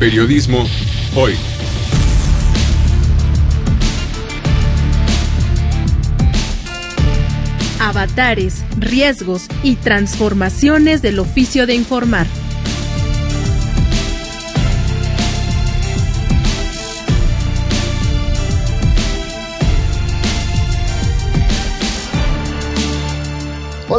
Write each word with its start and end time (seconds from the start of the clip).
Periodismo 0.00 0.66
hoy. 1.14 1.34
Avatares, 7.78 8.64
riesgos 8.78 9.48
y 9.62 9.76
transformaciones 9.76 11.02
del 11.02 11.18
oficio 11.18 11.66
de 11.66 11.74
informar. 11.74 12.26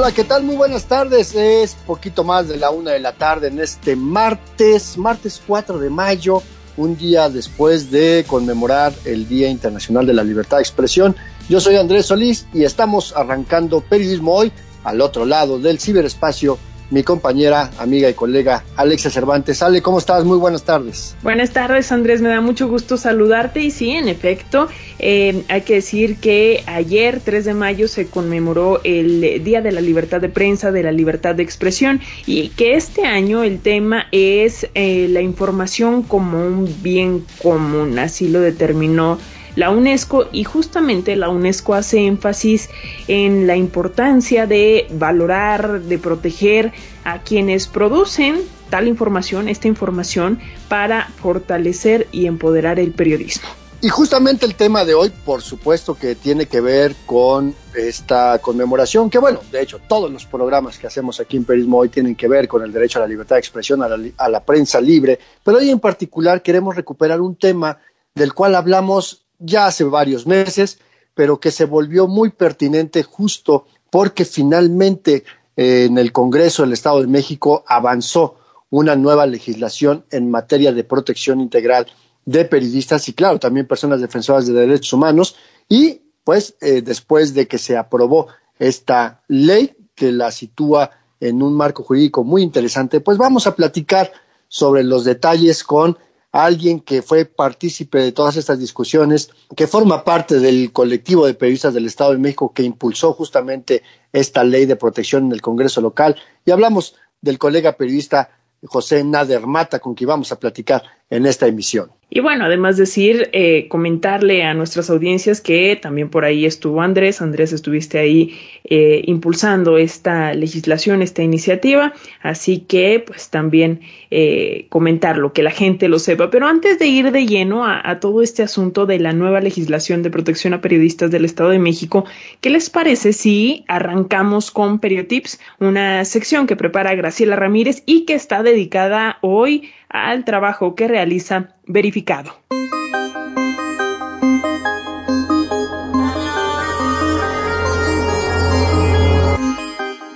Hola, 0.01 0.15
¿qué 0.15 0.23
tal? 0.23 0.41
Muy 0.41 0.55
buenas 0.55 0.85
tardes. 0.85 1.35
Es 1.35 1.75
poquito 1.85 2.23
más 2.23 2.47
de 2.47 2.57
la 2.57 2.71
una 2.71 2.89
de 2.89 2.99
la 2.99 3.11
tarde 3.13 3.49
en 3.49 3.59
este 3.59 3.95
martes, 3.95 4.97
martes 4.97 5.39
4 5.45 5.77
de 5.77 5.91
mayo, 5.91 6.41
un 6.75 6.97
día 6.97 7.29
después 7.29 7.91
de 7.91 8.25
conmemorar 8.25 8.93
el 9.05 9.27
Día 9.27 9.47
Internacional 9.47 10.07
de 10.07 10.15
la 10.15 10.23
Libertad 10.23 10.57
de 10.57 10.63
Expresión. 10.63 11.15
Yo 11.49 11.59
soy 11.59 11.75
Andrés 11.75 12.07
Solís 12.07 12.47
y 12.51 12.63
estamos 12.63 13.15
arrancando 13.15 13.81
Periodismo 13.81 14.33
Hoy 14.33 14.51
al 14.83 15.01
otro 15.01 15.23
lado 15.23 15.59
del 15.59 15.79
ciberespacio 15.79 16.57
mi 16.91 17.03
compañera, 17.03 17.71
amiga 17.79 18.09
y 18.09 18.13
colega 18.13 18.63
Alexia 18.75 19.09
Cervantes. 19.09 19.63
Ale, 19.63 19.81
¿cómo 19.81 19.97
estás? 19.97 20.23
Muy 20.25 20.37
buenas 20.37 20.63
tardes. 20.63 21.15
Buenas 21.23 21.51
tardes, 21.51 21.91
Andrés. 21.91 22.21
Me 22.21 22.29
da 22.29 22.41
mucho 22.41 22.67
gusto 22.67 22.97
saludarte. 22.97 23.61
Y 23.61 23.71
sí, 23.71 23.91
en 23.91 24.07
efecto, 24.07 24.67
eh, 24.99 25.43
hay 25.47 25.61
que 25.61 25.75
decir 25.75 26.17
que 26.17 26.63
ayer, 26.67 27.21
3 27.23 27.45
de 27.45 27.53
mayo, 27.53 27.87
se 27.87 28.07
conmemoró 28.07 28.81
el 28.83 29.43
Día 29.43 29.61
de 29.61 29.71
la 29.71 29.81
Libertad 29.81 30.21
de 30.21 30.29
Prensa, 30.29 30.71
de 30.71 30.83
la 30.83 30.91
Libertad 30.91 31.33
de 31.33 31.43
Expresión, 31.43 32.01
y 32.25 32.49
que 32.49 32.73
este 32.75 33.05
año 33.05 33.43
el 33.43 33.59
tema 33.59 34.07
es 34.11 34.67
eh, 34.75 35.07
la 35.09 35.21
información 35.21 36.03
como 36.03 36.45
un 36.45 36.75
bien 36.81 37.25
común. 37.41 37.97
Así 37.99 38.27
lo 38.27 38.41
determinó 38.41 39.17
la 39.55 39.69
UNESCO 39.69 40.27
y 40.31 40.43
justamente 40.43 41.15
la 41.15 41.29
UNESCO 41.29 41.73
hace 41.73 42.05
énfasis 42.05 42.69
en 43.07 43.47
la 43.47 43.55
importancia 43.55 44.47
de 44.47 44.87
valorar, 44.91 45.81
de 45.81 45.97
proteger 45.97 46.71
a 47.03 47.19
quienes 47.19 47.67
producen 47.67 48.41
tal 48.69 48.87
información, 48.87 49.49
esta 49.49 49.67
información, 49.67 50.39
para 50.69 51.07
fortalecer 51.21 52.07
y 52.11 52.25
empoderar 52.25 52.79
el 52.79 52.91
periodismo. 52.91 53.49
Y 53.83 53.89
justamente 53.89 54.45
el 54.45 54.53
tema 54.53 54.85
de 54.85 54.93
hoy, 54.93 55.11
por 55.25 55.41
supuesto 55.41 55.95
que 55.95 56.13
tiene 56.13 56.45
que 56.45 56.61
ver 56.61 56.95
con 57.07 57.55
esta 57.75 58.37
conmemoración, 58.37 59.09
que 59.09 59.17
bueno, 59.17 59.39
de 59.51 59.61
hecho 59.61 59.79
todos 59.87 60.11
los 60.11 60.23
programas 60.25 60.77
que 60.77 60.85
hacemos 60.85 61.19
aquí 61.19 61.37
en 61.37 61.45
Periodismo 61.45 61.79
hoy 61.79 61.89
tienen 61.89 62.15
que 62.15 62.27
ver 62.27 62.47
con 62.47 62.63
el 62.63 62.71
derecho 62.71 62.99
a 62.99 63.01
la 63.01 63.07
libertad 63.07 63.37
de 63.37 63.39
expresión, 63.39 63.81
a 63.81 63.89
la, 63.89 63.97
a 64.17 64.29
la 64.29 64.43
prensa 64.43 64.79
libre, 64.79 65.17
pero 65.43 65.57
hoy 65.57 65.71
en 65.71 65.79
particular 65.79 66.43
queremos 66.43 66.75
recuperar 66.75 67.21
un 67.21 67.35
tema 67.35 67.79
del 68.13 68.35
cual 68.35 68.53
hablamos 68.53 69.20
ya 69.41 69.65
hace 69.65 69.83
varios 69.83 70.25
meses, 70.25 70.79
pero 71.13 71.39
que 71.39 71.51
se 71.51 71.65
volvió 71.65 72.07
muy 72.07 72.29
pertinente 72.29 73.03
justo 73.03 73.65
porque 73.89 74.23
finalmente 74.23 75.25
eh, 75.57 75.85
en 75.85 75.97
el 75.97 76.11
Congreso 76.11 76.63
del 76.63 76.73
Estado 76.73 77.01
de 77.01 77.07
México 77.07 77.63
avanzó 77.67 78.37
una 78.69 78.95
nueva 78.95 79.25
legislación 79.25 80.05
en 80.11 80.31
materia 80.31 80.71
de 80.71 80.85
protección 80.85 81.41
integral 81.41 81.87
de 82.25 82.45
periodistas 82.45 83.07
y 83.09 83.13
claro, 83.13 83.39
también 83.39 83.67
personas 83.67 83.99
defensoras 83.99 84.47
de 84.47 84.53
derechos 84.53 84.93
humanos. 84.93 85.35
Y 85.67 86.01
pues 86.23 86.55
eh, 86.61 86.81
después 86.81 87.33
de 87.33 87.47
que 87.47 87.57
se 87.57 87.75
aprobó 87.75 88.27
esta 88.59 89.23
ley 89.27 89.75
que 89.95 90.11
la 90.11 90.31
sitúa 90.31 90.91
en 91.19 91.43
un 91.43 91.53
marco 91.53 91.83
jurídico 91.83 92.23
muy 92.23 92.41
interesante, 92.41 93.01
pues 93.01 93.17
vamos 93.17 93.45
a 93.45 93.55
platicar 93.55 94.11
sobre 94.47 94.83
los 94.83 95.03
detalles 95.03 95.63
con 95.63 95.97
alguien 96.31 96.79
que 96.79 97.01
fue 97.01 97.25
partícipe 97.25 97.99
de 97.99 98.11
todas 98.11 98.37
estas 98.37 98.59
discusiones, 98.59 99.29
que 99.55 99.67
forma 99.67 100.03
parte 100.03 100.39
del 100.39 100.71
colectivo 100.71 101.25
de 101.25 101.33
periodistas 101.33 101.73
del 101.73 101.85
Estado 101.85 102.11
de 102.11 102.19
México 102.19 102.53
que 102.53 102.63
impulsó 102.63 103.13
justamente 103.13 103.83
esta 104.13 104.43
ley 104.43 104.65
de 104.65 104.75
protección 104.75 105.25
en 105.25 105.31
el 105.33 105.41
Congreso 105.41 105.81
local. 105.81 106.15
Y 106.45 106.51
hablamos 106.51 106.95
del 107.21 107.37
colega 107.37 107.73
periodista 107.73 108.29
José 108.65 109.03
Nader 109.03 109.45
Mata, 109.45 109.79
con 109.79 109.93
quien 109.93 110.07
vamos 110.07 110.31
a 110.31 110.39
platicar 110.39 110.83
en 111.09 111.25
esta 111.25 111.47
emisión. 111.47 111.91
Y 112.13 112.19
bueno, 112.19 112.43
además 112.43 112.75
decir, 112.75 113.29
eh, 113.31 113.69
comentarle 113.69 114.43
a 114.43 114.53
nuestras 114.53 114.89
audiencias 114.89 115.39
que 115.39 115.79
también 115.81 116.09
por 116.09 116.25
ahí 116.25 116.45
estuvo 116.45 116.81
Andrés. 116.81 117.21
Andrés, 117.21 117.53
estuviste 117.53 117.99
ahí 117.99 118.37
eh, 118.65 119.01
impulsando 119.05 119.77
esta 119.77 120.33
legislación, 120.33 121.01
esta 121.01 121.23
iniciativa. 121.23 121.93
Así 122.21 122.65
que, 122.67 122.99
pues 122.99 123.29
también 123.29 123.79
eh, 124.09 124.65
comentarlo, 124.67 125.31
que 125.31 125.41
la 125.41 125.51
gente 125.51 125.87
lo 125.87 125.99
sepa. 125.99 126.29
Pero 126.29 126.47
antes 126.47 126.79
de 126.79 126.87
ir 126.87 127.13
de 127.13 127.25
lleno 127.25 127.65
a, 127.65 128.01
todo 128.01 128.21
este 128.21 128.43
asunto 128.43 128.85
de 128.85 128.99
la 128.99 129.13
nueva 129.13 129.39
legislación 129.39 130.03
de 130.03 130.09
protección 130.09 130.53
a 130.53 130.59
periodistas 130.59 131.11
del 131.11 131.23
Estado 131.23 131.51
de 131.51 131.59
México, 131.59 132.03
¿qué 132.41 132.49
les 132.49 132.69
parece 132.69 133.13
si 133.13 133.63
arrancamos 133.69 134.51
con 134.51 134.79
Periotips, 134.79 135.39
una 135.59 136.03
sección 136.03 136.45
que 136.45 136.57
prepara 136.57 136.93
Graciela 136.93 137.37
Ramírez 137.37 137.83
y 137.85 138.03
que 138.03 138.15
está 138.15 138.43
dedicada 138.43 139.17
hoy 139.21 139.71
al 139.91 140.23
trabajo 140.25 140.73
que 140.75 140.87
realiza 140.87 141.55
verificado. 141.65 142.33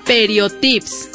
Periotips. 0.06 1.10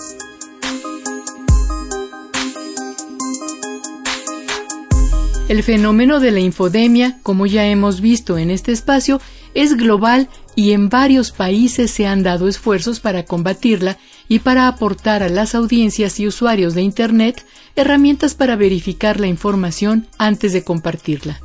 El 5.49 5.63
fenómeno 5.65 6.21
de 6.21 6.31
la 6.31 6.41
infodemia, 6.41 7.19
como 7.23 7.47
ya 7.47 7.67
hemos 7.67 8.01
visto 8.01 8.39
en 8.39 8.51
este 8.51 8.73
espacio, 8.73 9.21
es 9.55 9.77
global 9.77 10.29
y 10.55 10.73
en 10.73 10.89
varios 10.89 11.33
países 11.33 11.91
se 11.91 12.07
han 12.07 12.23
dado 12.23 12.47
esfuerzos 12.47 13.01
para 13.01 13.25
combatirla 13.25 13.99
y 14.31 14.39
para 14.39 14.69
aportar 14.69 15.25
a 15.25 15.29
las 15.29 15.57
audiencias 15.57 16.21
y 16.21 16.27
usuarios 16.29 16.75
de 16.75 16.83
Internet 16.83 17.45
herramientas 17.75 18.35
para 18.37 18.55
verificar 18.55 19.19
la 19.19 19.27
información 19.27 20.07
antes 20.19 20.53
de 20.53 20.63
compartirla. 20.63 21.41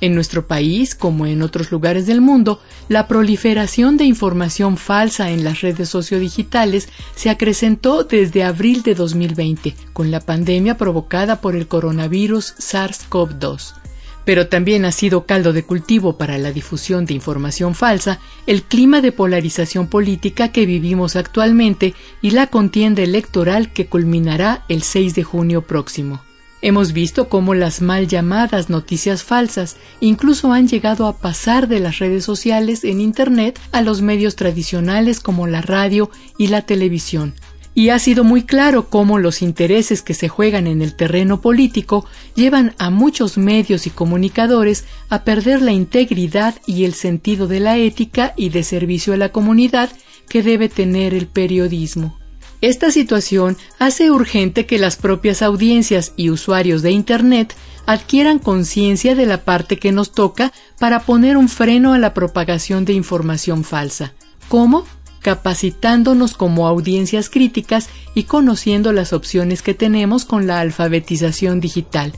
En 0.00 0.14
nuestro 0.14 0.46
país, 0.46 0.94
como 0.94 1.26
en 1.26 1.42
otros 1.42 1.72
lugares 1.72 2.06
del 2.06 2.20
mundo, 2.20 2.62
la 2.88 3.08
proliferación 3.08 3.96
de 3.96 4.04
información 4.04 4.76
falsa 4.76 5.30
en 5.30 5.42
las 5.42 5.62
redes 5.62 5.88
sociodigitales 5.88 6.88
se 7.16 7.28
acrecentó 7.28 8.04
desde 8.04 8.44
abril 8.44 8.84
de 8.84 8.94
2020, 8.94 9.74
con 9.92 10.12
la 10.12 10.20
pandemia 10.20 10.76
provocada 10.76 11.40
por 11.40 11.56
el 11.56 11.66
coronavirus 11.66 12.54
SARS-CoV-2 12.58 13.87
pero 14.28 14.48
también 14.48 14.84
ha 14.84 14.92
sido 14.92 15.24
caldo 15.24 15.54
de 15.54 15.62
cultivo 15.62 16.18
para 16.18 16.36
la 16.36 16.52
difusión 16.52 17.06
de 17.06 17.14
información 17.14 17.74
falsa 17.74 18.20
el 18.46 18.62
clima 18.62 19.00
de 19.00 19.10
polarización 19.10 19.86
política 19.86 20.52
que 20.52 20.66
vivimos 20.66 21.16
actualmente 21.16 21.94
y 22.20 22.32
la 22.32 22.48
contienda 22.48 23.00
electoral 23.00 23.72
que 23.72 23.86
culminará 23.86 24.66
el 24.68 24.82
6 24.82 25.14
de 25.14 25.24
junio 25.24 25.62
próximo. 25.62 26.20
Hemos 26.60 26.92
visto 26.92 27.30
cómo 27.30 27.54
las 27.54 27.80
mal 27.80 28.06
llamadas 28.06 28.68
noticias 28.68 29.22
falsas 29.22 29.78
incluso 29.98 30.52
han 30.52 30.68
llegado 30.68 31.06
a 31.06 31.16
pasar 31.16 31.66
de 31.66 31.80
las 31.80 31.98
redes 31.98 32.26
sociales 32.26 32.84
en 32.84 33.00
Internet 33.00 33.58
a 33.72 33.80
los 33.80 34.02
medios 34.02 34.36
tradicionales 34.36 35.20
como 35.20 35.46
la 35.46 35.62
radio 35.62 36.10
y 36.36 36.48
la 36.48 36.60
televisión, 36.60 37.32
y 37.78 37.90
ha 37.90 38.00
sido 38.00 38.24
muy 38.24 38.42
claro 38.42 38.90
cómo 38.90 39.20
los 39.20 39.40
intereses 39.40 40.02
que 40.02 40.12
se 40.12 40.28
juegan 40.28 40.66
en 40.66 40.82
el 40.82 40.96
terreno 40.96 41.40
político 41.40 42.04
llevan 42.34 42.74
a 42.78 42.90
muchos 42.90 43.38
medios 43.38 43.86
y 43.86 43.90
comunicadores 43.90 44.84
a 45.10 45.22
perder 45.22 45.62
la 45.62 45.70
integridad 45.70 46.56
y 46.66 46.86
el 46.86 46.92
sentido 46.92 47.46
de 47.46 47.60
la 47.60 47.76
ética 47.76 48.34
y 48.36 48.48
de 48.48 48.64
servicio 48.64 49.14
a 49.14 49.16
la 49.16 49.28
comunidad 49.28 49.90
que 50.28 50.42
debe 50.42 50.68
tener 50.68 51.14
el 51.14 51.28
periodismo. 51.28 52.18
Esta 52.60 52.90
situación 52.90 53.56
hace 53.78 54.10
urgente 54.10 54.66
que 54.66 54.80
las 54.80 54.96
propias 54.96 55.40
audiencias 55.40 56.14
y 56.16 56.30
usuarios 56.30 56.82
de 56.82 56.90
Internet 56.90 57.54
adquieran 57.86 58.40
conciencia 58.40 59.14
de 59.14 59.26
la 59.26 59.44
parte 59.44 59.76
que 59.76 59.92
nos 59.92 60.10
toca 60.10 60.52
para 60.80 61.04
poner 61.04 61.36
un 61.36 61.48
freno 61.48 61.92
a 61.92 62.00
la 62.00 62.12
propagación 62.12 62.84
de 62.84 62.94
información 62.94 63.62
falsa. 63.62 64.14
¿Cómo? 64.48 64.84
Capacitándonos 65.20 66.34
como 66.34 66.66
audiencias 66.66 67.30
críticas 67.30 67.88
y 68.14 68.24
conociendo 68.24 68.92
las 68.92 69.12
opciones 69.12 69.62
que 69.62 69.74
tenemos 69.74 70.24
con 70.24 70.46
la 70.46 70.60
alfabetización 70.60 71.60
digital. 71.60 72.12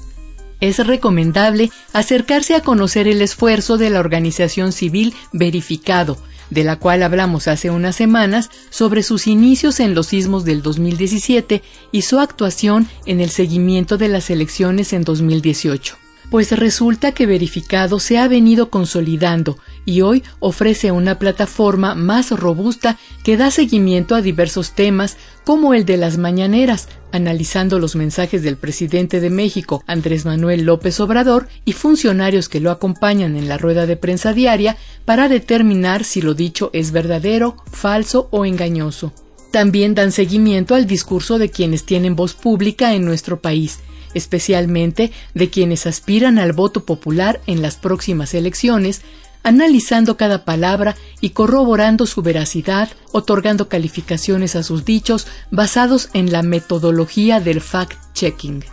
Es 0.60 0.86
recomendable 0.86 1.70
acercarse 1.92 2.54
a 2.54 2.60
conocer 2.60 3.08
el 3.08 3.22
esfuerzo 3.22 3.78
de 3.78 3.90
la 3.90 4.00
organización 4.00 4.72
civil 4.72 5.14
Verificado, 5.32 6.18
de 6.50 6.64
la 6.64 6.78
cual 6.78 7.02
hablamos 7.02 7.48
hace 7.48 7.70
unas 7.70 7.96
semanas 7.96 8.50
sobre 8.68 9.02
sus 9.02 9.26
inicios 9.26 9.80
en 9.80 9.94
los 9.94 10.08
sismos 10.08 10.44
del 10.44 10.62
2017 10.62 11.62
y 11.92 12.02
su 12.02 12.18
actuación 12.18 12.88
en 13.06 13.20
el 13.20 13.30
seguimiento 13.30 13.96
de 13.96 14.08
las 14.08 14.30
elecciones 14.30 14.92
en 14.92 15.02
2018. 15.04 15.96
Pues 16.30 16.52
resulta 16.52 17.12
que 17.12 17.26
Verificado 17.26 17.98
se 17.98 18.18
ha 18.18 18.28
venido 18.28 18.70
consolidando 18.70 19.58
y 19.84 20.02
hoy 20.02 20.22
ofrece 20.38 20.92
una 20.92 21.18
plataforma 21.18 21.94
más 21.94 22.30
robusta 22.30 22.98
que 23.24 23.36
da 23.36 23.50
seguimiento 23.50 24.14
a 24.14 24.22
diversos 24.22 24.72
temas 24.72 25.16
como 25.44 25.74
el 25.74 25.84
de 25.84 25.96
las 25.96 26.16
mañaneras, 26.16 26.88
analizando 27.12 27.80
los 27.80 27.96
mensajes 27.96 28.42
del 28.42 28.56
presidente 28.56 29.20
de 29.20 29.30
México, 29.30 29.82
Andrés 29.86 30.24
Manuel 30.24 30.62
López 30.62 31.00
Obrador, 31.00 31.48
y 31.64 31.72
funcionarios 31.72 32.48
que 32.48 32.60
lo 32.60 32.70
acompañan 32.70 33.36
en 33.36 33.48
la 33.48 33.58
rueda 33.58 33.86
de 33.86 33.96
prensa 33.96 34.32
diaria 34.32 34.76
para 35.04 35.28
determinar 35.28 36.04
si 36.04 36.22
lo 36.22 36.34
dicho 36.34 36.70
es 36.72 36.92
verdadero, 36.92 37.56
falso 37.72 38.28
o 38.30 38.44
engañoso. 38.44 39.12
También 39.50 39.96
dan 39.96 40.12
seguimiento 40.12 40.76
al 40.76 40.86
discurso 40.86 41.38
de 41.38 41.50
quienes 41.50 41.84
tienen 41.84 42.14
voz 42.14 42.34
pública 42.34 42.94
en 42.94 43.04
nuestro 43.04 43.40
país, 43.40 43.80
especialmente 44.14 45.12
de 45.34 45.50
quienes 45.50 45.86
aspiran 45.86 46.38
al 46.38 46.52
voto 46.52 46.84
popular 46.84 47.40
en 47.46 47.62
las 47.62 47.76
próximas 47.76 48.34
elecciones, 48.34 49.02
analizando 49.42 50.16
cada 50.16 50.44
palabra 50.44 50.96
y 51.20 51.30
corroborando 51.30 52.06
su 52.06 52.22
veracidad, 52.22 52.90
otorgando 53.12 53.68
calificaciones 53.68 54.56
a 54.56 54.62
sus 54.62 54.84
dichos 54.84 55.26
basados 55.50 56.10
en 56.12 56.32
la 56.32 56.42
metodología 56.42 57.40
del 57.40 57.60
fact-checking. 57.60 58.64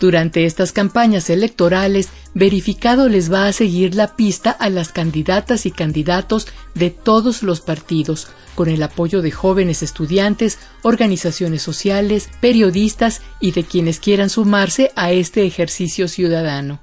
Durante 0.00 0.46
estas 0.46 0.72
campañas 0.72 1.28
electorales, 1.28 2.08
Verificado 2.32 3.10
les 3.10 3.30
va 3.30 3.46
a 3.46 3.52
seguir 3.52 3.94
la 3.94 4.16
pista 4.16 4.50
a 4.50 4.70
las 4.70 4.92
candidatas 4.92 5.66
y 5.66 5.70
candidatos 5.70 6.48
de 6.74 6.88
todos 6.88 7.42
los 7.42 7.60
partidos, 7.60 8.28
con 8.54 8.70
el 8.70 8.82
apoyo 8.82 9.20
de 9.20 9.30
jóvenes 9.30 9.82
estudiantes, 9.82 10.58
organizaciones 10.82 11.60
sociales, 11.60 12.30
periodistas 12.40 13.20
y 13.40 13.52
de 13.52 13.64
quienes 13.64 14.00
quieran 14.00 14.30
sumarse 14.30 14.90
a 14.96 15.12
este 15.12 15.44
ejercicio 15.44 16.08
ciudadano. 16.08 16.80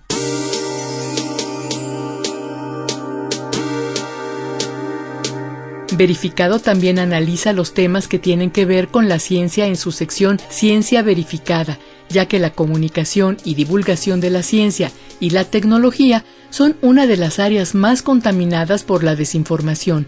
Verificado 5.98 6.60
también 6.60 7.00
analiza 7.00 7.54
los 7.54 7.74
temas 7.74 8.08
que 8.08 8.20
tienen 8.20 8.52
que 8.52 8.66
ver 8.66 8.90
con 8.90 9.10
la 9.10 9.18
ciencia 9.18 9.66
en 9.66 9.76
su 9.76 9.92
sección 9.92 10.40
Ciencia 10.50 11.02
Verificada, 11.02 11.80
ya 12.10 12.26
que 12.26 12.40
la 12.40 12.52
comunicación 12.52 13.38
y 13.44 13.56
divulgación 13.56 14.20
de 14.20 14.30
la 14.30 14.44
ciencia 14.44 14.92
y 15.20 15.32
la 15.32 15.46
tecnología 15.46 16.24
son 16.50 16.78
una 16.82 17.08
de 17.08 17.18
las 17.18 17.40
áreas 17.40 17.76
más 17.76 18.02
contaminadas 18.02 18.84
por 18.84 19.04
la 19.04 19.16
desinformación. 19.16 20.08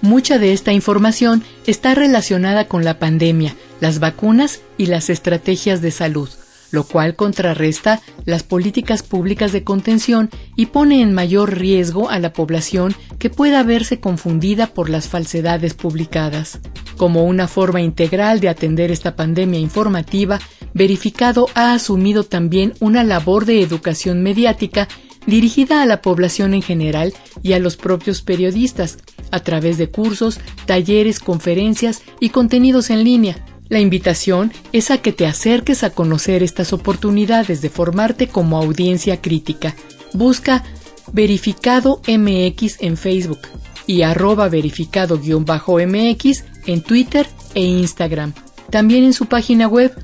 Mucha 0.00 0.38
de 0.38 0.52
esta 0.52 0.72
información 0.72 1.42
está 1.66 1.94
relacionada 1.94 2.68
con 2.68 2.84
la 2.84 2.98
pandemia, 2.98 3.56
las 3.80 4.00
vacunas 4.00 4.60
y 4.76 4.86
las 4.86 5.08
estrategias 5.08 5.80
de 5.80 5.90
salud, 5.90 6.28
lo 6.74 6.84
cual 6.84 7.16
contrarresta 7.16 8.02
las 8.24 8.42
políticas 8.42 9.02
públicas 9.02 9.52
de 9.52 9.64
contención 9.64 10.28
y 10.56 10.66
pone 10.66 11.00
en 11.00 11.14
mayor 11.14 11.56
riesgo 11.56 12.10
a 12.10 12.18
la 12.18 12.32
población 12.32 12.94
que 13.18 13.30
pueda 13.30 13.62
verse 13.62 14.00
confundida 14.00 14.66
por 14.66 14.90
las 14.90 15.08
falsedades 15.08 15.74
publicadas. 15.74 16.60
Como 16.96 17.24
una 17.24 17.48
forma 17.48 17.80
integral 17.80 18.40
de 18.40 18.48
atender 18.48 18.90
esta 18.90 19.16
pandemia 19.16 19.58
informativa, 19.58 20.40
Verificado 20.74 21.46
ha 21.54 21.72
asumido 21.72 22.24
también 22.24 22.74
una 22.80 23.04
labor 23.04 23.46
de 23.46 23.62
educación 23.62 24.22
mediática 24.22 24.88
dirigida 25.26 25.82
a 25.82 25.86
la 25.86 26.02
población 26.02 26.52
en 26.54 26.62
general 26.62 27.14
y 27.42 27.52
a 27.52 27.60
los 27.60 27.76
propios 27.76 28.22
periodistas, 28.22 28.98
a 29.30 29.40
través 29.40 29.78
de 29.78 29.90
cursos, 29.90 30.40
talleres, 30.66 31.20
conferencias 31.20 32.02
y 32.20 32.30
contenidos 32.30 32.90
en 32.90 33.04
línea. 33.04 33.53
La 33.68 33.80
invitación 33.80 34.52
es 34.72 34.90
a 34.90 34.98
que 34.98 35.12
te 35.12 35.26
acerques 35.26 35.84
a 35.84 35.90
conocer 35.90 36.42
estas 36.42 36.72
oportunidades 36.72 37.60
de 37.62 37.70
formarte 37.70 38.26
como 38.28 38.58
audiencia 38.58 39.20
crítica. 39.20 39.76
Busca 40.12 40.64
Verificado 41.12 42.00
MX 42.08 42.80
en 42.80 42.96
Facebook 42.96 43.40
y 43.86 44.00
arroba 44.02 44.48
verificado-mx 44.48 46.44
en 46.66 46.82
Twitter 46.82 47.28
e 47.54 47.62
Instagram. 47.62 48.32
También 48.70 49.04
en 49.04 49.12
su 49.12 49.26
página 49.26 49.68
web 49.68 49.94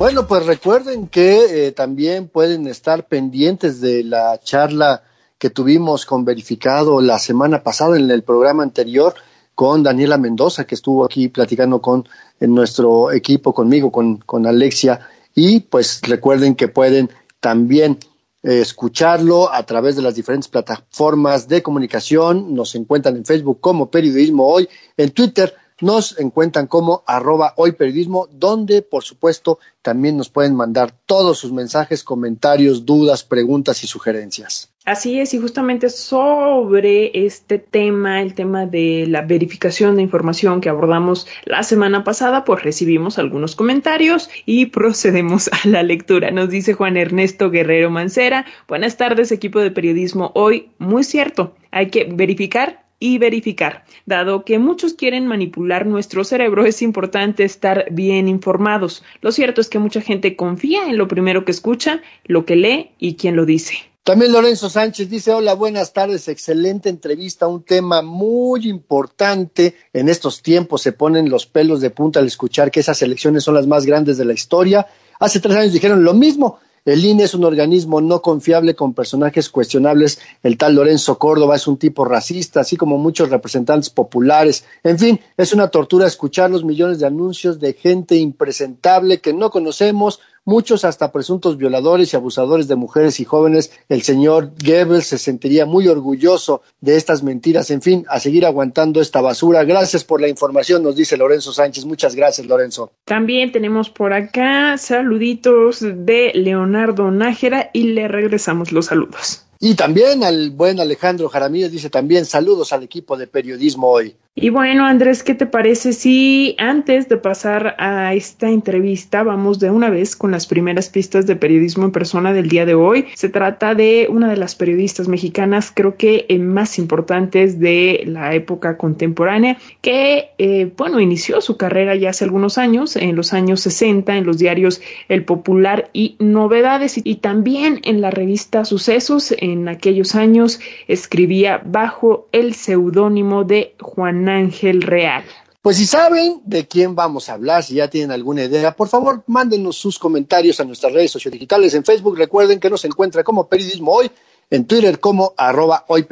Bueno, 0.00 0.26
pues 0.26 0.46
recuerden 0.46 1.08
que 1.08 1.66
eh, 1.66 1.72
también 1.72 2.28
pueden 2.28 2.66
estar 2.66 3.06
pendientes 3.06 3.82
de 3.82 4.02
la 4.02 4.40
charla 4.42 5.02
que 5.36 5.50
tuvimos 5.50 6.06
con 6.06 6.24
Verificado 6.24 7.02
la 7.02 7.18
semana 7.18 7.62
pasada 7.62 7.98
en 7.98 8.10
el 8.10 8.22
programa 8.22 8.62
anterior 8.62 9.12
con 9.54 9.82
Daniela 9.82 10.16
Mendoza, 10.16 10.64
que 10.64 10.74
estuvo 10.74 11.04
aquí 11.04 11.28
platicando 11.28 11.82
con 11.82 12.08
nuestro 12.40 13.12
equipo, 13.12 13.52
conmigo, 13.52 13.92
con, 13.92 14.16
con 14.16 14.46
Alexia 14.46 15.06
y 15.34 15.60
pues 15.60 16.00
recuerden 16.00 16.54
que 16.54 16.68
pueden 16.68 17.10
también 17.38 17.98
eh, 18.42 18.62
escucharlo 18.62 19.52
a 19.52 19.66
través 19.66 19.96
de 19.96 20.02
las 20.02 20.14
diferentes 20.14 20.48
plataformas 20.48 21.46
de 21.46 21.62
comunicación. 21.62 22.54
Nos 22.54 22.74
encuentran 22.74 23.16
en 23.16 23.26
Facebook 23.26 23.60
como 23.60 23.90
Periodismo 23.90 24.46
Hoy, 24.46 24.66
en 24.96 25.10
Twitter 25.10 25.54
nos 25.80 26.18
encuentran 26.18 26.66
como 26.66 27.02
arroba 27.06 27.54
hoy 27.56 27.72
periodismo, 27.72 28.28
donde 28.32 28.82
por 28.82 29.04
supuesto 29.04 29.58
también 29.82 30.16
nos 30.16 30.28
pueden 30.28 30.54
mandar 30.54 30.92
todos 31.06 31.38
sus 31.38 31.52
mensajes, 31.52 32.04
comentarios, 32.04 32.84
dudas, 32.84 33.24
preguntas 33.24 33.82
y 33.84 33.86
sugerencias. 33.86 34.70
Así 34.86 35.20
es, 35.20 35.34
y 35.34 35.38
justamente 35.38 35.90
sobre 35.90 37.26
este 37.26 37.58
tema, 37.58 38.22
el 38.22 38.34
tema 38.34 38.64
de 38.64 39.04
la 39.06 39.20
verificación 39.20 39.96
de 39.96 40.02
información 40.02 40.62
que 40.62 40.70
abordamos 40.70 41.26
la 41.44 41.62
semana 41.62 42.02
pasada, 42.02 42.44
pues 42.44 42.62
recibimos 42.62 43.18
algunos 43.18 43.56
comentarios 43.56 44.30
y 44.46 44.66
procedemos 44.66 45.48
a 45.48 45.68
la 45.68 45.82
lectura. 45.82 46.30
Nos 46.30 46.48
dice 46.48 46.72
Juan 46.72 46.96
Ernesto 46.96 47.50
Guerrero 47.50 47.90
Mancera, 47.90 48.46
buenas 48.68 48.96
tardes 48.96 49.30
equipo 49.32 49.60
de 49.60 49.70
periodismo 49.70 50.32
hoy, 50.34 50.70
muy 50.78 51.04
cierto, 51.04 51.54
hay 51.70 51.90
que 51.90 52.04
verificar 52.04 52.89
y 53.00 53.18
verificar. 53.18 53.84
Dado 54.06 54.44
que 54.44 54.60
muchos 54.60 54.94
quieren 54.94 55.26
manipular 55.26 55.86
nuestro 55.86 56.22
cerebro, 56.22 56.66
es 56.66 56.82
importante 56.82 57.42
estar 57.42 57.86
bien 57.90 58.28
informados. 58.28 59.02
Lo 59.22 59.32
cierto 59.32 59.60
es 59.60 59.68
que 59.68 59.80
mucha 59.80 60.00
gente 60.00 60.36
confía 60.36 60.88
en 60.88 60.98
lo 60.98 61.08
primero 61.08 61.44
que 61.44 61.50
escucha, 61.50 62.02
lo 62.26 62.44
que 62.44 62.54
lee 62.54 62.90
y 62.98 63.16
quien 63.16 63.34
lo 63.34 63.46
dice. 63.46 63.78
También 64.02 64.32
Lorenzo 64.32 64.70
Sánchez 64.70 65.10
dice, 65.10 65.32
hola, 65.32 65.54
buenas 65.54 65.92
tardes, 65.92 66.26
excelente 66.28 66.88
entrevista, 66.88 67.46
un 67.46 67.62
tema 67.62 68.02
muy 68.02 68.68
importante. 68.68 69.76
En 69.92 70.08
estos 70.08 70.42
tiempos 70.42 70.82
se 70.82 70.92
ponen 70.92 71.28
los 71.28 71.46
pelos 71.46 71.80
de 71.80 71.90
punta 71.90 72.18
al 72.18 72.26
escuchar 72.26 72.70
que 72.70 72.80
esas 72.80 73.02
elecciones 73.02 73.44
son 73.44 73.54
las 73.54 73.66
más 73.66 73.84
grandes 73.86 74.16
de 74.16 74.24
la 74.24 74.32
historia. 74.32 74.86
Hace 75.18 75.38
tres 75.38 75.54
años 75.54 75.72
dijeron 75.72 76.02
lo 76.02 76.14
mismo, 76.14 76.58
el 76.84 77.04
INE 77.04 77.24
es 77.24 77.34
un 77.34 77.44
organismo 77.44 78.00
no 78.00 78.22
confiable 78.22 78.74
con 78.74 78.94
personajes 78.94 79.50
cuestionables. 79.50 80.18
El 80.42 80.56
tal 80.56 80.74
Lorenzo 80.74 81.18
Córdoba 81.18 81.56
es 81.56 81.66
un 81.66 81.76
tipo 81.76 82.04
racista, 82.04 82.60
así 82.60 82.76
como 82.76 82.96
muchos 82.96 83.28
representantes 83.28 83.90
populares. 83.90 84.64
En 84.82 84.98
fin, 84.98 85.20
es 85.36 85.52
una 85.52 85.68
tortura 85.68 86.06
escuchar 86.06 86.50
los 86.50 86.64
millones 86.64 86.98
de 86.98 87.06
anuncios 87.06 87.60
de 87.60 87.74
gente 87.74 88.16
impresentable 88.16 89.20
que 89.20 89.34
no 89.34 89.50
conocemos 89.50 90.20
muchos 90.44 90.84
hasta 90.84 91.12
presuntos 91.12 91.56
violadores 91.56 92.12
y 92.12 92.16
abusadores 92.16 92.68
de 92.68 92.76
mujeres 92.76 93.20
y 93.20 93.24
jóvenes. 93.24 93.72
El 93.88 94.02
señor 94.02 94.52
Goebbels 94.64 95.06
se 95.06 95.18
sentiría 95.18 95.66
muy 95.66 95.88
orgulloso 95.88 96.62
de 96.80 96.96
estas 96.96 97.22
mentiras. 97.22 97.70
En 97.70 97.82
fin, 97.82 98.04
a 98.08 98.20
seguir 98.20 98.46
aguantando 98.46 99.00
esta 99.00 99.20
basura. 99.20 99.64
Gracias 99.64 100.04
por 100.04 100.20
la 100.20 100.28
información, 100.28 100.82
nos 100.82 100.96
dice 100.96 101.16
Lorenzo 101.16 101.52
Sánchez. 101.52 101.84
Muchas 101.84 102.14
gracias, 102.14 102.46
Lorenzo. 102.46 102.92
También 103.04 103.52
tenemos 103.52 103.90
por 103.90 104.12
acá 104.12 104.76
saluditos 104.78 105.80
de 105.80 106.32
Leonardo 106.34 107.10
Nájera 107.10 107.70
y 107.72 107.84
le 107.84 108.08
regresamos 108.08 108.72
los 108.72 108.86
saludos. 108.86 109.46
Y 109.62 109.74
también 109.74 110.24
al 110.24 110.52
buen 110.52 110.80
Alejandro 110.80 111.28
Jaramillo 111.28 111.68
dice 111.68 111.90
también 111.90 112.24
saludos 112.24 112.72
al 112.72 112.82
equipo 112.82 113.18
de 113.18 113.26
periodismo 113.26 113.88
hoy. 113.88 114.16
Y 114.36 114.50
bueno, 114.50 114.86
Andrés, 114.86 115.24
¿qué 115.24 115.34
te 115.34 115.44
parece 115.44 115.92
si 115.92 116.54
antes 116.56 117.08
de 117.08 117.16
pasar 117.16 117.74
a 117.78 118.14
esta 118.14 118.48
entrevista 118.48 119.24
vamos 119.24 119.58
de 119.58 119.72
una 119.72 119.90
vez 119.90 120.14
con 120.14 120.30
las 120.30 120.46
primeras 120.46 120.88
pistas 120.88 121.26
de 121.26 121.34
periodismo 121.34 121.84
en 121.84 121.90
persona 121.90 122.32
del 122.32 122.48
día 122.48 122.64
de 122.64 122.74
hoy? 122.74 123.06
Se 123.14 123.28
trata 123.28 123.74
de 123.74 124.06
una 124.08 124.30
de 124.30 124.36
las 124.36 124.54
periodistas 124.54 125.08
mexicanas, 125.08 125.72
creo 125.74 125.96
que 125.96 126.28
más 126.38 126.78
importantes 126.78 127.58
de 127.58 128.04
la 128.06 128.32
época 128.32 128.76
contemporánea, 128.76 129.58
que, 129.80 130.30
eh, 130.38 130.70
bueno, 130.76 131.00
inició 131.00 131.40
su 131.40 131.56
carrera 131.56 131.96
ya 131.96 132.10
hace 132.10 132.22
algunos 132.22 132.56
años, 132.56 132.94
en 132.94 133.16
los 133.16 133.32
años 133.32 133.60
60, 133.62 134.16
en 134.16 134.24
los 134.24 134.38
diarios 134.38 134.80
El 135.08 135.24
Popular 135.24 135.90
y 135.92 136.14
Novedades, 136.20 137.00
y 137.02 137.16
también 137.16 137.80
en 137.82 138.00
la 138.00 138.12
revista 138.12 138.64
Sucesos. 138.64 139.34
En 139.36 139.66
aquellos 139.66 140.14
años 140.14 140.60
escribía 140.86 141.60
bajo 141.64 142.28
el 142.30 142.54
seudónimo 142.54 143.42
de 143.42 143.74
Juan 143.80 144.19
Ángel 144.28 144.82
Real. 144.82 145.24
Pues 145.62 145.76
si 145.76 145.84
saben 145.84 146.40
de 146.46 146.66
quién 146.66 146.94
vamos 146.94 147.28
a 147.28 147.34
hablar, 147.34 147.62
si 147.62 147.74
ya 147.74 147.88
tienen 147.88 148.12
alguna 148.12 148.44
idea, 148.44 148.74
por 148.74 148.88
favor 148.88 149.24
mándenos 149.26 149.76
sus 149.76 149.98
comentarios 149.98 150.58
a 150.58 150.64
nuestras 150.64 150.92
redes 150.92 151.10
sociodigitales 151.10 151.74
en 151.74 151.84
Facebook. 151.84 152.16
Recuerden 152.16 152.58
que 152.58 152.70
nos 152.70 152.84
encuentra 152.86 153.22
como 153.22 153.46
Periodismo 153.46 153.92
Hoy, 153.92 154.10
en 154.48 154.66
Twitter 154.66 154.98
como 155.00 155.34
arroba 155.36 155.84
hoy. 155.88 156.06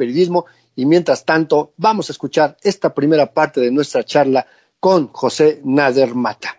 Y 0.75 0.85
mientras 0.85 1.25
tanto, 1.25 1.73
vamos 1.77 2.09
a 2.09 2.13
escuchar 2.13 2.57
esta 2.61 2.93
primera 2.93 3.33
parte 3.33 3.59
de 3.59 3.71
nuestra 3.71 4.03
charla 4.03 4.45
con 4.79 5.07
José 5.07 5.61
Nader 5.63 6.13
Mata. 6.13 6.55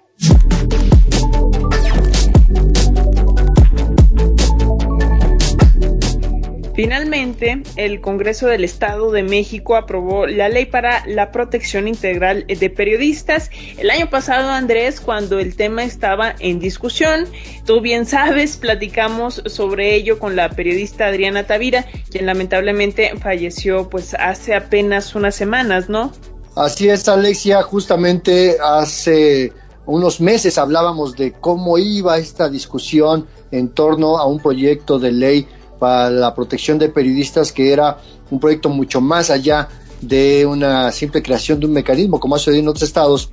Finalmente, 6.74 7.62
el 7.76 8.00
Congreso 8.00 8.46
del 8.46 8.64
Estado 8.64 9.10
de 9.10 9.22
México 9.22 9.76
aprobó 9.76 10.26
la 10.26 10.48
ley 10.48 10.66
para 10.66 11.04
la 11.06 11.32
protección 11.32 11.88
integral 11.88 12.46
de 12.46 12.70
periodistas. 12.70 13.50
El 13.76 13.90
año 13.90 14.08
pasado, 14.08 14.50
Andrés, 14.50 15.00
cuando 15.00 15.38
el 15.40 15.56
tema 15.56 15.82
estaba 15.82 16.34
en 16.38 16.60
discusión, 16.60 17.26
tú 17.66 17.80
bien 17.80 18.06
sabes, 18.06 18.56
platicamos 18.56 19.42
sobre 19.46 19.94
ello 19.94 20.18
con 20.18 20.36
la 20.36 20.50
periodista 20.50 21.06
Adriana 21.06 21.46
Tavira, 21.46 21.86
quien 22.10 22.26
lamentablemente 22.26 23.12
falleció 23.20 23.90
pues 23.90 24.14
hace 24.14 24.54
apenas 24.54 25.14
unas 25.14 25.34
semanas, 25.34 25.88
¿no? 25.88 26.12
Así 26.54 26.88
es, 26.88 27.08
Alexia, 27.08 27.62
justamente 27.62 28.56
hace 28.62 29.52
unos 29.86 30.20
meses 30.20 30.56
hablábamos 30.56 31.16
de 31.16 31.32
cómo 31.32 31.78
iba 31.78 32.18
esta 32.18 32.48
discusión 32.48 33.26
en 33.50 33.70
torno 33.70 34.18
a 34.18 34.26
un 34.26 34.38
proyecto 34.38 34.98
de 34.98 35.10
ley 35.10 35.48
para 35.80 36.10
la 36.10 36.32
protección 36.34 36.78
de 36.78 36.90
periodistas, 36.90 37.50
que 37.50 37.72
era 37.72 37.99
un 38.30 38.38
proyecto 38.38 38.68
mucho 38.68 39.00
más 39.00 39.30
allá 39.30 39.68
de 40.00 40.46
una 40.46 40.92
simple 40.92 41.22
creación 41.22 41.58
de 41.58 41.66
un 41.66 41.72
mecanismo, 41.72 42.20
como 42.20 42.37
ha 42.37 42.38
sucedido 42.38 42.62
en 42.62 42.68
otros 42.68 42.84
estados. 42.84 43.30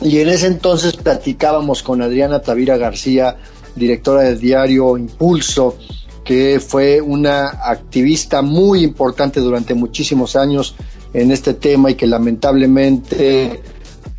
Y 0.00 0.18
en 0.18 0.28
ese 0.28 0.48
entonces 0.48 0.96
platicábamos 0.96 1.82
con 1.82 2.02
Adriana 2.02 2.40
Tavira 2.40 2.76
García, 2.76 3.36
directora 3.76 4.22
del 4.22 4.40
diario 4.40 4.96
Impulso, 4.96 5.76
que 6.24 6.58
fue 6.58 7.00
una 7.00 7.48
activista 7.48 8.42
muy 8.42 8.82
importante 8.82 9.40
durante 9.40 9.74
muchísimos 9.74 10.36
años 10.36 10.74
en 11.12 11.30
este 11.30 11.54
tema 11.54 11.90
y 11.90 11.94
que 11.94 12.06
lamentablemente 12.06 13.60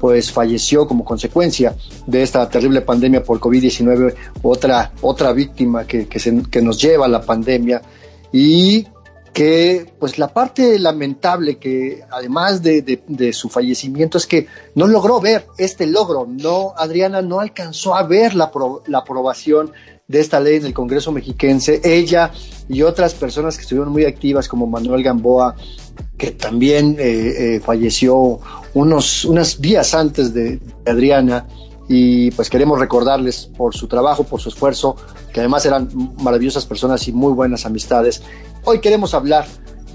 pues 0.01 0.31
falleció 0.31 0.87
como 0.87 1.05
consecuencia 1.05 1.75
de 2.07 2.23
esta 2.23 2.49
terrible 2.49 2.81
pandemia 2.81 3.23
por 3.23 3.39
COVID-19, 3.39 4.15
otra, 4.41 4.91
otra 5.01 5.31
víctima 5.31 5.85
que, 5.85 6.07
que, 6.07 6.61
nos 6.63 6.81
lleva 6.81 7.05
a 7.05 7.07
la 7.07 7.21
pandemia. 7.21 7.83
Y 8.33 8.87
que 9.31 9.93
pues 9.99 10.17
la 10.17 10.33
parte 10.33 10.79
lamentable 10.79 11.57
que 11.57 12.01
además 12.09 12.63
de, 12.63 12.81
de, 12.81 13.31
su 13.31 13.47
fallecimiento 13.47 14.17
es 14.17 14.25
que 14.25 14.47
no 14.73 14.87
logró 14.87 15.21
ver 15.21 15.45
este 15.59 15.85
logro, 15.85 16.27
no, 16.27 16.73
Adriana 16.75 17.21
no 17.21 17.39
alcanzó 17.39 17.93
a 17.93 18.01
ver 18.01 18.33
la, 18.33 18.51
la 18.87 18.97
aprobación 18.97 19.71
de 20.07 20.19
esta 20.19 20.39
ley 20.39 20.57
en 20.57 20.65
el 20.65 20.73
Congreso 20.73 21.11
mexiquense, 21.11 21.79
ella 21.83 22.31
y 22.67 22.81
otras 22.81 23.13
personas 23.13 23.55
que 23.55 23.61
estuvieron 23.61 23.93
muy 23.93 24.05
activas 24.05 24.47
como 24.49 24.65
Manuel 24.65 25.03
Gamboa, 25.03 25.55
que 26.17 26.31
también 26.31 26.97
eh, 26.99 27.55
eh, 27.55 27.59
falleció 27.61 28.39
unos, 28.73 29.25
unos 29.25 29.61
días 29.61 29.93
antes 29.93 30.33
de, 30.33 30.59
Adriana 30.85 31.47
y 31.87 32.31
pues 32.31 32.49
queremos 32.49 32.79
recordarles 32.79 33.49
por 33.57 33.75
su 33.75 33.87
trabajo, 33.87 34.23
por 34.23 34.39
su 34.39 34.49
esfuerzo, 34.49 34.95
que 35.33 35.41
además 35.41 35.65
eran 35.65 35.89
maravillosas 36.21 36.65
personas 36.65 37.07
y 37.07 37.11
muy 37.11 37.33
buenas 37.33 37.65
amistades. 37.65 38.23
Hoy 38.63 38.79
queremos 38.79 39.13
hablar 39.13 39.45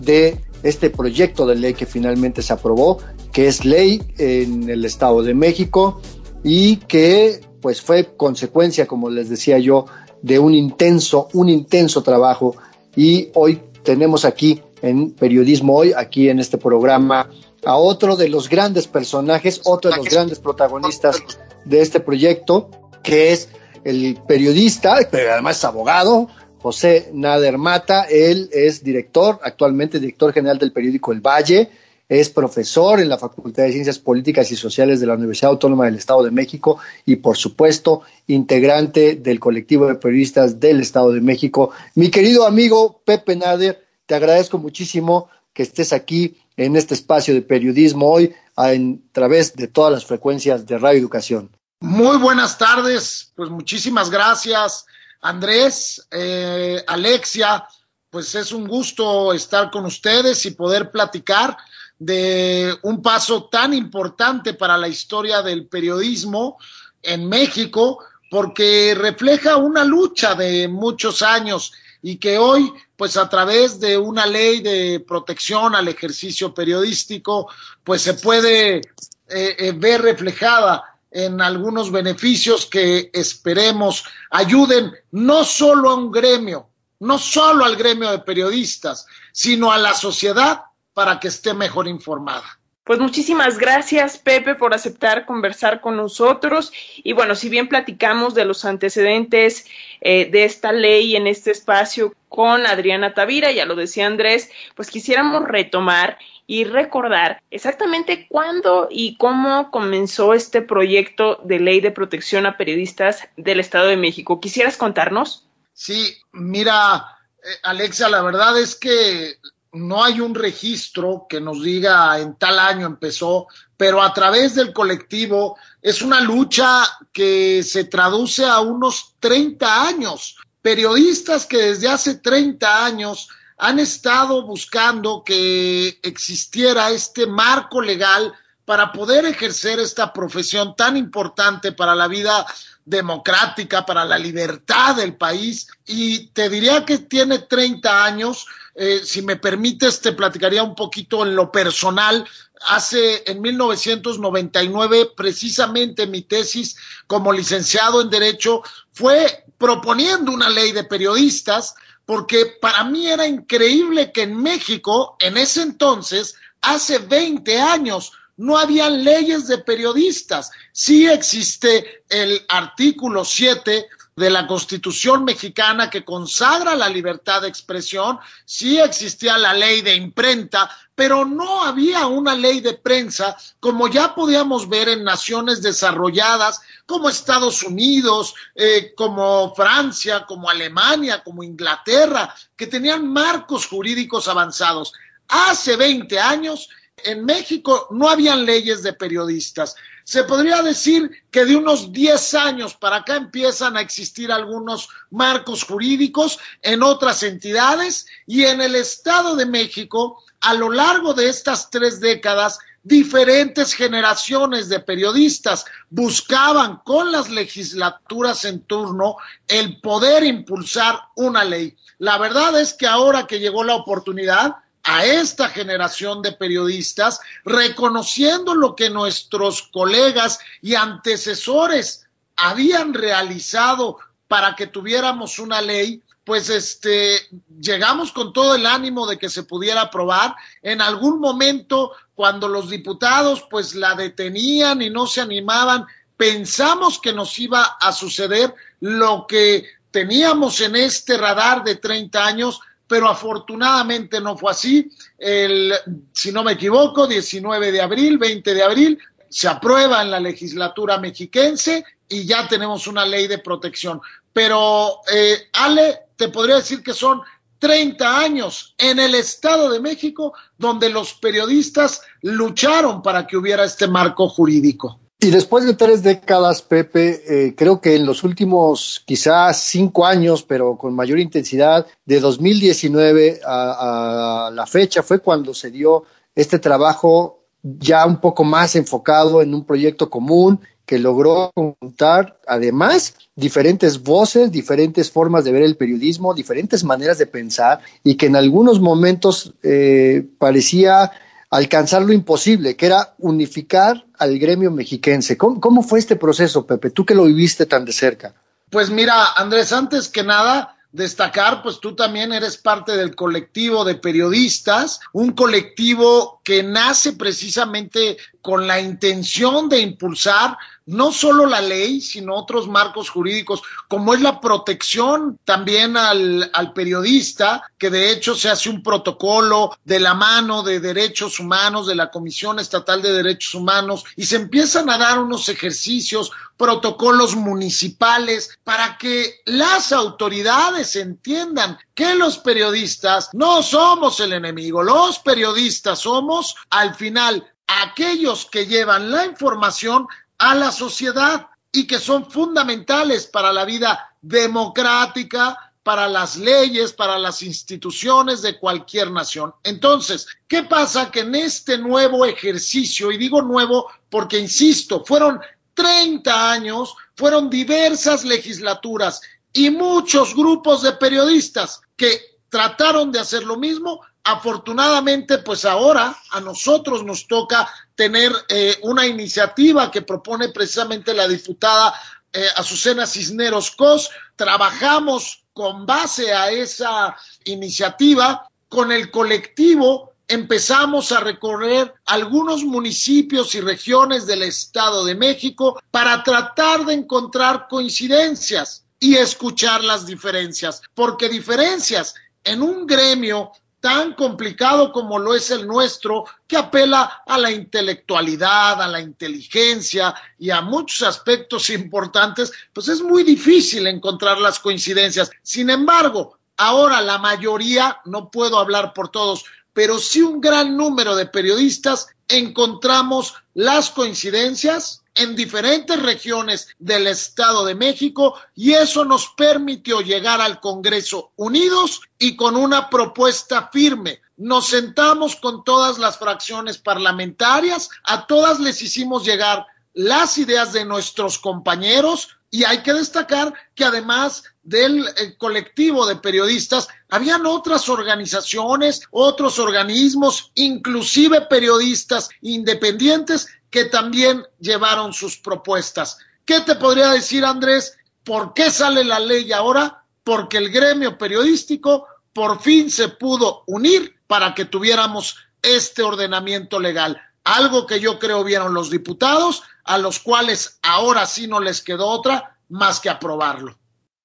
de 0.00 0.40
este 0.62 0.90
proyecto 0.90 1.47
de 1.47 1.54
ley 1.54 1.75
que 1.75 1.87
finalmente 1.87 2.42
se 2.42 2.52
aprobó, 2.52 2.99
que 3.33 3.49
es 3.49 3.64
ley 3.64 4.02
en 4.18 4.68
el 4.68 4.85
Estado 4.85 5.23
de 5.23 5.35
México 5.35 6.00
y 6.45 6.76
que 6.76 7.40
pues 7.62 7.80
fue 7.80 8.14
consecuencia, 8.16 8.87
como 8.87 9.09
les 9.09 9.30
decía 9.30 9.59
yo, 9.59 9.87
de 10.23 10.38
un 10.38 10.54
intenso, 10.54 11.28
un 11.33 11.49
intenso 11.49 12.02
trabajo 12.02 12.56
y 12.95 13.28
hoy 13.35 13.61
tenemos 13.83 14.25
aquí 14.25 14.61
en 14.83 15.12
Periodismo 15.12 15.76
Hoy, 15.76 15.92
aquí 15.97 16.28
en 16.28 16.40
este 16.40 16.59
programa, 16.59 17.30
a 17.66 17.76
otro 17.76 18.14
de 18.16 18.28
los 18.28 18.49
grandes 18.49 18.87
personajes, 18.87 19.61
otro 19.64 19.90
de 19.90 19.96
los 19.96 20.06
grandes 20.06 20.38
protagonistas 20.38 21.20
de 21.64 21.80
este 21.80 21.99
proyecto, 21.99 22.70
que 23.02 23.32
es 23.32 23.49
el 23.82 24.18
periodista, 24.26 24.96
pero 25.11 25.32
además 25.32 25.58
es 25.58 25.64
abogado, 25.64 26.28
José 26.62 27.11
Nader 27.12 27.58
Mata. 27.58 28.04
Él 28.04 28.49
es 28.52 28.85
director, 28.85 29.40
actualmente 29.42 29.99
director 29.99 30.32
general 30.32 30.58
del 30.58 30.73
periódico 30.73 31.12
El 31.12 31.20
Valle, 31.20 31.68
es 32.08 32.30
profesor 32.30 33.00
en 33.00 33.08
la 33.08 33.18
Facultad 33.18 33.64
de 33.64 33.73
Ciencias 33.73 33.99
Políticas 33.99 34.52
y 34.52 34.56
Sociales 34.56 35.00
de 35.00 35.06
la 35.06 35.14
Universidad 35.14 35.50
Autónoma 35.50 35.87
del 35.87 35.96
Estado 35.96 36.23
de 36.23 36.30
México 36.30 36.78
y, 37.04 37.16
por 37.16 37.37
supuesto, 37.37 38.02
integrante 38.28 39.16
del 39.16 39.40
colectivo 39.40 39.88
de 39.88 39.96
periodistas 39.96 40.61
del 40.61 40.78
Estado 40.78 41.11
de 41.11 41.20
México. 41.20 41.73
Mi 41.96 42.11
querido 42.11 42.46
amigo 42.46 43.00
Pepe 43.04 43.35
Nader, 43.35 43.85
te 44.06 44.14
agradezco 44.14 44.58
muchísimo 44.58 45.28
que 45.52 45.64
estés 45.64 45.92
aquí 45.92 46.37
en 46.57 46.77
este 46.77 46.95
espacio 46.95 47.35
de 47.35 47.43
periodismo 47.43 48.11
hoy 48.11 48.35
a 48.57 48.73
través 49.13 49.55
de 49.55 49.69
todas 49.69 49.93
las 49.93 50.07
frecuencias 50.07 50.67
de 50.67 50.79
Radio 50.79 50.99
Educación. 50.99 51.51
Muy 51.81 52.17
buenas 52.17 52.57
tardes, 52.57 53.33
pues 53.35 53.51
muchísimas 53.51 54.11
gracias 54.11 54.87
Andrés, 55.21 56.07
eh, 56.11 56.83
Alexia, 56.87 57.67
pues 58.11 58.35
es 58.35 58.53
un 58.53 58.67
gusto 58.67 59.33
estar 59.33 59.71
con 59.71 59.85
ustedes 59.85 60.47
y 60.47 60.53
poder 60.53 60.91
platicar 60.91 61.57
de 61.99 62.75
un 62.83 63.03
paso 63.03 63.49
tan 63.49 63.75
importante 63.75 64.55
para 64.55 64.77
la 64.77 64.89
historia 64.89 65.43
del 65.43 65.67
periodismo 65.67 66.59
en 67.03 67.29
México, 67.29 67.99
porque 68.31 68.95
refleja 68.97 69.57
una 69.57 69.85
lucha 69.85 70.35
de 70.35 70.69
muchos 70.69 71.23
años 71.23 71.73
y 72.03 72.17
que 72.17 72.38
hoy, 72.38 72.73
pues 72.97 73.17
a 73.17 73.29
través 73.29 73.81
de 73.81 73.99
una 73.99 74.26
ley 74.26 74.61
de 74.61 75.00
protección 75.00 75.75
al 75.75 75.88
ejercicio 75.88 76.55
periodístico, 76.55 77.50
pues 77.83 78.03
se 78.03 78.15
puede 78.15 78.76
eh, 78.76 78.83
eh, 79.29 79.73
ver 79.75 80.03
reflejada 80.03 80.85
en 81.11 81.41
algunos 81.41 81.91
beneficios 81.91 82.67
que 82.67 83.11
esperemos 83.12 84.05
ayuden 84.31 84.93
no 85.12 85.45
solo 85.45 85.91
a 85.91 85.95
un 85.95 86.12
gremio, 86.12 86.69
no 87.00 87.19
solo 87.19 87.65
al 87.65 87.76
gremio 87.76 88.11
de 88.11 88.19
periodistas, 88.19 89.07
sino 89.33 89.73
a 89.73 89.79
la 89.79 89.95
sociedad 89.95 90.61
para 90.93 91.19
que 91.19 91.29
esté 91.29 91.55
mejor 91.55 91.88
informada. 91.88 92.56
Pues 92.87 93.00
muchísimas 93.00 93.59
gracias, 93.59 94.16
Pepe, 94.16 94.55
por 94.55 94.73
aceptar 94.73 95.26
conversar 95.26 95.81
con 95.81 95.97
nosotros. 95.97 96.73
Y 97.02 97.14
bueno, 97.14 97.35
si 97.35 97.49
bien 97.49 97.69
platicamos 97.69 98.37
de 98.37 98.45
los 98.45 98.64
antecedentes 98.64 99.66
eh, 100.00 100.31
de 100.31 100.45
esta 100.45 100.71
ley 100.71 101.16
en 101.16 101.26
este 101.26 101.50
espacio 101.50 102.14
con 102.28 102.64
Adriana 102.64 103.12
Tavira, 103.12 103.50
ya 103.50 103.64
lo 103.64 103.75
decía 103.75 104.07
Andrés, 104.07 104.52
pues 104.76 104.88
quisiéramos 104.88 105.43
retomar 105.49 106.16
y 106.47 106.62
recordar 106.62 107.43
exactamente 107.50 108.28
cuándo 108.28 108.87
y 108.88 109.16
cómo 109.16 109.73
comenzó 109.73 110.33
este 110.33 110.62
proyecto 110.62 111.40
de 111.43 111.59
ley 111.59 111.81
de 111.81 111.90
protección 111.90 112.47
a 112.47 112.57
periodistas 112.57 113.28
del 113.37 113.59
Estado 113.59 113.88
de 113.88 113.97
México. 113.97 114.38
¿Quisieras 114.38 114.76
contarnos? 114.76 115.49
Sí, 115.73 116.19
mira, 116.31 117.19
eh, 117.43 117.49
Alexia, 117.64 118.09
la 118.09 118.23
verdad 118.23 118.57
es 118.61 118.76
que 118.76 119.38
no 119.76 120.02
hay 120.02 120.21
un 120.21 120.35
registro 120.35 121.26
que 121.28 121.40
nos 121.40 121.62
diga 121.62 122.18
en 122.18 122.37
tal 122.37 122.59
año 122.59 122.87
empezó, 122.87 123.47
pero 123.76 124.02
a 124.02 124.12
través 124.12 124.54
del 124.54 124.73
colectivo 124.73 125.56
es 125.83 126.02
una 126.02 126.21
lucha 126.21 126.85
que 127.12 127.62
se 127.62 127.85
traduce 127.85 128.45
a 128.45 128.61
unos 128.61 129.14
30 129.21 129.87
años. 129.87 130.37
Periodistas 130.62 131.47
que 131.47 131.59
desde 131.59 131.88
hace 131.88 132.16
30 132.16 132.85
años 132.85 133.28
han 133.59 133.78
estado 133.78 134.42
buscando 134.47 135.23
que 135.25 135.99
existiera 136.02 136.90
este 136.90 137.26
marco 137.26 137.80
legal 137.80 138.35
para 138.64 138.92
poder 138.92 139.25
ejercer 139.25 139.78
esta 139.78 140.12
profesión 140.12 140.75
tan 140.75 140.97
importante 140.97 141.73
para 141.73 141.95
la 141.95 142.09
vida 142.09 142.45
democrática, 142.85 143.87
para 143.87 144.04
la 144.04 144.18
libertad 144.18 144.97
del 144.97 145.16
país. 145.16 145.68
Y 145.87 146.28
te 146.28 146.50
diría 146.50 146.85
que 146.85 146.99
tiene 146.99 147.38
30 147.38 148.04
años, 148.04 148.47
eh, 148.78 149.00
si 149.04 149.23
me 149.23 149.37
permites, 149.37 150.02
te 150.02 150.12
platicaría 150.12 150.62
un 150.62 150.75
poquito 150.75 151.25
en 151.25 151.35
lo 151.35 151.50
personal. 151.50 152.28
Hace 152.68 153.23
en 153.26 153.40
1999, 153.40 155.12
precisamente 155.16 156.06
mi 156.06 156.23
tesis 156.23 156.76
como 157.06 157.33
licenciado 157.33 158.02
en 158.02 158.11
Derecho 158.11 158.62
fue 158.92 159.45
proponiendo 159.56 160.30
una 160.30 160.50
ley 160.50 160.73
de 160.73 160.85
periodistas, 160.85 161.75
porque 162.04 162.59
para 162.61 162.85
mí 162.85 163.06
era 163.06 163.26
increíble 163.26 164.12
que 164.12 164.23
en 164.23 164.37
México, 164.37 165.16
en 165.21 165.38
ese 165.38 165.62
entonces, 165.62 166.35
hace 166.61 166.99
20 166.99 167.59
años, 167.59 168.12
no 168.37 168.59
habían 168.59 169.02
leyes 169.02 169.49
de 169.49 169.59
periodistas. 169.59 170.50
Sí 170.73 171.06
existe 171.06 172.04
el 172.11 172.45
artículo 172.49 173.25
7 173.25 173.87
de 174.16 174.30
la 174.30 174.46
Constitución 174.46 175.25
mexicana 175.25 175.90
que 175.90 176.02
consagra 176.02 176.75
la 176.75 176.88
libertad 176.88 177.42
de 177.42 177.49
expresión, 177.49 178.18
sí 178.46 178.78
existía 178.78 179.37
la 179.37 179.52
ley 179.52 179.82
de 179.82 179.94
imprenta, 179.94 180.70
pero 180.94 181.26
no 181.26 181.62
había 181.62 182.06
una 182.06 182.35
ley 182.35 182.61
de 182.61 182.73
prensa 182.73 183.37
como 183.61 183.88
ya 183.88 184.14
podíamos 184.14 184.70
ver 184.70 184.88
en 184.88 185.04
naciones 185.04 185.61
desarrolladas 185.61 186.62
como 186.87 187.11
Estados 187.11 187.62
Unidos, 187.62 188.35
eh, 188.54 188.94
como 188.96 189.54
Francia, 189.54 190.25
como 190.25 190.49
Alemania, 190.49 191.23
como 191.23 191.42
Inglaterra, 191.42 192.35
que 192.56 192.66
tenían 192.66 193.06
marcos 193.06 193.66
jurídicos 193.66 194.28
avanzados. 194.28 194.94
Hace 195.28 195.76
20 195.76 196.18
años 196.18 196.70
en 197.05 197.25
México 197.25 197.88
no 197.91 198.09
habían 198.09 198.47
leyes 198.47 198.83
de 198.83 198.93
periodistas 198.93 199.76
se 200.05 200.23
podría 200.23 200.62
decir 200.62 201.11
que 201.33 201.45
de 201.45 201.57
unos 201.57 201.93
10 201.93 202.35
años 202.35 202.75
para 202.75 202.99
acá 202.99 203.17
empiezan 203.17 203.76
a 203.76 203.81
existir 203.81 204.31
algunos 204.31 204.88
marcos 205.11 205.65
jurídicos 205.65 206.38
en 206.62 206.85
otras 206.85 207.25
entidades 207.25 208.07
y 208.25 208.45
en 208.45 208.61
el 208.61 208.76
Estado 208.76 209.35
de 209.35 209.47
México, 209.47 210.23
a 210.41 210.55
lo 210.55 210.71
largo 210.71 211.12
de 211.12 211.29
estas 211.29 211.71
tres 211.71 211.99
décadas, 211.99 212.61
diferentes 212.85 213.75
generaciones 213.75 214.69
de 214.69 214.79
periodistas 214.79 215.65
buscaban 215.91 216.76
con 216.85 217.11
las 217.11 217.29
legislaturas 217.29 218.45
en 218.45 218.61
turno 218.61 219.17
el 219.49 219.81
poder 219.81 220.23
impulsar 220.23 221.00
una 221.17 221.43
ley. 221.43 221.76
La 221.99 222.17
verdad 222.17 222.61
es 222.61 222.75
que 222.75 222.87
ahora 222.87 223.26
que 223.26 223.41
llegó 223.41 223.65
la 223.65 223.75
oportunidad, 223.75 224.55
a 224.87 225.05
esta 225.05 225.49
generación 225.49 226.23
de 226.23 226.33
periodistas, 226.33 227.21
reconociendo 227.45 228.55
lo 228.55 228.76
que 228.76 228.88
nuestros 228.88 229.62
colegas 229.62 230.38
y 230.62 230.76
antecesores 230.76 232.07
habían 232.37 232.95
realizado 232.95 233.99
para 234.28 234.55
que 234.55 234.69
tuviéramos 234.69 235.40
una 235.40 235.61
ley, 235.61 236.02
pues 236.25 236.50
este 236.50 237.21
llegamos 237.61 238.12
con 238.12 238.33
todo 238.33 238.55
el 238.55 238.64
ánimo 238.64 239.07
de 239.07 239.19
que 239.19 239.28
se 239.28 239.43
pudiera 239.43 239.83
aprobar. 239.83 240.37
En 240.62 240.81
algún 240.81 241.19
momento, 241.19 241.93
cuando 242.14 242.47
los 242.47 242.71
diputados 242.71 243.45
pues 243.50 243.75
la 243.75 243.97
detenían 243.97 244.83
y 244.83 244.90
no 244.90 245.09
se 245.09 245.21
animaban, 245.21 245.85
pensamos 246.16 247.00
que 247.00 247.12
nos 247.12 247.37
iba 247.40 247.76
a 247.81 247.93
suceder 247.93 248.55
lo 248.81 249.26
que 249.26 249.66
teníamos 249.90 250.61
en 250.61 250.76
este 250.76 251.16
radar 251.16 251.64
de 251.64 251.76
30 251.76 252.25
años, 252.25 252.61
pero 252.87 253.09
afortunadamente 253.09 254.21
no 254.21 254.37
fue 254.37 254.52
así. 254.52 254.90
El, 255.19 255.73
si 256.12 256.33
no 256.33 256.45
me 256.45 256.52
equivoco, 256.52 257.07
19 257.07 257.73
de 257.73 257.81
abril, 257.81 258.19
20 258.19 258.55
de 258.55 258.62
abril, 258.62 258.99
se 259.28 259.49
aprueba 259.49 260.02
en 260.02 260.11
la 260.11 260.21
legislatura 260.21 260.99
mexiquense 260.99 261.85
y 262.09 262.25
ya 262.25 262.47
tenemos 262.49 262.87
una 262.87 263.05
ley 263.05 263.26
de 263.26 263.38
protección. 263.38 264.00
Pero, 264.33 265.00
eh, 265.12 265.49
Ale, 265.52 266.00
te 266.16 266.28
podría 266.28 266.57
decir 266.57 266.83
que 266.83 266.93
son 266.93 267.23
30 267.59 268.19
años 268.19 268.75
en 268.78 268.99
el 268.99 269.14
Estado 269.14 269.71
de 269.71 269.81
México 269.81 270.35
donde 270.59 270.90
los 270.90 271.14
periodistas 271.14 272.02
lucharon 272.23 273.02
para 273.02 273.26
que 273.26 273.37
hubiera 273.37 273.64
este 273.64 273.88
marco 273.88 274.28
jurídico. 274.28 275.00
Y 275.18 275.30
después 275.30 275.64
de 275.64 275.75
tres 275.75 276.02
décadas, 276.02 276.61
Pepe, 276.62 277.23
eh, 277.26 277.54
creo 277.56 277.80
que 277.80 277.96
en 277.96 278.04
los 278.04 278.23
últimos 278.23 279.02
quizás 279.06 279.62
cinco 279.62 280.04
años, 280.04 280.42
pero 280.42 280.76
con 280.76 280.94
mayor 280.94 281.18
intensidad, 281.18 281.87
de 282.04 282.20
2019 282.20 283.40
a, 283.44 284.46
a 284.46 284.50
la 284.50 284.66
fecha, 284.66 285.02
fue 285.02 285.20
cuando 285.20 285.54
se 285.54 285.70
dio 285.70 286.04
este 286.35 286.58
trabajo 286.58 287.44
ya 287.62 288.06
un 288.06 288.20
poco 288.20 288.44
más 288.44 288.76
enfocado 288.76 289.42
en 289.42 289.54
un 289.54 289.64
proyecto 289.64 290.11
común 290.11 290.61
que 290.87 290.99
logró 291.00 291.50
juntar 291.54 292.38
además 292.46 293.16
diferentes 293.35 294.02
voces, 294.02 294.52
diferentes 294.52 295.11
formas 295.11 295.44
de 295.44 295.52
ver 295.52 295.62
el 295.62 295.76
periodismo, 295.76 296.32
diferentes 296.32 296.85
maneras 296.85 297.18
de 297.18 297.26
pensar 297.26 297.80
y 298.04 298.16
que 298.16 298.26
en 298.26 298.37
algunos 298.37 298.80
momentos 298.80 299.52
eh, 299.64 300.25
parecía 300.38 301.11
alcanzar 301.50 302.03
lo 302.03 302.12
imposible, 302.12 302.76
que 302.76 302.87
era 302.87 303.15
unificar 303.19 304.07
al 304.19 304.38
gremio 304.38 304.71
mexiquense. 304.71 305.37
¿Cómo, 305.37 305.83
fue 305.83 305.99
este 305.99 306.17
proceso, 306.17 306.67
Pepe? 306.67 306.91
Tú 306.91 307.05
que 307.05 307.15
lo 307.15 307.25
viviste 307.25 307.67
tan 307.67 307.85
de 307.85 307.93
cerca. 307.93 308.35
Pues 308.71 308.91
mira, 308.91 309.33
Andrés, 309.37 309.73
antes 309.73 310.09
que 310.09 310.25
nada, 310.25 310.76
destacar, 310.91 311.62
pues 311.62 311.79
tú 311.81 311.95
también 311.95 312.33
eres 312.33 312.57
parte 312.57 312.97
del 312.97 313.15
colectivo 313.15 313.85
de 313.85 313.95
periodistas, 313.95 315.00
un 315.12 315.33
colectivo 315.33 316.41
que 316.43 316.62
nace 316.62 317.12
precisamente 317.12 318.17
con 318.41 318.67
la 318.67 318.81
intención 318.81 319.69
de 319.69 319.81
impulsar 319.81 320.57
no 320.87 321.12
solo 321.12 321.47
la 321.47 321.61
ley, 321.61 322.00
sino 322.00 322.35
otros 322.35 322.69
marcos 322.69 323.11
jurídicos, 323.11 323.62
como 323.88 324.14
es 324.14 324.21
la 324.21 324.40
protección 324.40 325.38
también 325.45 325.97
al, 325.97 326.73
periodista, 326.75 327.62
que 327.77 327.90
de 327.90 328.11
hecho 328.11 328.35
se 328.35 328.49
hace 328.49 328.68
un 328.68 328.83
protocolo 328.83 329.77
de 329.85 329.99
la 329.99 330.14
mano 330.14 330.62
de 330.62 330.79
derechos 330.79 331.40
humanos, 331.40 331.87
de 331.87 331.96
la 331.96 332.11
Comisión 332.11 332.59
Estatal 332.61 333.03
de 333.03 333.12
Derechos 333.12 333.55
Humanos, 333.55 334.05
y 334.14 334.27
se 334.27 334.37
empiezan 334.37 334.88
a 334.88 334.99
dar 334.99 335.18
unos 335.18 335.49
ejercicios, 335.49 336.31
protocolos 336.57 337.35
municipales, 337.35 338.57
para 338.62 338.96
que 338.96 339.40
las 339.44 339.92
autoridades 339.92 340.94
entiendan 340.96 341.79
que 341.94 342.14
los 342.14 342.38
periodistas 342.38 343.31
no 343.33 343.62
somos 343.62 344.20
el 344.20 344.33
enemigo, 344.33 344.83
los 344.83 345.18
periodistas 345.18 345.99
somos 345.99 346.55
al 346.70 346.94
final 346.94 347.44
aquellos 347.66 348.46
que 348.46 348.66
llevan 348.66 349.11
la 349.11 349.25
información 349.25 350.07
a 350.38 350.55
la 350.55 350.70
sociedad 350.70 351.49
y 351.72 351.87
que 351.87 351.99
son 351.99 352.31
fundamentales 352.31 353.27
para 353.27 353.53
la 353.53 353.64
vida 353.64 354.16
democrática, 354.22 355.66
para 355.83 356.09
las 356.09 356.37
leyes, 356.37 356.92
para 356.92 357.18
las 357.18 357.42
instituciones 357.42 358.42
de 358.42 358.59
cualquier 358.59 359.11
nación. 359.11 359.55
Entonces, 359.62 360.27
¿qué 360.49 360.64
pasa? 360.64 361.11
Que 361.11 361.20
en 361.20 361.35
este 361.37 361.79
nuevo 361.79 362.25
ejercicio, 362.25 363.12
y 363.12 363.18
digo 363.18 363.40
nuevo 363.40 363.88
porque, 364.11 364.38
insisto, 364.38 365.05
fueron 365.05 365.40
30 365.75 366.51
años, 366.51 366.94
fueron 367.14 367.49
diversas 367.49 368.25
legislaturas 368.25 369.20
y 369.53 369.70
muchos 369.70 370.35
grupos 370.35 370.83
de 370.83 370.92
periodistas 370.92 371.81
que 371.96 372.20
trataron 372.49 373.12
de 373.12 373.20
hacer 373.20 373.44
lo 373.44 373.57
mismo, 373.57 374.01
afortunadamente, 374.27 375.39
pues 375.39 375.65
ahora 375.65 376.17
a 376.31 376.41
nosotros 376.41 377.05
nos 377.05 377.27
toca 377.27 377.69
tener 377.95 378.33
eh, 378.49 378.77
una 378.83 379.07
iniciativa 379.07 379.91
que 379.91 380.03
propone 380.03 380.49
precisamente 380.49 381.15
la 381.15 381.29
diputada 381.29 381.95
eh, 382.33 382.47
Azucena 382.57 383.07
Cisneros 383.07 383.71
Cos. 383.71 384.11
Trabajamos 384.35 385.45
con 385.53 385.87
base 385.87 386.35
a 386.35 386.51
esa 386.51 387.17
iniciativa 387.45 388.49
con 388.69 388.91
el 388.91 389.11
colectivo 389.11 390.12
empezamos 390.29 391.12
a 391.12 391.21
recorrer 391.21 391.95
algunos 392.05 392.65
municipios 392.65 393.55
y 393.55 393.61
regiones 393.61 394.27
del 394.27 394.43
Estado 394.43 395.05
de 395.05 395.15
México 395.15 395.81
para 395.91 396.23
tratar 396.25 396.85
de 396.85 396.95
encontrar 396.95 397.69
coincidencias 397.69 398.85
y 398.99 399.17
escuchar 399.17 399.85
las 399.85 400.05
diferencias, 400.05 400.83
porque 400.95 401.29
diferencias 401.29 402.15
en 402.43 402.62
un 402.62 402.87
gremio 402.87 403.53
tan 403.87 404.14
complicado 404.14 404.90
como 404.90 405.16
lo 405.16 405.33
es 405.33 405.53
el 405.53 405.64
nuestro, 405.64 406.25
que 406.49 406.57
apela 406.57 407.22
a 407.25 407.38
la 407.38 407.53
intelectualidad, 407.53 408.83
a 408.83 408.88
la 408.88 409.01
inteligencia 409.01 410.12
y 410.40 410.51
a 410.51 410.61
muchos 410.61 411.07
aspectos 411.07 411.70
importantes, 411.70 412.51
pues 412.72 412.88
es 412.88 413.01
muy 413.01 413.22
difícil 413.22 413.87
encontrar 413.87 414.40
las 414.40 414.59
coincidencias. 414.59 415.31
Sin 415.40 415.70
embargo, 415.70 416.37
ahora 416.57 417.01
la 417.01 417.18
mayoría, 417.18 418.01
no 418.07 418.29
puedo 418.29 418.59
hablar 418.59 418.92
por 418.92 419.11
todos, 419.11 419.44
pero 419.72 420.01
sí 420.01 420.20
un 420.20 420.40
gran 420.40 420.77
número 420.77 421.14
de 421.14 421.27
periodistas 421.27 422.09
encontramos 422.27 423.35
las 423.55 423.90
coincidencias 423.90 425.05
en 425.16 425.35
diferentes 425.35 426.00
regiones 426.00 426.68
del 426.79 427.07
Estado 427.07 427.64
de 427.64 427.74
México 427.74 428.35
y 428.55 428.74
eso 428.74 429.05
nos 429.05 429.29
permitió 429.37 430.00
llegar 430.00 430.40
al 430.40 430.61
Congreso 430.61 431.33
unidos 431.37 432.02
y 432.18 432.37
con 432.37 432.57
una 432.57 432.88
propuesta 432.88 433.70
firme. 433.72 434.20
Nos 434.37 434.68
sentamos 434.68 435.37
con 435.37 435.64
todas 435.64 435.98
las 435.98 436.18
fracciones 436.18 436.79
parlamentarias, 436.79 437.88
a 438.05 438.26
todas 438.26 438.61
les 438.61 438.83
hicimos 438.83 439.24
llegar 439.24 439.66
las 439.94 440.37
ideas 440.37 440.74
de 440.74 440.85
nuestros 440.85 441.38
compañeros 441.38 442.29
y 442.50 442.64
hay 442.64 442.83
que 442.83 442.92
destacar 442.92 443.55
que 443.74 443.85
además 443.85 444.44
del 444.66 445.07
eh, 445.07 445.37
colectivo 445.38 446.07
de 446.07 446.16
periodistas, 446.16 446.88
habían 447.09 447.46
otras 447.46 447.88
organizaciones, 447.88 449.02
otros 449.11 449.61
organismos, 449.61 450.50
inclusive 450.55 451.42
periodistas 451.42 452.29
independientes 452.42 453.46
que 453.70 453.87
también 453.87 454.46
llevaron 454.59 455.12
sus 455.12 455.37
propuestas. 455.37 456.18
¿Qué 456.44 456.61
te 456.61 456.76
podría 456.76 457.11
decir, 457.11 457.44
Andrés? 457.44 457.96
¿Por 458.24 458.55
qué 458.55 458.70
sale 458.70 459.05
la 459.05 459.20
ley 459.20 459.52
ahora? 459.52 460.05
Porque 460.24 460.59
el 460.59 460.70
gremio 460.70 461.18
periodístico 461.18 462.07
por 462.33 462.61
fin 462.61 462.90
se 462.90 463.09
pudo 463.09 463.64
unir 463.66 464.16
para 464.26 464.55
que 464.55 464.64
tuviéramos 464.64 465.37
este 465.62 466.02
ordenamiento 466.02 466.79
legal. 466.81 467.20
Algo 467.44 467.87
que 467.87 468.00
yo 468.00 468.18
creo 468.18 468.44
vieron 468.44 468.74
los 468.74 468.90
diputados, 468.90 469.62
a 469.85 469.98
los 469.98 470.18
cuales 470.18 470.79
ahora 470.83 471.26
sí 471.26 471.46
no 471.46 471.61
les 471.61 471.81
quedó 471.81 472.07
otra 472.07 472.59
más 472.68 473.00
que 473.00 473.09
aprobarlo. 473.09 473.79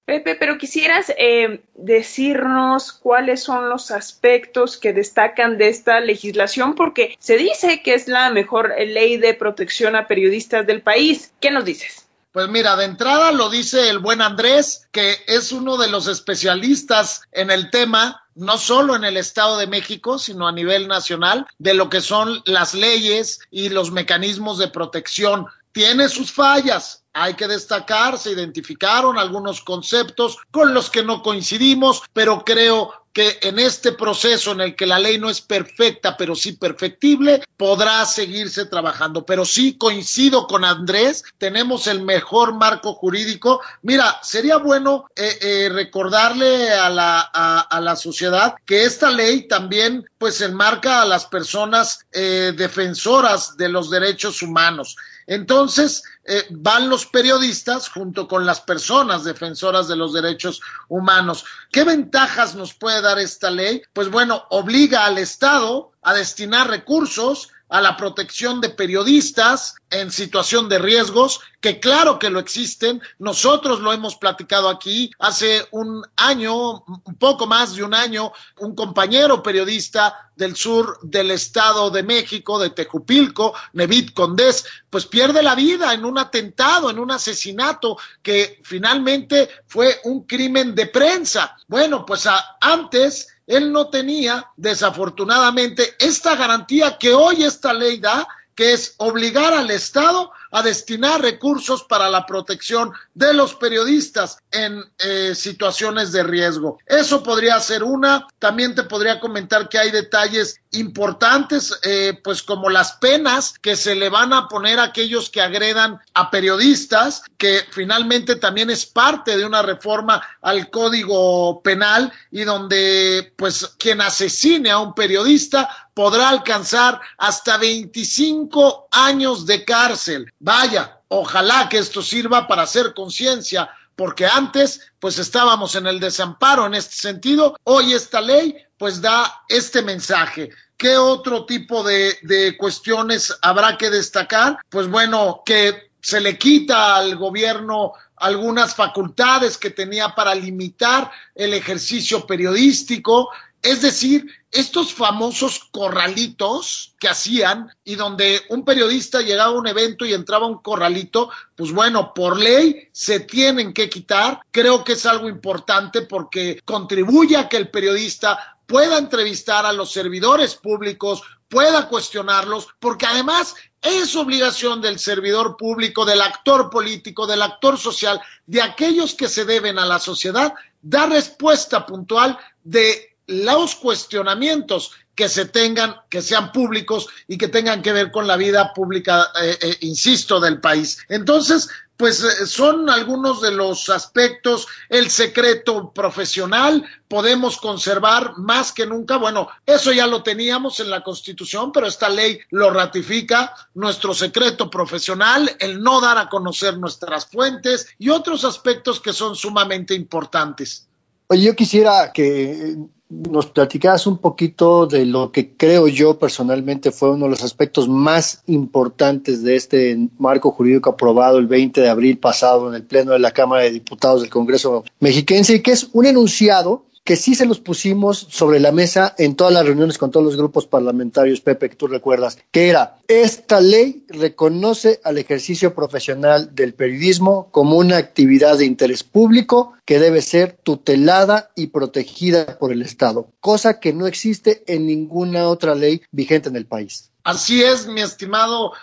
Pepe, 0.06 0.36
pero 0.36 0.58
quisieras 0.58 1.14
eh, 1.18 1.62
decirnos 1.76 2.92
cuáles 2.92 3.44
son 3.44 3.70
los 3.70 3.92
aspectos 3.92 4.78
que 4.78 4.94
destacan 4.94 5.58
de 5.58 5.70
esta 5.70 6.00
legislación, 6.00 6.76
porque 6.76 7.16
se 7.20 7.38
dice 7.38 7.82
que 7.84 7.94
es 7.94 8.08
la 8.08 8.30
mejor 8.32 8.74
ley 8.78 9.18
de 9.18 9.34
protección 9.34 9.96
a 9.96 10.08
periodistas 10.08 10.66
del 10.66 10.82
país. 10.82 11.32
¿Qué 11.40 11.52
nos 11.52 11.66
dices? 11.66 12.08
Pues 12.32 12.48
mira, 12.48 12.78
de 12.78 12.86
entrada 12.86 13.34
lo 13.34 13.50
dice 13.50 13.90
el 13.90 14.00
buen 14.00 14.22
Andrés, 14.22 14.88
que 14.92 15.18
es 15.28 15.52
uno 15.52 15.76
de 15.76 15.90
los 15.90 16.08
especialistas 16.08 17.24
en 17.34 17.52
el 17.52 17.70
tema, 17.70 18.24
no 18.36 18.58
solo 18.58 18.96
en 18.96 19.04
el 19.04 19.18
Estado 19.18 19.58
de 19.58 19.68
México, 19.68 20.18
sino 20.18 20.48
a 20.48 20.54
nivel 20.54 20.88
nacional, 20.88 21.46
de 21.60 21.74
lo 21.74 21.90
que 21.90 22.00
son 22.00 22.42
las 22.46 22.74
leyes 22.74 23.42
y 23.52 23.68
los 23.68 23.92
mecanismos 23.92 24.58
de 24.58 24.70
protección. 24.70 25.46
Tiene 25.74 26.08
sus 26.08 26.32
fallas, 26.32 27.01
hay 27.14 27.34
que 27.34 27.48
destacar, 27.48 28.18
se 28.18 28.32
identificaron 28.32 29.18
algunos 29.18 29.62
conceptos 29.62 30.38
con 30.52 30.74
los 30.74 30.90
que 30.90 31.04
no 31.04 31.22
coincidimos, 31.22 32.04
pero 32.14 32.44
creo 32.46 33.02
que 33.14 33.40
en 33.42 33.60
este 33.60 33.92
proceso 33.92 34.52
en 34.52 34.62
el 34.62 34.76
que 34.76 34.86
la 34.86 35.00
ley 35.00 35.18
no 35.18 35.30
es 35.30 35.42
perfecta, 35.42 36.16
pero 36.16 36.36
sí 36.36 36.54
perfectible, 36.54 37.44
podrá 37.58 38.06
seguirse 38.06 38.66
trabajando. 38.66 39.26
Pero 39.26 39.46
sí 39.46 39.78
coincido 39.78 40.48
con 40.48 40.64
Andrés, 40.64 41.24
tenemos 41.38 41.88
el 41.88 42.02
mejor 42.02 42.54
marco 42.54 42.94
jurídico. 42.94 43.62
Mira, 43.82 44.20
sería 44.24 44.58
bueno 44.58 45.06
eh, 45.16 45.38
eh, 45.42 45.70
recordarle 45.72 46.72
a 46.72 46.90
la, 46.90 47.20
a, 47.22 47.82
la 47.82 47.96
sociedad 47.96 48.56
que 48.66 48.84
esta 48.84 49.10
ley 49.10 49.48
también 49.48 50.06
pues 50.18 50.40
enmarca 50.42 51.02
a 51.02 51.06
las 51.06 51.26
personas 51.26 52.06
eh, 52.12 52.54
defensoras 52.56 53.58
de 53.58 53.70
los 53.70 53.90
derechos 53.90 54.42
humanos. 54.42 54.96
Entonces, 55.28 56.04
eh, 56.26 56.46
van 56.50 56.90
los 56.90 57.06
periodistas 57.06 57.90
junto 57.90 58.28
con 58.28 58.46
las 58.46 58.62
personas 58.62 59.24
defensoras 59.24 59.88
de 59.88 59.96
los 59.96 60.14
derechos 60.14 60.62
humanos. 60.88 61.46
¿Qué 61.72 61.84
ventajas 61.84 62.56
nos 62.56 62.74
puede 62.74 63.02
dar 63.02 63.20
esta 63.20 63.50
ley? 63.50 63.82
Pues 63.94 64.10
bueno, 64.10 64.46
obliga 64.50 65.06
al 65.06 65.18
Estado 65.18 65.92
a 66.02 66.14
destinar 66.14 66.70
recursos 66.70 67.50
a 67.72 67.80
la 67.80 67.96
protección 67.96 68.60
de 68.60 68.70
periodistas 68.70 69.76
en 69.90 70.12
situación 70.12 70.68
de 70.68 70.78
riesgos, 70.78 71.40
que 71.62 71.80
claro 71.80 72.20
que 72.20 72.30
lo 72.30 72.40
existen. 72.40 73.02
Nosotros 73.18 73.80
lo 73.80 73.94
hemos 73.94 74.18
platicado 74.18 74.68
aquí 74.68 75.10
hace 75.20 75.66
un 75.72 76.04
año, 76.18 76.84
un 76.86 77.16
poco 77.18 77.48
más 77.48 77.74
de 77.76 77.84
un 77.84 77.94
año, 77.94 78.34
un 78.60 78.76
compañero 78.76 79.42
periodista 79.42 80.32
del 80.36 80.58
sur 80.58 81.00
del 81.02 81.32
Estado 81.32 81.90
de 81.92 82.04
México, 82.04 82.60
de 82.60 82.72
Tejupilco, 82.72 83.54
Nevit 83.72 84.14
Condés, 84.14 84.66
pues 84.90 85.06
pierde 85.06 85.42
la 85.42 85.56
vida 85.56 85.94
en 85.94 86.04
un 86.04 86.18
atentado, 86.18 86.90
en 86.90 87.00
un 87.00 87.12
asesinato 87.12 87.98
que 88.22 88.60
finalmente 88.64 89.50
fue 89.68 90.02
un 90.04 90.26
crimen 90.26 90.76
de 90.76 90.88
prensa. 90.88 91.56
Bueno, 91.68 92.06
pues 92.06 92.28
antes 92.60 93.30
él 93.52 93.72
no 93.72 93.90
tenía, 93.90 94.48
desafortunadamente, 94.56 95.96
esta 96.00 96.36
garantía 96.36 96.98
que 96.98 97.14
hoy 97.14 97.44
esta 97.44 97.74
ley 97.74 98.00
da, 98.00 98.28
que 98.56 98.74
es 98.74 98.96
obligar 98.98 99.54
al 99.54 99.72
Estado 99.72 100.32
a 100.52 100.62
destinar 100.62 101.22
recursos 101.22 101.84
para 101.84 102.10
la 102.10 102.26
protección 102.26 102.94
de 103.14 103.34
los 103.34 103.56
periodistas 103.56 104.38
en 104.52 104.84
eh, 105.00 105.34
situaciones 105.36 106.12
de 106.12 106.24
riesgo. 106.24 106.78
Eso 106.86 107.24
podría 107.24 107.60
ser 107.60 107.84
una. 107.84 108.28
También 108.40 108.76
te 108.76 108.84
podría 108.84 109.20
comentar 109.20 109.68
que 109.68 109.80
hay 109.80 109.92
detalles 109.92 110.61
importantes, 110.72 111.78
eh, 111.84 112.20
pues 112.24 112.42
como 112.44 112.70
las 112.70 112.94
penas 112.94 113.54
que 113.62 113.76
se 113.76 113.96
le 113.96 114.10
van 114.10 114.34
a 114.34 114.48
poner 114.48 114.80
a 114.80 114.84
aquellos 114.84 115.30
que 115.30 115.42
agredan 115.42 116.00
a 116.14 116.32
periodistas, 116.32 117.24
que 117.38 117.62
finalmente 117.72 118.38
también 118.38 118.70
es 118.70 118.86
parte 118.86 119.38
de 119.38 119.46
una 119.46 119.62
reforma 119.62 120.22
al 120.42 120.70
Código 120.70 121.62
Penal 121.62 122.12
y 122.32 122.44
donde 122.44 123.34
pues 123.36 123.76
quien 123.78 124.02
asesine 124.02 124.72
a 124.72 124.80
un 124.80 124.94
periodista 124.94 125.70
podrá 125.94 126.30
alcanzar 126.30 127.02
hasta 127.18 127.58
25 127.58 128.88
años 128.92 129.46
de 129.46 129.66
cárcel. 129.66 130.32
Vaya, 130.40 131.02
ojalá 131.10 131.68
que 131.68 131.80
esto 131.80 132.02
sirva 132.02 132.48
para 132.48 132.64
hacer 132.64 132.94
conciencia, 132.94 133.70
porque 134.02 134.26
antes 134.26 134.82
pues 135.00 135.20
estábamos 135.20 135.76
en 135.76 135.86
el 135.86 136.00
desamparo 136.00 136.66
en 136.66 136.74
este 136.74 136.96
sentido. 136.96 137.56
Hoy 137.66 137.94
esta 137.94 138.20
ley 138.20 138.58
pues 138.76 139.00
da 139.00 139.44
este 139.48 139.84
mensaje. 139.84 140.50
¿Qué 140.76 140.98
otro 140.98 141.46
tipo 141.46 141.84
de, 141.84 142.18
de 142.24 142.58
cuestiones 142.58 143.32
habrá 143.44 143.78
que 143.78 143.92
destacar? 143.92 144.58
Pues 144.70 144.88
bueno, 144.88 145.44
que 145.46 145.92
se 146.02 146.20
le 146.20 146.40
quita 146.40 146.96
al 146.96 147.16
gobierno 147.16 147.94
algunas 148.16 148.74
facultades 148.74 149.56
que 149.60 149.70
tenía 149.70 150.16
para 150.16 150.34
limitar 150.34 151.12
el 151.36 151.54
ejercicio 151.54 152.26
periodístico, 152.26 153.30
es 153.62 153.84
decir, 153.84 154.26
estos 154.52 154.94
famosos 154.94 155.70
corralitos 155.72 156.96
que 157.00 157.08
hacían 157.08 157.74
y 157.84 157.96
donde 157.96 158.42
un 158.50 158.66
periodista 158.66 159.22
llegaba 159.22 159.52
a 159.52 159.58
un 159.58 159.68
evento 159.68 160.06
y 160.06 160.14
entraba 160.14 160.46
a 160.46 160.50
un 160.50 160.58
corralito, 160.58 161.30
pues 161.56 161.72
bueno, 161.72 162.14
por 162.14 162.38
ley 162.38 162.90
se 162.92 163.22
tienen 163.22 163.74
que 163.74 163.90
quitar. 163.90 164.42
Creo 164.52 164.84
que 164.84 164.94
es 164.94 165.06
algo 165.06 165.30
importante 165.30 166.02
porque 166.02 166.62
contribuye 166.66 167.38
a 167.38 167.48
que 167.48 167.58
el 167.58 167.70
periodista 167.70 168.58
pueda 168.68 168.98
entrevistar 168.98 169.66
a 169.66 169.74
los 169.74 169.92
servidores 169.92 170.56
públicos, 170.56 171.24
pueda 171.48 171.90
cuestionarlos, 171.90 172.68
porque 172.80 173.06
además 173.06 173.56
es 173.82 174.16
obligación 174.16 174.82
del 174.82 175.00
servidor 175.00 175.58
público, 175.58 176.06
del 176.06 176.22
actor 176.22 176.70
político, 176.70 177.28
del 177.28 177.42
actor 177.42 177.78
social, 177.78 178.22
de 178.46 178.62
aquellos 178.62 179.16
que 179.16 179.28
se 179.28 179.44
deben 179.44 179.80
a 179.80 179.86
la 179.86 180.00
sociedad, 180.00 180.54
dar 180.82 181.10
respuesta 181.10 181.86
puntual 181.86 182.38
de 182.64 183.11
los 183.28 183.76
cuestionamientos 183.76 184.92
que 185.16 185.30
se 185.30 185.46
tengan, 185.46 185.96
que 186.10 186.22
sean 186.22 186.52
públicos 186.52 187.08
y 187.28 187.38
que 187.38 187.48
tengan 187.48 187.82
que 187.82 187.92
ver 187.92 188.12
con 188.12 188.28
la 188.28 188.38
vida 188.38 188.74
pública, 188.74 189.28
eh, 189.42 189.58
eh, 189.62 189.78
insisto, 189.82 190.40
del 190.40 190.60
país. 190.60 190.98
Entonces, 191.10 191.70
pues 192.02 192.24
eh, 192.24 192.48
son 192.48 192.90
algunos 192.90 193.42
de 193.42 193.52
los 193.52 193.90
aspectos, 193.90 194.68
el 194.90 195.12
secreto 195.12 195.94
profesional, 195.94 196.84
podemos 197.08 197.58
conservar 197.58 198.38
más 198.38 198.72
que 198.72 198.88
nunca, 198.88 199.18
bueno, 199.18 199.50
eso 199.68 199.92
ya 199.92 200.08
lo 200.08 200.24
teníamos 200.24 200.80
en 200.80 200.90
la 200.90 201.04
Constitución, 201.04 201.72
pero 201.72 201.86
esta 201.86 202.10
ley 202.10 202.40
lo 202.50 202.72
ratifica, 202.72 203.54
nuestro 203.76 204.16
secreto 204.16 204.72
profesional, 204.72 205.56
el 205.60 205.84
no 205.84 206.02
dar 206.02 206.18
a 206.18 206.30
conocer 206.30 206.80
nuestras 206.80 207.28
fuentes 207.28 207.88
y 208.00 208.10
otros 208.10 208.46
aspectos 208.46 209.00
que 209.00 209.14
son 209.14 209.36
sumamente 209.36 209.94
importantes. 209.94 210.88
Yo 211.30 211.56
quisiera 211.56 212.12
que 212.12 212.78
nos 213.12 213.48
platicaras 213.48 214.08
un 214.08 214.18
poquito 214.18 214.88
de 214.88 215.06
lo 215.06 215.32
que 215.32 215.52
creo 215.52 215.88
yo 215.90 216.18
personalmente 216.18 216.92
fue 216.92 217.12
uno 217.12 217.26
de 217.26 217.32
los 217.32 217.44
aspectos 217.44 217.90
más 217.90 218.42
importantes 218.48 219.44
de 219.44 219.58
este 219.58 219.98
marco 220.18 220.52
jurídico 220.52 220.92
aprobado 220.92 221.38
el 221.38 221.48
20 221.48 221.82
de 221.82 221.90
abril 221.90 222.18
pasado 222.18 222.70
en 222.70 222.76
el 222.76 222.84
Pleno 222.84 223.12
de 223.12 223.20
la 223.20 223.32
Cámara 223.32 223.64
de 223.64 223.72
Diputados 223.72 224.22
del 224.22 224.30
Congreso 224.30 224.86
mexiquense, 225.00 225.56
y 225.56 225.60
que 225.60 225.72
es 225.72 225.90
un 225.92 226.06
enunciado 226.06 226.86
que 227.04 227.16
sí 227.16 227.36
se 227.36 227.46
los 227.46 227.60
pusimos 227.60 228.28
sobre 228.30 228.60
la 228.60 228.72
mesa 228.72 229.16
en 229.18 229.36
todas 229.36 229.54
las 229.54 229.66
reuniones 229.66 229.98
con 229.98 230.12
todos 230.12 230.26
los 230.26 230.38
grupos 230.38 230.68
parlamentarios, 230.68 231.42
Pepe, 231.42 231.70
que 231.70 231.76
tú 231.76 231.88
recuerdas, 231.88 232.38
que 232.52 232.70
era, 232.70 232.98
esta 233.08 233.60
ley 233.60 234.06
reconoce 234.08 235.02
al 235.04 235.18
ejercicio 235.18 235.74
profesional 235.74 236.54
del 236.54 236.74
periodismo 236.74 237.50
como 237.52 237.78
una 237.78 237.98
actividad 237.98 238.58
de 238.58 238.66
interés 238.66 239.04
público 239.04 239.74
que 239.86 240.00
debe 240.00 240.22
ser 240.22 240.58
tutelada 240.64 241.52
y 241.56 241.68
protegida 241.68 242.58
por 242.60 242.72
el 242.72 242.82
Estado, 242.82 243.30
cosa 243.40 243.80
que 243.80 243.94
no 243.94 244.08
existe 244.08 244.64
en 244.68 244.86
ninguna 244.86 245.48
otra 245.48 245.76
ley 245.76 246.02
vigente 246.12 246.50
en 246.50 246.56
el 246.56 246.66
país. 246.66 247.12
Así 247.24 247.62
es, 247.62 247.88
mi 247.88 248.02
estimado 248.02 248.74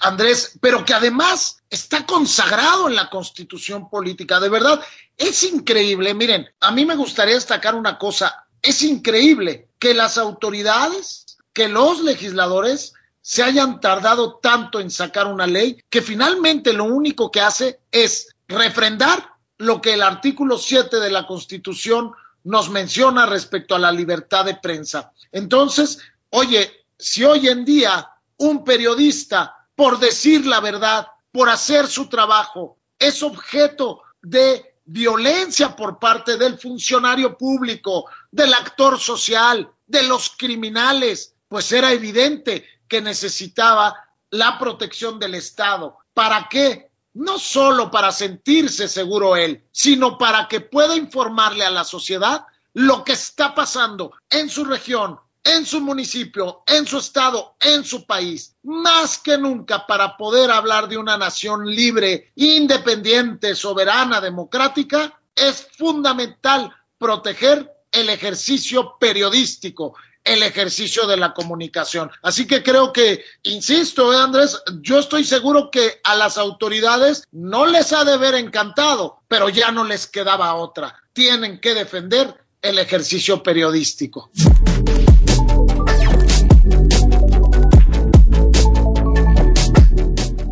Andrés, 0.00 0.56
pero 0.60 0.84
que 0.84 0.94
además 0.94 1.62
está 1.68 2.06
consagrado 2.06 2.88
en 2.88 2.94
la 2.94 3.10
constitución 3.10 3.90
política. 3.90 4.38
De 4.40 4.48
verdad, 4.48 4.80
es 5.16 5.42
increíble. 5.42 6.14
Miren, 6.14 6.48
a 6.60 6.70
mí 6.70 6.84
me 6.84 6.94
gustaría 6.94 7.34
destacar 7.34 7.74
una 7.74 7.98
cosa. 7.98 8.46
Es 8.62 8.82
increíble 8.82 9.68
que 9.78 9.94
las 9.94 10.16
autoridades, 10.16 11.38
que 11.52 11.68
los 11.68 12.00
legisladores 12.00 12.94
se 13.20 13.42
hayan 13.42 13.80
tardado 13.80 14.36
tanto 14.36 14.80
en 14.80 14.90
sacar 14.90 15.26
una 15.26 15.46
ley 15.46 15.82
que 15.88 16.02
finalmente 16.02 16.72
lo 16.72 16.84
único 16.84 17.30
que 17.30 17.40
hace 17.40 17.80
es 17.90 18.28
refrendar 18.48 19.30
lo 19.58 19.80
que 19.80 19.94
el 19.94 20.02
artículo 20.02 20.58
7 20.58 21.00
de 21.00 21.10
la 21.10 21.26
Constitución 21.26 22.12
nos 22.44 22.68
menciona 22.68 23.24
respecto 23.26 23.74
a 23.74 23.78
la 23.78 23.90
libertad 23.90 24.44
de 24.44 24.56
prensa. 24.56 25.12
Entonces, 25.32 25.98
oye, 26.30 26.86
si 26.98 27.24
hoy 27.24 27.48
en 27.48 27.64
día 27.64 28.10
un 28.36 28.62
periodista, 28.62 29.63
por 29.74 29.98
decir 29.98 30.46
la 30.46 30.60
verdad, 30.60 31.08
por 31.32 31.48
hacer 31.48 31.86
su 31.86 32.08
trabajo, 32.08 32.78
es 32.98 33.22
objeto 33.22 34.02
de 34.22 34.76
violencia 34.84 35.74
por 35.74 35.98
parte 35.98 36.36
del 36.36 36.58
funcionario 36.58 37.36
público, 37.36 38.06
del 38.30 38.54
actor 38.54 38.98
social, 38.98 39.70
de 39.86 40.02
los 40.04 40.30
criminales, 40.36 41.34
pues 41.48 41.72
era 41.72 41.92
evidente 41.92 42.66
que 42.88 43.00
necesitaba 43.00 43.94
la 44.30 44.58
protección 44.58 45.18
del 45.18 45.34
Estado. 45.34 45.98
¿Para 46.12 46.48
qué? 46.48 46.90
no 47.14 47.38
solo 47.38 47.90
para 47.90 48.12
sentirse 48.12 48.88
seguro 48.88 49.36
él, 49.36 49.64
sino 49.70 50.18
para 50.18 50.48
que 50.48 50.60
pueda 50.60 50.96
informarle 50.96 51.64
a 51.64 51.70
la 51.70 51.84
sociedad 51.84 52.44
lo 52.72 53.04
que 53.04 53.12
está 53.12 53.54
pasando 53.54 54.12
en 54.28 54.50
su 54.50 54.64
región, 54.64 55.18
en 55.44 55.66
su 55.66 55.80
municipio, 55.80 56.62
en 56.66 56.86
su 56.86 56.98
estado, 56.98 57.56
en 57.60 57.84
su 57.84 58.06
país, 58.06 58.56
más 58.62 59.18
que 59.18 59.36
nunca 59.36 59.86
para 59.86 60.16
poder 60.16 60.50
hablar 60.50 60.88
de 60.88 60.96
una 60.96 61.18
nación 61.18 61.66
libre, 61.66 62.32
independiente, 62.34 63.54
soberana, 63.54 64.20
democrática, 64.20 65.20
es 65.36 65.68
fundamental 65.76 66.74
proteger 66.98 67.70
el 67.92 68.08
ejercicio 68.08 68.96
periodístico, 68.98 69.94
el 70.24 70.42
ejercicio 70.42 71.06
de 71.06 71.18
la 71.18 71.34
comunicación. 71.34 72.10
Así 72.22 72.46
que 72.46 72.62
creo 72.62 72.92
que, 72.92 73.22
insisto, 73.42 74.12
¿eh, 74.12 74.16
Andrés, 74.16 74.60
yo 74.80 74.98
estoy 74.98 75.22
seguro 75.22 75.70
que 75.70 76.00
a 76.02 76.16
las 76.16 76.38
autoridades 76.38 77.28
no 77.30 77.66
les 77.66 77.92
ha 77.92 78.04
de 78.04 78.14
haber 78.14 78.34
encantado, 78.34 79.20
pero 79.28 79.50
ya 79.50 79.70
no 79.70 79.84
les 79.84 80.06
quedaba 80.06 80.54
otra. 80.54 80.96
Tienen 81.12 81.60
que 81.60 81.74
defender 81.74 82.34
el 82.62 82.78
ejercicio 82.78 83.42
periodístico. 83.42 84.30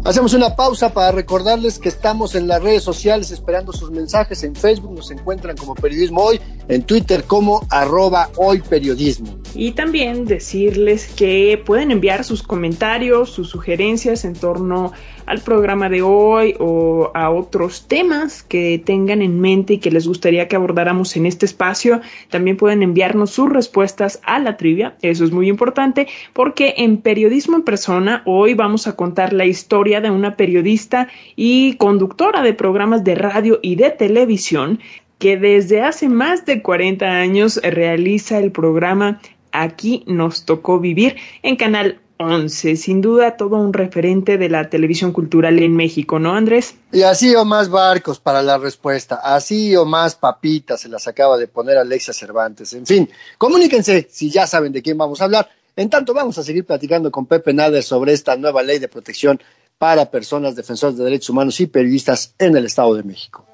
Hacemos 0.04 0.34
una 0.34 0.56
pausa 0.56 0.92
para 0.92 1.12
recordarles 1.12 1.78
que 1.78 1.88
estamos 1.88 2.34
en 2.34 2.48
las 2.48 2.60
redes 2.60 2.82
sociales 2.82 3.30
esperando 3.30 3.72
sus 3.72 3.92
mensajes. 3.92 4.42
En 4.42 4.56
Facebook 4.56 4.92
nos 4.92 5.12
encuentran 5.12 5.56
como 5.56 5.76
Periodismo 5.76 6.22
Hoy, 6.22 6.40
en 6.66 6.82
Twitter 6.82 7.22
como 7.22 7.64
arroba 7.70 8.28
hoy 8.36 8.60
periodismo. 8.62 9.38
Y 9.54 9.72
también 9.72 10.24
decirles 10.24 11.06
que 11.06 11.62
pueden 11.64 11.92
enviar 11.92 12.24
sus 12.24 12.42
comentarios, 12.42 13.30
sus 13.30 13.50
sugerencias 13.50 14.24
en 14.24 14.32
torno 14.32 14.92
al 15.32 15.40
programa 15.40 15.88
de 15.88 16.02
hoy 16.02 16.54
o 16.58 17.10
a 17.14 17.30
otros 17.30 17.88
temas 17.88 18.42
que 18.42 18.78
tengan 18.84 19.22
en 19.22 19.40
mente 19.40 19.74
y 19.74 19.78
que 19.78 19.90
les 19.90 20.06
gustaría 20.06 20.46
que 20.46 20.56
abordáramos 20.56 21.16
en 21.16 21.24
este 21.24 21.46
espacio. 21.46 22.02
También 22.28 22.58
pueden 22.58 22.82
enviarnos 22.82 23.30
sus 23.30 23.48
respuestas 23.48 24.20
a 24.24 24.38
la 24.38 24.58
trivia. 24.58 24.94
Eso 25.00 25.24
es 25.24 25.32
muy 25.32 25.48
importante 25.48 26.06
porque 26.34 26.74
en 26.76 26.98
Periodismo 26.98 27.56
en 27.56 27.62
Persona 27.62 28.22
hoy 28.26 28.52
vamos 28.52 28.86
a 28.86 28.94
contar 28.94 29.32
la 29.32 29.46
historia 29.46 30.02
de 30.02 30.10
una 30.10 30.36
periodista 30.36 31.08
y 31.34 31.76
conductora 31.76 32.42
de 32.42 32.52
programas 32.52 33.02
de 33.02 33.14
radio 33.14 33.58
y 33.62 33.76
de 33.76 33.88
televisión 33.88 34.80
que 35.18 35.38
desde 35.38 35.80
hace 35.80 36.10
más 36.10 36.44
de 36.44 36.60
40 36.60 37.06
años 37.06 37.58
realiza 37.62 38.38
el 38.38 38.52
programa 38.52 39.18
Aquí 39.52 40.02
nos 40.06 40.46
tocó 40.46 40.80
vivir 40.80 41.16
en 41.42 41.56
Canal 41.56 42.00
11. 42.24 42.76
Sin 42.76 43.00
duda, 43.00 43.36
todo 43.36 43.56
un 43.56 43.72
referente 43.72 44.38
de 44.38 44.48
la 44.48 44.70
televisión 44.70 45.12
cultural 45.12 45.58
en 45.58 45.74
México, 45.74 46.18
¿no, 46.18 46.34
Andrés? 46.34 46.74
Y 46.92 47.02
así 47.02 47.34
o 47.34 47.44
más 47.44 47.68
barcos 47.68 48.18
para 48.20 48.42
la 48.42 48.58
respuesta, 48.58 49.16
así 49.16 49.74
o 49.76 49.84
más 49.84 50.14
papitas 50.14 50.80
se 50.80 50.88
las 50.88 51.06
acaba 51.08 51.36
de 51.36 51.48
poner 51.48 51.78
Alexia 51.78 52.14
Cervantes. 52.14 52.72
En 52.74 52.86
fin, 52.86 53.08
comuníquense 53.38 54.08
si 54.10 54.30
ya 54.30 54.46
saben 54.46 54.72
de 54.72 54.82
quién 54.82 54.98
vamos 54.98 55.20
a 55.20 55.24
hablar. 55.24 55.48
En 55.74 55.88
tanto, 55.88 56.12
vamos 56.12 56.36
a 56.38 56.42
seguir 56.42 56.66
platicando 56.66 57.10
con 57.10 57.26
Pepe 57.26 57.54
Nader 57.54 57.82
sobre 57.82 58.12
esta 58.12 58.36
nueva 58.36 58.62
ley 58.62 58.78
de 58.78 58.88
protección 58.88 59.40
para 59.78 60.10
personas 60.10 60.54
defensoras 60.54 60.96
de 60.96 61.04
derechos 61.04 61.30
humanos 61.30 61.58
y 61.60 61.66
periodistas 61.66 62.34
en 62.38 62.56
el 62.56 62.66
Estado 62.66 62.94
de 62.94 63.02
México. 63.02 63.46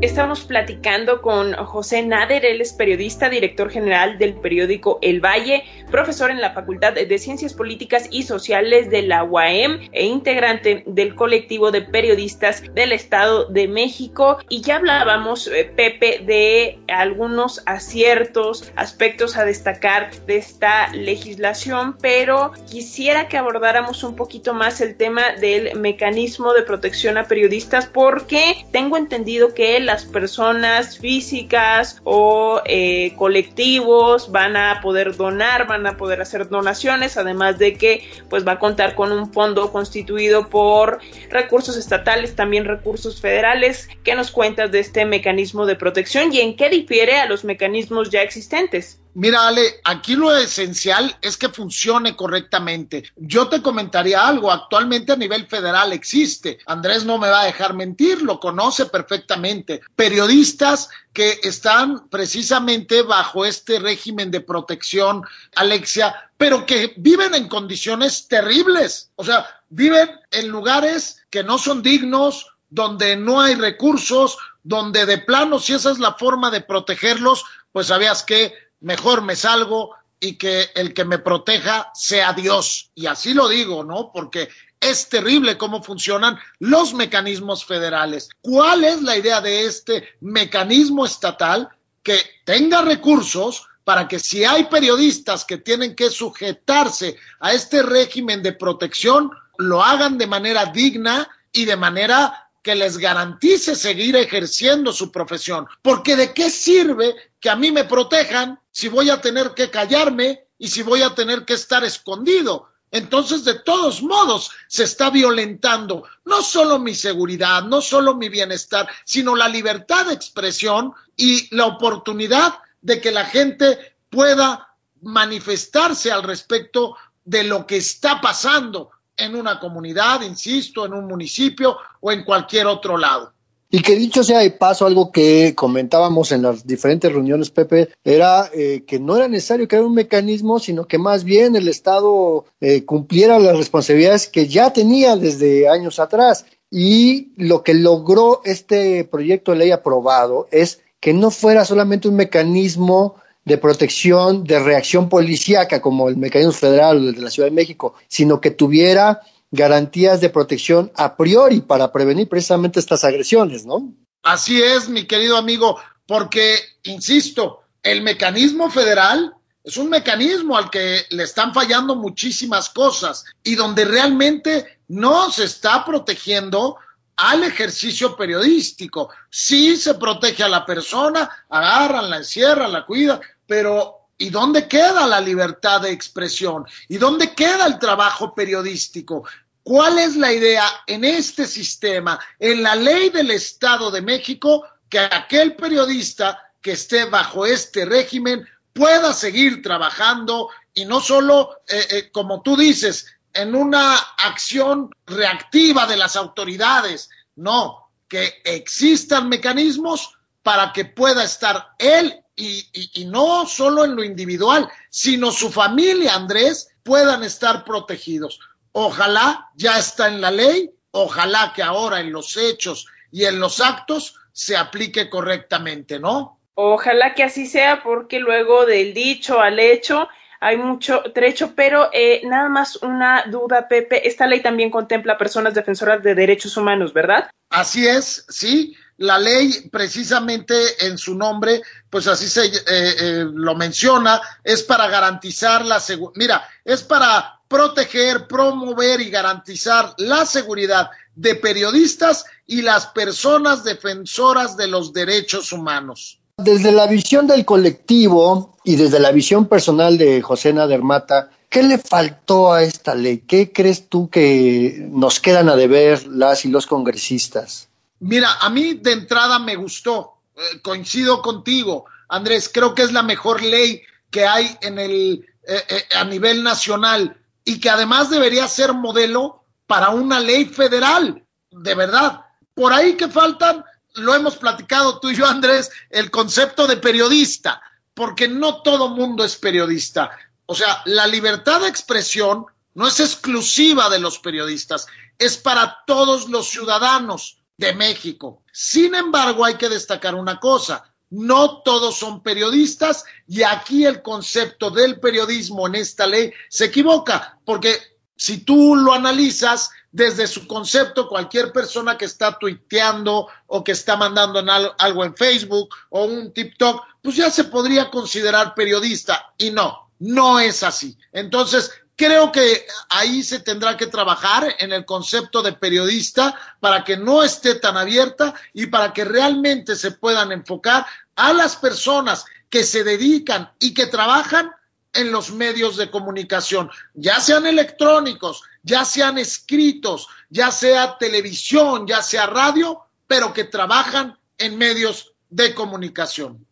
Estamos 0.00 0.44
platicando 0.44 1.20
con 1.22 1.54
José 1.54 2.04
Nader, 2.04 2.44
él 2.44 2.60
es 2.60 2.72
periodista, 2.72 3.28
director 3.28 3.68
general 3.68 4.16
del 4.16 4.34
periódico 4.34 5.00
El 5.02 5.20
Valle, 5.20 5.64
profesor 5.90 6.30
en 6.30 6.40
la 6.40 6.52
Facultad 6.52 6.92
de 6.92 7.18
Ciencias 7.18 7.52
Políticas 7.52 8.06
y 8.12 8.22
Sociales 8.22 8.90
de 8.90 9.02
la 9.02 9.24
UAM 9.24 9.88
e 9.90 10.06
integrante 10.06 10.84
del 10.86 11.16
colectivo 11.16 11.72
de 11.72 11.82
periodistas 11.82 12.62
del 12.74 12.92
Estado 12.92 13.46
de 13.46 13.66
México. 13.66 14.38
Y 14.48 14.60
ya 14.60 14.76
hablábamos, 14.76 15.48
eh, 15.48 15.64
Pepe, 15.64 16.20
de 16.24 16.78
algunos 16.86 17.60
aciertos, 17.66 18.70
aspectos 18.76 19.36
a 19.36 19.44
destacar 19.44 20.12
de 20.26 20.36
esta 20.36 20.92
legislación, 20.92 21.96
pero 22.00 22.52
quisiera 22.70 23.26
que 23.26 23.36
abordáramos 23.36 24.04
un 24.04 24.14
poquito 24.14 24.54
más 24.54 24.80
el 24.80 24.96
tema 24.96 25.32
del 25.40 25.76
mecanismo 25.76 26.52
de 26.52 26.62
protección 26.62 27.18
a 27.18 27.24
periodistas 27.24 27.86
porque 27.86 28.64
tengo 28.70 28.96
entendido 28.96 29.54
que 29.54 29.76
él 29.76 29.87
las 29.88 30.04
personas 30.04 30.98
físicas 30.98 31.98
o 32.04 32.60
eh, 32.66 33.14
colectivos 33.16 34.30
van 34.30 34.54
a 34.54 34.80
poder 34.82 35.16
donar, 35.16 35.66
van 35.66 35.86
a 35.86 35.96
poder 35.96 36.20
hacer 36.20 36.50
donaciones, 36.50 37.16
además 37.16 37.58
de 37.58 37.72
que 37.72 38.06
pues 38.28 38.46
va 38.46 38.52
a 38.52 38.58
contar 38.58 38.94
con 38.94 39.12
un 39.12 39.32
fondo 39.32 39.72
constituido 39.72 40.50
por 40.50 41.00
recursos 41.30 41.78
estatales, 41.78 42.36
también 42.36 42.66
recursos 42.66 43.18
federales. 43.22 43.88
¿Qué 44.04 44.14
nos 44.14 44.30
cuentas 44.30 44.70
de 44.70 44.80
este 44.80 45.06
mecanismo 45.06 45.64
de 45.64 45.76
protección 45.76 46.34
y 46.34 46.40
en 46.40 46.54
qué 46.54 46.68
difiere 46.68 47.16
a 47.16 47.26
los 47.26 47.44
mecanismos 47.44 48.10
ya 48.10 48.20
existentes? 48.20 49.00
Mira, 49.14 49.48
Ale, 49.48 49.80
aquí 49.84 50.14
lo 50.14 50.36
esencial 50.36 51.16
es 51.22 51.36
que 51.36 51.48
funcione 51.48 52.14
correctamente. 52.14 53.04
Yo 53.16 53.48
te 53.48 53.62
comentaría 53.62 54.26
algo, 54.26 54.52
actualmente 54.52 55.12
a 55.12 55.16
nivel 55.16 55.46
federal 55.46 55.92
existe, 55.92 56.58
Andrés 56.66 57.04
no 57.04 57.18
me 57.18 57.28
va 57.28 57.40
a 57.40 57.46
dejar 57.46 57.74
mentir, 57.74 58.22
lo 58.22 58.38
conoce 58.38 58.86
perfectamente, 58.86 59.80
periodistas 59.96 60.88
que 61.12 61.40
están 61.42 62.08
precisamente 62.08 63.02
bajo 63.02 63.44
este 63.44 63.78
régimen 63.80 64.30
de 64.30 64.40
protección, 64.40 65.22
Alexia, 65.56 66.14
pero 66.36 66.64
que 66.64 66.94
viven 66.96 67.34
en 67.34 67.48
condiciones 67.48 68.28
terribles, 68.28 69.10
o 69.16 69.24
sea, 69.24 69.46
viven 69.68 70.10
en 70.30 70.48
lugares 70.48 71.24
que 71.30 71.42
no 71.42 71.58
son 71.58 71.82
dignos, 71.82 72.46
donde 72.70 73.16
no 73.16 73.40
hay 73.40 73.54
recursos, 73.54 74.38
donde 74.62 75.06
de 75.06 75.18
plano, 75.18 75.58
si 75.58 75.72
esa 75.72 75.90
es 75.90 75.98
la 75.98 76.14
forma 76.14 76.50
de 76.50 76.60
protegerlos, 76.60 77.44
pues 77.72 77.88
sabías 77.88 78.22
que 78.22 78.52
mejor 78.80 79.22
me 79.22 79.36
salgo 79.36 79.94
y 80.20 80.36
que 80.36 80.70
el 80.74 80.94
que 80.94 81.04
me 81.04 81.18
proteja 81.18 81.90
sea 81.94 82.32
Dios. 82.32 82.90
Y 82.94 83.06
así 83.06 83.34
lo 83.34 83.48
digo, 83.48 83.84
¿no? 83.84 84.10
Porque 84.12 84.48
es 84.80 85.08
terrible 85.08 85.58
cómo 85.58 85.82
funcionan 85.82 86.38
los 86.58 86.94
mecanismos 86.94 87.64
federales. 87.64 88.28
¿Cuál 88.40 88.84
es 88.84 89.02
la 89.02 89.16
idea 89.16 89.40
de 89.40 89.66
este 89.66 90.08
mecanismo 90.20 91.04
estatal 91.04 91.68
que 92.02 92.18
tenga 92.44 92.82
recursos 92.82 93.66
para 93.84 94.06
que 94.06 94.18
si 94.18 94.44
hay 94.44 94.64
periodistas 94.64 95.44
que 95.44 95.58
tienen 95.58 95.96
que 95.96 96.10
sujetarse 96.10 97.16
a 97.40 97.54
este 97.54 97.82
régimen 97.82 98.42
de 98.42 98.52
protección, 98.52 99.30
lo 99.56 99.82
hagan 99.82 100.18
de 100.18 100.26
manera 100.26 100.66
digna 100.66 101.28
y 101.52 101.64
de 101.64 101.76
manera 101.76 102.50
que 102.62 102.74
les 102.74 102.98
garantice 102.98 103.74
seguir 103.74 104.14
ejerciendo 104.16 104.92
su 104.92 105.10
profesión. 105.10 105.66
Porque 105.80 106.16
de 106.16 106.34
qué 106.34 106.50
sirve 106.50 107.14
que 107.40 107.50
a 107.50 107.56
mí 107.56 107.70
me 107.70 107.84
protejan 107.84 108.60
si 108.70 108.88
voy 108.88 109.10
a 109.10 109.20
tener 109.20 109.54
que 109.54 109.70
callarme 109.70 110.48
y 110.58 110.68
si 110.68 110.82
voy 110.82 111.02
a 111.02 111.14
tener 111.14 111.44
que 111.44 111.54
estar 111.54 111.84
escondido. 111.84 112.68
Entonces, 112.90 113.44
de 113.44 113.54
todos 113.60 114.02
modos, 114.02 114.50
se 114.66 114.84
está 114.84 115.10
violentando 115.10 116.04
no 116.24 116.42
solo 116.42 116.78
mi 116.78 116.94
seguridad, 116.94 117.62
no 117.64 117.82
solo 117.82 118.14
mi 118.14 118.28
bienestar, 118.28 118.88
sino 119.04 119.36
la 119.36 119.48
libertad 119.48 120.06
de 120.06 120.14
expresión 120.14 120.94
y 121.16 121.54
la 121.54 121.66
oportunidad 121.66 122.54
de 122.80 123.00
que 123.00 123.10
la 123.10 123.26
gente 123.26 123.96
pueda 124.08 124.74
manifestarse 125.02 126.10
al 126.10 126.22
respecto 126.22 126.96
de 127.24 127.44
lo 127.44 127.66
que 127.66 127.76
está 127.76 128.20
pasando 128.20 128.90
en 129.16 129.34
una 129.34 129.60
comunidad, 129.60 130.22
insisto, 130.22 130.86
en 130.86 130.94
un 130.94 131.06
municipio 131.06 131.76
o 132.00 132.10
en 132.10 132.24
cualquier 132.24 132.66
otro 132.66 132.96
lado. 132.96 133.34
Y 133.70 133.82
que 133.82 133.96
dicho 133.96 134.24
sea 134.24 134.38
de 134.38 134.50
paso, 134.50 134.86
algo 134.86 135.12
que 135.12 135.54
comentábamos 135.54 136.32
en 136.32 136.40
las 136.40 136.66
diferentes 136.66 137.12
reuniones, 137.12 137.50
Pepe, 137.50 137.90
era 138.02 138.50
eh, 138.54 138.84
que 138.86 138.98
no 138.98 139.16
era 139.16 139.28
necesario 139.28 139.68
crear 139.68 139.84
un 139.84 139.94
mecanismo, 139.94 140.58
sino 140.58 140.86
que 140.86 140.96
más 140.96 141.22
bien 141.22 141.54
el 141.54 141.68
Estado 141.68 142.46
eh, 142.62 142.86
cumpliera 142.86 143.38
las 143.38 143.58
responsabilidades 143.58 144.26
que 144.26 144.48
ya 144.48 144.72
tenía 144.72 145.16
desde 145.16 145.68
años 145.68 145.98
atrás. 145.98 146.46
Y 146.70 147.32
lo 147.36 147.62
que 147.62 147.74
logró 147.74 148.40
este 148.44 149.04
proyecto 149.04 149.52
de 149.52 149.58
ley 149.58 149.70
aprobado 149.70 150.48
es 150.50 150.80
que 150.98 151.12
no 151.12 151.30
fuera 151.30 151.66
solamente 151.66 152.08
un 152.08 152.16
mecanismo 152.16 153.16
de 153.44 153.58
protección, 153.58 154.44
de 154.44 154.60
reacción 154.60 155.10
policíaca, 155.10 155.80
como 155.82 156.08
el 156.08 156.16
mecanismo 156.16 156.52
federal 156.52 157.14
de 157.14 157.20
la 157.20 157.30
Ciudad 157.30 157.48
de 157.48 157.54
México, 157.54 157.94
sino 158.06 158.40
que 158.40 158.50
tuviera 158.50 159.20
garantías 159.50 160.20
de 160.20 160.30
protección 160.30 160.92
a 160.96 161.16
priori 161.16 161.60
para 161.60 161.92
prevenir 161.92 162.28
precisamente 162.28 162.80
estas 162.80 163.04
agresiones, 163.04 163.64
¿no? 163.64 163.94
Así 164.22 164.62
es, 164.62 164.88
mi 164.88 165.06
querido 165.06 165.36
amigo, 165.36 165.78
porque, 166.06 166.58
insisto, 166.84 167.62
el 167.82 168.02
mecanismo 168.02 168.70
federal 168.70 169.34
es 169.62 169.76
un 169.76 169.90
mecanismo 169.90 170.56
al 170.56 170.70
que 170.70 171.02
le 171.10 171.22
están 171.22 171.52
fallando 171.52 171.94
muchísimas 171.94 172.70
cosas 172.70 173.24
y 173.42 173.54
donde 173.54 173.84
realmente 173.84 174.80
no 174.88 175.30
se 175.30 175.44
está 175.44 175.84
protegiendo 175.84 176.76
al 177.16 177.42
ejercicio 177.44 178.16
periodístico. 178.16 179.10
Sí 179.28 179.76
se 179.76 179.94
protege 179.94 180.42
a 180.42 180.48
la 180.48 180.64
persona, 180.64 181.28
agarran, 181.48 182.08
la 182.08 182.18
encierran, 182.18 182.72
la 182.72 182.86
cuidan, 182.86 183.20
pero 183.46 183.97
¿Y 184.18 184.30
dónde 184.30 184.66
queda 184.66 185.06
la 185.06 185.20
libertad 185.20 185.82
de 185.82 185.92
expresión? 185.92 186.66
¿Y 186.88 186.98
dónde 186.98 187.34
queda 187.34 187.66
el 187.66 187.78
trabajo 187.78 188.34
periodístico? 188.34 189.24
¿Cuál 189.62 190.00
es 190.00 190.16
la 190.16 190.32
idea 190.32 190.64
en 190.86 191.04
este 191.04 191.46
sistema, 191.46 192.18
en 192.40 192.64
la 192.64 192.74
ley 192.74 193.10
del 193.10 193.30
Estado 193.30 193.92
de 193.92 194.02
México, 194.02 194.64
que 194.88 194.98
aquel 194.98 195.54
periodista 195.54 196.52
que 196.60 196.72
esté 196.72 197.04
bajo 197.04 197.46
este 197.46 197.84
régimen 197.84 198.44
pueda 198.72 199.12
seguir 199.12 199.62
trabajando 199.62 200.48
y 200.74 200.84
no 200.84 201.00
solo, 201.00 201.60
eh, 201.68 201.86
eh, 201.90 202.10
como 202.10 202.42
tú 202.42 202.56
dices, 202.56 203.06
en 203.32 203.54
una 203.54 203.94
acción 203.94 204.90
reactiva 205.06 205.86
de 205.86 205.96
las 205.96 206.16
autoridades, 206.16 207.08
no, 207.36 207.90
que 208.08 208.40
existan 208.44 209.28
mecanismos 209.28 210.18
para 210.42 210.72
que 210.72 210.86
pueda 210.86 211.22
estar 211.22 211.74
él 211.78 212.20
y, 212.38 212.68
y, 212.94 213.04
no 213.06 213.46
solo 213.46 213.84
en 213.84 213.96
lo 213.96 214.04
individual, 214.04 214.68
sino 214.90 215.32
su 215.32 215.50
familia, 215.50 216.14
Andrés, 216.14 216.70
puedan 216.84 217.24
estar 217.24 217.64
protegidos. 217.64 218.38
Ojalá 218.72 219.50
ya 219.56 219.78
está 219.78 220.06
en 220.06 220.20
la 220.20 220.30
ley, 220.30 220.70
ojalá 220.92 221.52
que 221.54 221.62
ahora 221.62 222.00
en 222.00 222.12
los 222.12 222.36
hechos 222.36 222.86
y 223.10 223.24
en 223.24 223.40
los 223.40 223.60
actos 223.60 224.14
se 224.32 224.56
aplique 224.56 225.10
correctamente, 225.10 225.98
¿no? 225.98 226.38
Ojalá 226.54 227.14
que 227.14 227.24
así 227.24 227.46
sea, 227.46 227.82
porque 227.82 228.20
luego 228.20 228.66
del 228.66 228.94
dicho 228.94 229.40
al 229.40 229.58
hecho 229.58 230.08
hay 230.40 230.56
mucho 230.56 231.02
trecho, 231.12 231.54
pero 231.56 231.90
eh, 231.92 232.20
nada 232.24 232.48
más 232.48 232.76
una 232.76 233.24
duda, 233.26 233.66
Pepe. 233.68 234.06
Esta 234.06 234.26
ley 234.26 234.40
también 234.40 234.70
contempla 234.70 235.18
personas 235.18 235.54
defensoras 235.54 236.02
de 236.02 236.14
derechos 236.14 236.56
humanos, 236.56 236.92
¿verdad? 236.92 237.30
Así 237.50 237.86
es, 237.86 238.24
sí. 238.28 238.76
La 238.98 239.18
ley, 239.18 239.68
precisamente 239.70 240.54
en 240.86 240.98
su 240.98 241.14
nombre, 241.14 241.62
pues 241.88 242.08
así 242.08 242.28
se 242.28 242.46
eh, 242.46 242.60
eh, 242.66 243.26
lo 243.32 243.54
menciona, 243.54 244.20
es 244.42 244.64
para 244.64 244.88
garantizar 244.88 245.64
la 245.64 245.78
seguridad. 245.78 246.14
Mira, 246.16 246.48
es 246.64 246.82
para 246.82 247.40
proteger, 247.46 248.26
promover 248.26 249.00
y 249.00 249.10
garantizar 249.10 249.94
la 249.98 250.26
seguridad 250.26 250.90
de 251.14 251.36
periodistas 251.36 252.24
y 252.46 252.62
las 252.62 252.86
personas 252.86 253.62
defensoras 253.62 254.56
de 254.56 254.66
los 254.66 254.92
derechos 254.92 255.52
humanos. 255.52 256.18
Desde 256.36 256.72
la 256.72 256.86
visión 256.86 257.26
del 257.26 257.44
colectivo 257.44 258.56
y 258.64 258.76
desde 258.76 259.00
la 259.00 259.12
visión 259.12 259.46
personal 259.46 259.96
de 259.96 260.22
José 260.22 260.52
Nadermata, 260.52 261.30
¿qué 261.48 261.62
le 261.62 261.78
faltó 261.78 262.52
a 262.52 262.62
esta 262.62 262.94
ley? 262.94 263.18
¿Qué 263.26 263.52
crees 263.52 263.88
tú 263.88 264.08
que 264.08 264.86
nos 264.90 265.20
quedan 265.20 265.48
a 265.48 265.56
deber 265.56 266.06
las 266.06 266.44
y 266.44 266.48
los 266.48 266.66
congresistas? 266.66 267.67
Mira, 268.00 268.34
a 268.40 268.48
mí 268.48 268.74
de 268.74 268.92
entrada 268.92 269.38
me 269.38 269.56
gustó, 269.56 270.18
eh, 270.36 270.60
coincido 270.62 271.20
contigo, 271.20 271.86
Andrés, 272.08 272.50
creo 272.52 272.74
que 272.74 272.82
es 272.82 272.92
la 272.92 273.02
mejor 273.02 273.42
ley 273.42 273.82
que 274.10 274.26
hay 274.26 274.56
en 274.60 274.78
el, 274.78 275.26
eh, 275.46 275.64
eh, 275.68 275.84
a 275.96 276.04
nivel 276.04 276.42
nacional 276.42 277.20
y 277.44 277.60
que 277.60 277.70
además 277.70 278.10
debería 278.10 278.46
ser 278.48 278.72
modelo 278.72 279.44
para 279.66 279.90
una 279.90 280.20
ley 280.20 280.46
federal, 280.46 281.24
de 281.50 281.74
verdad. 281.74 282.24
Por 282.54 282.72
ahí 282.72 282.94
que 282.94 283.08
faltan, 283.08 283.64
lo 283.94 284.14
hemos 284.14 284.36
platicado 284.36 285.00
tú 285.00 285.10
y 285.10 285.16
yo, 285.16 285.26
Andrés, 285.26 285.70
el 285.90 286.10
concepto 286.10 286.66
de 286.66 286.76
periodista, 286.76 287.60
porque 287.94 288.28
no 288.28 288.62
todo 288.62 288.90
mundo 288.90 289.24
es 289.24 289.36
periodista. 289.36 290.10
O 290.46 290.54
sea, 290.54 290.82
la 290.86 291.06
libertad 291.06 291.60
de 291.60 291.68
expresión 291.68 292.46
no 292.74 292.86
es 292.86 293.00
exclusiva 293.00 293.90
de 293.90 293.98
los 293.98 294.18
periodistas, 294.18 294.86
es 295.18 295.36
para 295.36 295.78
todos 295.86 296.28
los 296.28 296.48
ciudadanos 296.48 297.37
de 297.58 297.74
México. 297.74 298.42
Sin 298.52 298.94
embargo, 298.94 299.44
hay 299.44 299.56
que 299.56 299.68
destacar 299.68 300.14
una 300.14 300.40
cosa, 300.40 300.94
no 301.10 301.62
todos 301.62 301.98
son 301.98 302.22
periodistas 302.22 303.04
y 303.26 303.42
aquí 303.42 303.84
el 303.84 304.00
concepto 304.00 304.70
del 304.70 305.00
periodismo 305.00 305.66
en 305.66 305.74
esta 305.74 306.06
ley 306.06 306.32
se 306.48 306.66
equivoca, 306.66 307.38
porque 307.44 307.76
si 308.16 308.38
tú 308.38 308.76
lo 308.76 308.92
analizas 308.92 309.70
desde 309.90 310.26
su 310.26 310.46
concepto, 310.46 311.08
cualquier 311.08 311.52
persona 311.52 311.96
que 311.96 312.04
está 312.04 312.38
tuiteando 312.38 313.28
o 313.46 313.64
que 313.64 313.72
está 313.72 313.96
mandando 313.96 314.44
algo 314.78 315.04
en 315.04 315.16
Facebook 315.16 315.74
o 315.90 316.04
un 316.04 316.32
TikTok, 316.32 316.84
pues 317.02 317.16
ya 317.16 317.30
se 317.30 317.44
podría 317.44 317.90
considerar 317.90 318.54
periodista 318.54 319.34
y 319.38 319.50
no, 319.50 319.90
no 319.98 320.38
es 320.40 320.62
así. 320.62 320.96
Entonces, 321.12 321.72
creo 321.98 322.30
que 322.30 322.64
ahí 322.88 323.22
se 323.22 323.40
tendrá 323.40 323.76
que 323.76 323.88
trabajar 323.88 324.54
en 324.60 324.72
el 324.72 324.86
concepto 324.86 325.42
de 325.42 325.52
periodista 325.52 326.34
para 326.60 326.84
que 326.84 326.96
no 326.96 327.24
esté 327.24 327.56
tan 327.56 327.76
abierta 327.76 328.32
y 328.54 328.66
para 328.66 328.92
que 328.92 329.04
realmente 329.04 329.74
se 329.74 329.90
puedan 329.90 330.30
enfocar 330.30 330.86
a 331.16 331.32
las 331.32 331.56
personas 331.56 332.24
que 332.48 332.62
se 332.62 332.84
dedican 332.84 333.50
y 333.58 333.74
que 333.74 333.86
trabajan 333.86 334.52
en 334.94 335.12
los 335.12 335.32
medios 335.32 335.76
de 335.76 335.90
comunicación, 335.90 336.70
ya 336.94 337.20
sean 337.20 337.46
electrónicos, 337.46 338.42
ya 338.62 338.84
sean 338.84 339.18
escritos, 339.18 340.06
ya 340.30 340.50
sea 340.50 340.96
televisión, 340.98 341.86
ya 341.86 342.00
sea 342.00 342.26
radio, 342.26 342.80
pero 343.06 343.32
que 343.32 343.44
trabajan 343.44 344.16
en 344.38 344.56
medios 344.56 345.12
de 345.28 345.54
comunicación. 345.54 346.46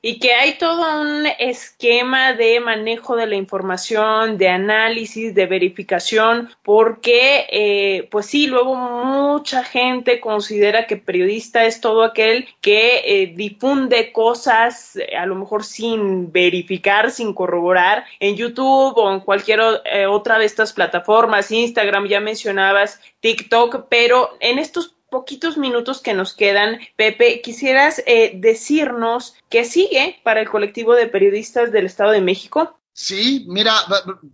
Y 0.00 0.20
que 0.20 0.32
hay 0.32 0.58
todo 0.58 1.00
un 1.00 1.26
esquema 1.40 2.32
de 2.32 2.60
manejo 2.60 3.16
de 3.16 3.26
la 3.26 3.34
información, 3.34 4.38
de 4.38 4.48
análisis, 4.48 5.34
de 5.34 5.46
verificación, 5.46 6.50
porque, 6.62 7.46
eh, 7.50 8.08
pues 8.08 8.26
sí, 8.26 8.46
luego 8.46 8.76
mucha 8.76 9.64
gente 9.64 10.20
considera 10.20 10.86
que 10.86 10.98
periodista 10.98 11.64
es 11.64 11.80
todo 11.80 12.04
aquel 12.04 12.46
que 12.60 13.02
eh, 13.04 13.32
difunde 13.34 14.12
cosas, 14.12 14.96
a 15.16 15.26
lo 15.26 15.34
mejor 15.34 15.64
sin 15.64 16.30
verificar, 16.30 17.10
sin 17.10 17.34
corroborar, 17.34 18.04
en 18.20 18.36
YouTube 18.36 18.96
o 18.96 19.12
en 19.12 19.18
cualquier 19.18 19.60
eh, 19.84 20.06
otra 20.06 20.38
de 20.38 20.44
estas 20.44 20.72
plataformas, 20.72 21.50
Instagram, 21.50 22.06
ya 22.06 22.20
mencionabas, 22.20 23.00
TikTok, 23.18 23.86
pero 23.88 24.36
en 24.38 24.60
estos 24.60 24.97
poquitos 25.10 25.56
minutos 25.58 26.00
que 26.00 26.14
nos 26.14 26.34
quedan, 26.34 26.78
Pepe, 26.96 27.40
quisieras 27.40 28.02
eh, 28.06 28.32
decirnos 28.34 29.34
qué 29.48 29.64
sigue 29.64 30.20
para 30.22 30.40
el 30.40 30.48
colectivo 30.48 30.94
de 30.94 31.06
periodistas 31.06 31.72
del 31.72 31.86
Estado 31.86 32.12
de 32.12 32.20
México. 32.20 32.78
Sí, 32.92 33.44
mira, 33.46 33.74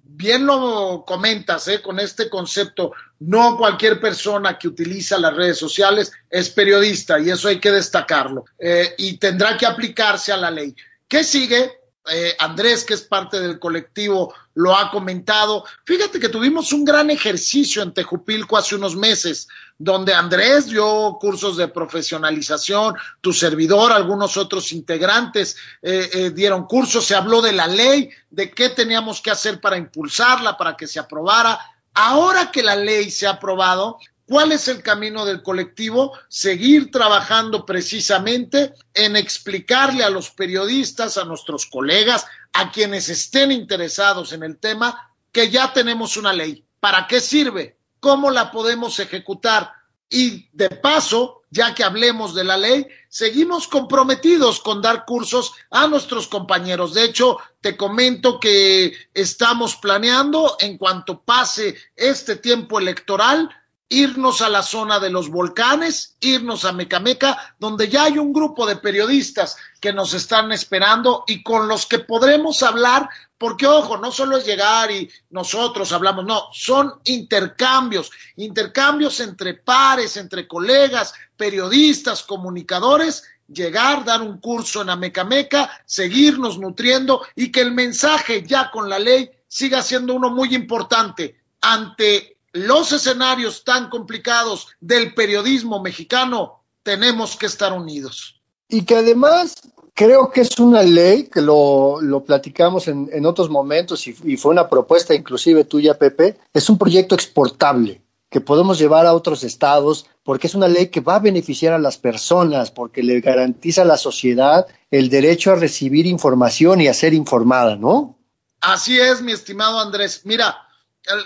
bien 0.05 0.47
lo 0.47 1.05
comentas, 1.07 1.69
¿eh? 1.69 1.83
con 1.83 2.01
este 2.01 2.31
concepto. 2.31 2.93
No 3.21 3.59
cualquier 3.59 4.01
persona 4.01 4.59
que 4.59 4.69
utiliza 4.69 5.19
las 5.19 5.35
redes 5.35 5.59
sociales 5.59 6.13
es 6.31 6.49
periodista 6.49 7.21
y 7.21 7.29
eso 7.29 7.49
hay 7.49 7.61
que 7.61 7.71
destacarlo. 7.71 8.47
Eh, 8.59 8.95
y 8.97 9.19
tendrá 9.19 9.59
que 9.59 9.67
aplicarse 9.67 10.33
a 10.33 10.39
la 10.39 10.51
ley. 10.51 10.75
¿Qué 11.07 11.25
sigue? 11.25 11.73
Eh, 12.11 12.37
Andrés, 12.39 12.85
que 12.85 12.93
es 12.93 13.03
parte 13.03 13.41
del 13.41 13.59
colectivo, 13.59 14.35
lo 14.55 14.77
ha 14.77 14.91
comentado. 14.91 15.65
Fíjate 15.85 16.21
que 16.21 16.29
tuvimos 16.29 16.73
un 16.73 16.85
gran 16.85 17.11
ejercicio 17.11 17.83
en 17.83 17.95
Tejupilco 17.95 18.59
hace 18.59 18.75
unos 18.75 18.95
meses, 18.95 19.49
donde 19.79 20.13
Andrés 20.13 20.67
dio 20.67 21.17
cursos 21.19 21.57
de 21.57 21.69
profesionalización, 21.69 22.95
tu 23.23 23.33
servidor, 23.33 23.91
algunos 23.91 24.37
otros 24.37 24.73
integrantes 24.73 25.57
eh, 25.81 26.11
eh, 26.13 26.31
dieron 26.31 26.67
cursos, 26.67 27.07
se 27.07 27.15
habló 27.15 27.41
de 27.41 27.53
la 27.53 27.67
ley, 27.67 28.11
de 28.31 28.51
qué 28.51 28.69
teníamos 28.69 29.23
que 29.23 29.31
hacer 29.31 29.61
para 29.61 29.79
impulsarla, 29.79 30.59
para 30.59 30.77
que 30.77 30.87
se 30.87 31.01
aprobara. 31.01 31.59
Ahora 31.95 32.51
que 32.51 32.63
la 32.63 32.77
ley 32.77 33.11
se 33.11 33.27
ha 33.27 33.31
aprobado, 33.31 33.99
¿Cuál 34.27 34.53
es 34.53 34.69
el 34.69 34.83
camino 34.83 35.27
del 35.27 35.43
colectivo? 35.43 36.13
Seguir 36.29 36.91
trabajando 36.91 37.67
precisamente 37.67 38.73
en 38.95 39.17
explicarle 39.17 40.03
a 40.03 40.09
los 40.09 40.31
periodistas, 40.31 41.19
a 41.19 41.25
nuestros 41.25 41.67
colegas, 41.67 42.27
a 42.55 42.73
quienes 42.73 43.11
estén 43.11 43.53
interesados 43.53 44.33
en 44.33 44.43
el 44.43 44.57
tema, 44.57 45.13
que 45.31 45.51
ya 45.51 45.75
tenemos 45.75 46.17
una 46.17 46.33
ley. 46.33 46.65
¿Para 46.81 47.07
qué 47.07 47.21
sirve? 47.21 47.77
¿Cómo 48.01 48.31
la 48.31 48.51
podemos 48.51 48.99
ejecutar? 48.99 49.73
Y 50.09 50.49
de 50.53 50.71
paso, 50.71 51.43
ya 51.51 51.75
que 51.75 51.85
hablemos 51.85 52.35
de 52.35 52.45
la 52.45 52.57
ley, 52.57 52.87
seguimos 53.09 53.69
comprometidos 53.69 54.61
con 54.61 54.81
dar 54.81 55.05
cursos 55.05 55.53
a 55.71 55.87
nuestros 55.87 56.29
compañeros. 56.29 56.95
De 56.95 57.05
hecho, 57.05 57.39
te 57.61 57.77
comento 57.77 58.41
que 58.41 58.95
estamos 59.13 59.77
planeando, 59.77 60.57
en 60.61 60.79
cuanto 60.79 61.21
pase 61.21 61.77
este 61.97 62.37
tiempo 62.37 62.79
electoral, 62.79 63.51
irnos 63.89 64.41
a 64.43 64.49
la 64.49 64.63
zona 64.63 64.99
de 64.99 65.11
los 65.11 65.29
volcanes, 65.29 66.17
irnos 66.21 66.65
a 66.65 66.73
Mecameca, 66.73 67.55
donde 67.59 67.89
ya 67.89 68.05
hay 68.05 68.19
un 68.19 68.33
grupo 68.33 68.67
de 68.67 68.77
periodistas 68.77 69.57
que 69.81 69.93
nos 69.93 70.15
están 70.15 70.53
esperando 70.53 71.25
y 71.27 71.43
con 71.43 71.69
los 71.69 71.87
que 71.87 71.99
podremos 71.99 72.63
hablar, 72.63 73.09
porque 73.37 73.67
ojo, 73.67 73.99
no 73.99 74.11
solo 74.11 74.39
es 74.39 74.47
llegar 74.47 74.91
y 74.91 75.11
nosotros 75.31 75.93
hablamos, 75.93 76.25
no, 76.25 76.45
son 76.53 76.95
intercambios, 77.05 78.11
intercambios 78.37 79.21
entre 79.21 79.55
pares, 79.55 80.17
entre 80.17 80.49
colegas, 80.49 81.13
periodistas, 81.37 82.23
comunicadores, 82.23 83.25
llegar, 83.49 84.05
dar 84.05 84.23
un 84.23 84.39
curso 84.39 84.83
en 84.83 84.91
Amecameca, 84.91 85.71
seguirnos 85.85 86.59
nutriendo 86.59 87.23
y 87.37 87.53
que 87.53 87.61
el 87.61 87.73
mensaje 87.73 88.43
ya 88.47 88.71
con 88.71 88.89
la 88.89 88.99
ley 88.99 89.31
siga 89.47 89.83
siendo 89.83 90.15
uno 90.15 90.31
muy 90.31 90.55
importante 90.55 91.37
ante 91.61 92.34
los 92.55 92.93
escenarios 92.93 93.65
tan 93.65 93.91
complicados 93.91 94.69
del 94.81 95.13
periodismo 95.13 95.83
mexicano, 95.83 96.63
tenemos 96.83 97.37
que 97.37 97.47
estar 97.47 97.73
unidos. 97.73 98.41
Y 98.69 98.85
que 98.85 98.97
además 98.97 99.55
creo 99.93 100.31
que 100.31 100.41
es 100.41 100.59
una 100.59 100.83
ley 100.83 101.25
que 101.25 101.43
lo, 101.43 102.01
lo 102.01 102.25
platicamos 102.25 102.89
en, 102.89 103.11
en, 103.13 103.27
otros 103.27 103.51
momentos 103.51 104.07
y, 104.07 104.17
y, 104.25 104.37
fue 104.37 104.53
una 104.53 104.69
propuesta 104.69 105.15
inclusive 105.15 105.65
tuya, 105.65 105.99
Pepe. 105.99 106.39
Es 106.53 106.71
un 106.71 106.79
proyecto 106.79 107.15
exportable 107.17 108.01
que 108.31 108.41
podemos 108.41 108.79
llevar 108.79 109.07
a 109.07 109.15
otros 109.15 109.43
estados 109.43 110.07
porque 110.23 110.47
es 110.47 110.55
una 110.55 110.69
ley 110.69 110.89
que 110.89 111.01
va 111.01 111.17
a 111.17 111.21
beneficiar 111.21 111.73
a 111.73 111.79
las 111.79 111.99
personas, 111.99 112.71
porque 112.71 113.03
le 113.03 113.21
garantiza 113.21 113.83
a 113.83 113.85
la 113.85 113.97
sociedad 113.97 114.67
el 114.91 115.11
derecho 115.11 115.53
a 115.53 115.57
recibir 115.57 116.07
información 116.07 116.81
y 116.81 116.89
a 116.89 116.95
ser 116.95 117.15
informada, 117.15 117.77
¿no? 117.77 118.17
Así 118.61 118.99
es, 118.99 119.23
mi 119.23 119.33
estimado 119.33 119.79
Andrés. 119.81 120.23
Mira, 120.25 120.57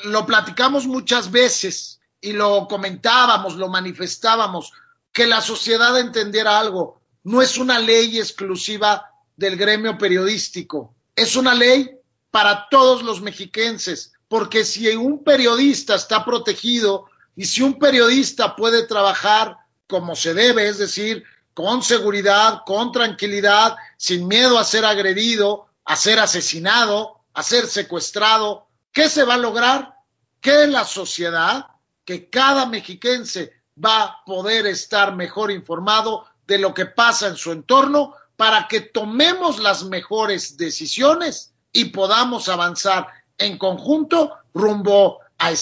lo 0.04 0.26
platicamos 0.26 0.86
muchas 0.86 1.30
veces 1.30 2.00
y 2.20 2.32
lo 2.32 2.66
comentábamos, 2.68 3.56
lo 3.56 3.68
manifestábamos, 3.68 4.72
que 5.12 5.26
la 5.26 5.40
sociedad 5.40 5.98
entendiera 5.98 6.58
algo. 6.58 7.00
No 7.24 7.42
es 7.42 7.58
una 7.58 7.78
ley 7.78 8.18
exclusiva 8.18 9.10
del 9.36 9.56
gremio 9.56 9.96
periodístico, 9.98 10.94
es 11.14 11.36
una 11.36 11.54
ley 11.54 11.90
para 12.30 12.68
todos 12.70 13.02
los 13.02 13.20
mexiquenses, 13.20 14.12
porque 14.28 14.64
si 14.64 14.88
un 14.96 15.24
periodista 15.24 15.94
está 15.94 16.24
protegido 16.24 17.06
y 17.36 17.46
si 17.46 17.62
un 17.62 17.78
periodista 17.78 18.56
puede 18.56 18.86
trabajar 18.86 19.56
como 19.86 20.14
se 20.14 20.34
debe, 20.34 20.68
es 20.68 20.78
decir, 20.78 21.24
con 21.54 21.82
seguridad, 21.82 22.62
con 22.66 22.92
tranquilidad, 22.92 23.76
sin 23.96 24.28
miedo 24.28 24.58
a 24.58 24.64
ser 24.64 24.84
agredido, 24.84 25.66
a 25.84 25.96
ser 25.96 26.20
asesinado, 26.20 27.22
a 27.32 27.42
ser 27.42 27.66
secuestrado, 27.66 28.67
¿qué 28.92 29.08
se 29.08 29.24
va 29.24 29.34
a 29.34 29.38
lograr? 29.38 29.94
Que 30.40 30.66
la 30.66 30.84
sociedad, 30.84 31.66
que 32.04 32.28
cada 32.28 32.66
mexiquense 32.66 33.52
va 33.82 34.02
a 34.02 34.24
poder 34.24 34.66
estar 34.66 35.14
mejor 35.14 35.50
informado 35.50 36.26
de 36.46 36.58
lo 36.58 36.74
que 36.74 36.86
pasa 36.86 37.28
en 37.28 37.36
su 37.36 37.52
entorno 37.52 38.14
para 38.36 38.66
que 38.68 38.80
tomemos 38.80 39.58
las 39.58 39.84
mejores 39.84 40.56
decisiones 40.56 41.52
y 41.72 41.86
podamos 41.86 42.48
avanzar 42.48 43.08
en 43.36 43.58
conjunto 43.58 44.36
rumbo 44.54 45.20
a, 45.38 45.52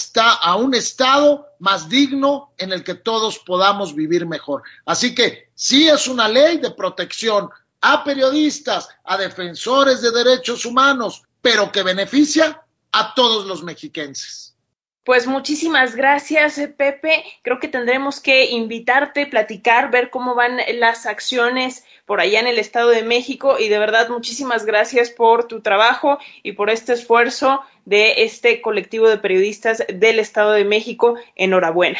a 0.41 0.55
un 0.55 0.73
estado 0.73 1.47
más 1.59 1.89
digno 1.89 2.53
en 2.57 2.71
el 2.71 2.83
que 2.83 2.95
todos 2.95 3.39
podamos 3.39 3.93
vivir 3.93 4.25
mejor. 4.25 4.63
Así 4.85 5.13
que 5.13 5.49
sí 5.53 5.87
es 5.87 6.07
una 6.07 6.27
ley 6.27 6.57
de 6.57 6.71
protección 6.71 7.49
a 7.81 8.03
periodistas, 8.03 8.89
a 9.03 9.17
defensores 9.17 10.01
de 10.01 10.11
derechos 10.11 10.65
humanos, 10.65 11.23
pero 11.41 11.71
que 11.71 11.83
beneficia 11.83 12.63
a 12.91 13.13
todos 13.13 13.45
los 13.45 13.63
mexiquenses. 13.63 14.47
Pues 15.07 15.25
muchísimas 15.25 15.95
gracias, 15.95 16.57
eh, 16.57 16.67
Pepe. 16.67 17.23
Creo 17.41 17.61
que 17.61 17.69
tendremos 17.69 18.19
que 18.19 18.47
invitarte, 18.47 19.25
platicar, 19.25 19.89
ver 19.89 20.09
cómo 20.09 20.35
van 20.35 20.59
las 20.79 21.05
acciones 21.05 21.85
por 22.05 22.19
allá 22.19 22.41
en 22.41 22.47
el 22.47 22.59
Estado 22.59 22.89
de 22.89 23.03
México 23.03 23.55
y 23.57 23.69
de 23.69 23.79
verdad 23.79 24.09
muchísimas 24.09 24.65
gracias 24.65 25.09
por 25.09 25.47
tu 25.47 25.61
trabajo 25.61 26.19
y 26.43 26.51
por 26.51 26.69
este 26.69 26.91
esfuerzo 26.91 27.61
de 27.85 28.25
este 28.25 28.61
colectivo 28.61 29.07
de 29.07 29.17
periodistas 29.17 29.81
del 29.87 30.19
Estado 30.19 30.51
de 30.51 30.65
México. 30.65 31.15
Enhorabuena. 31.37 31.99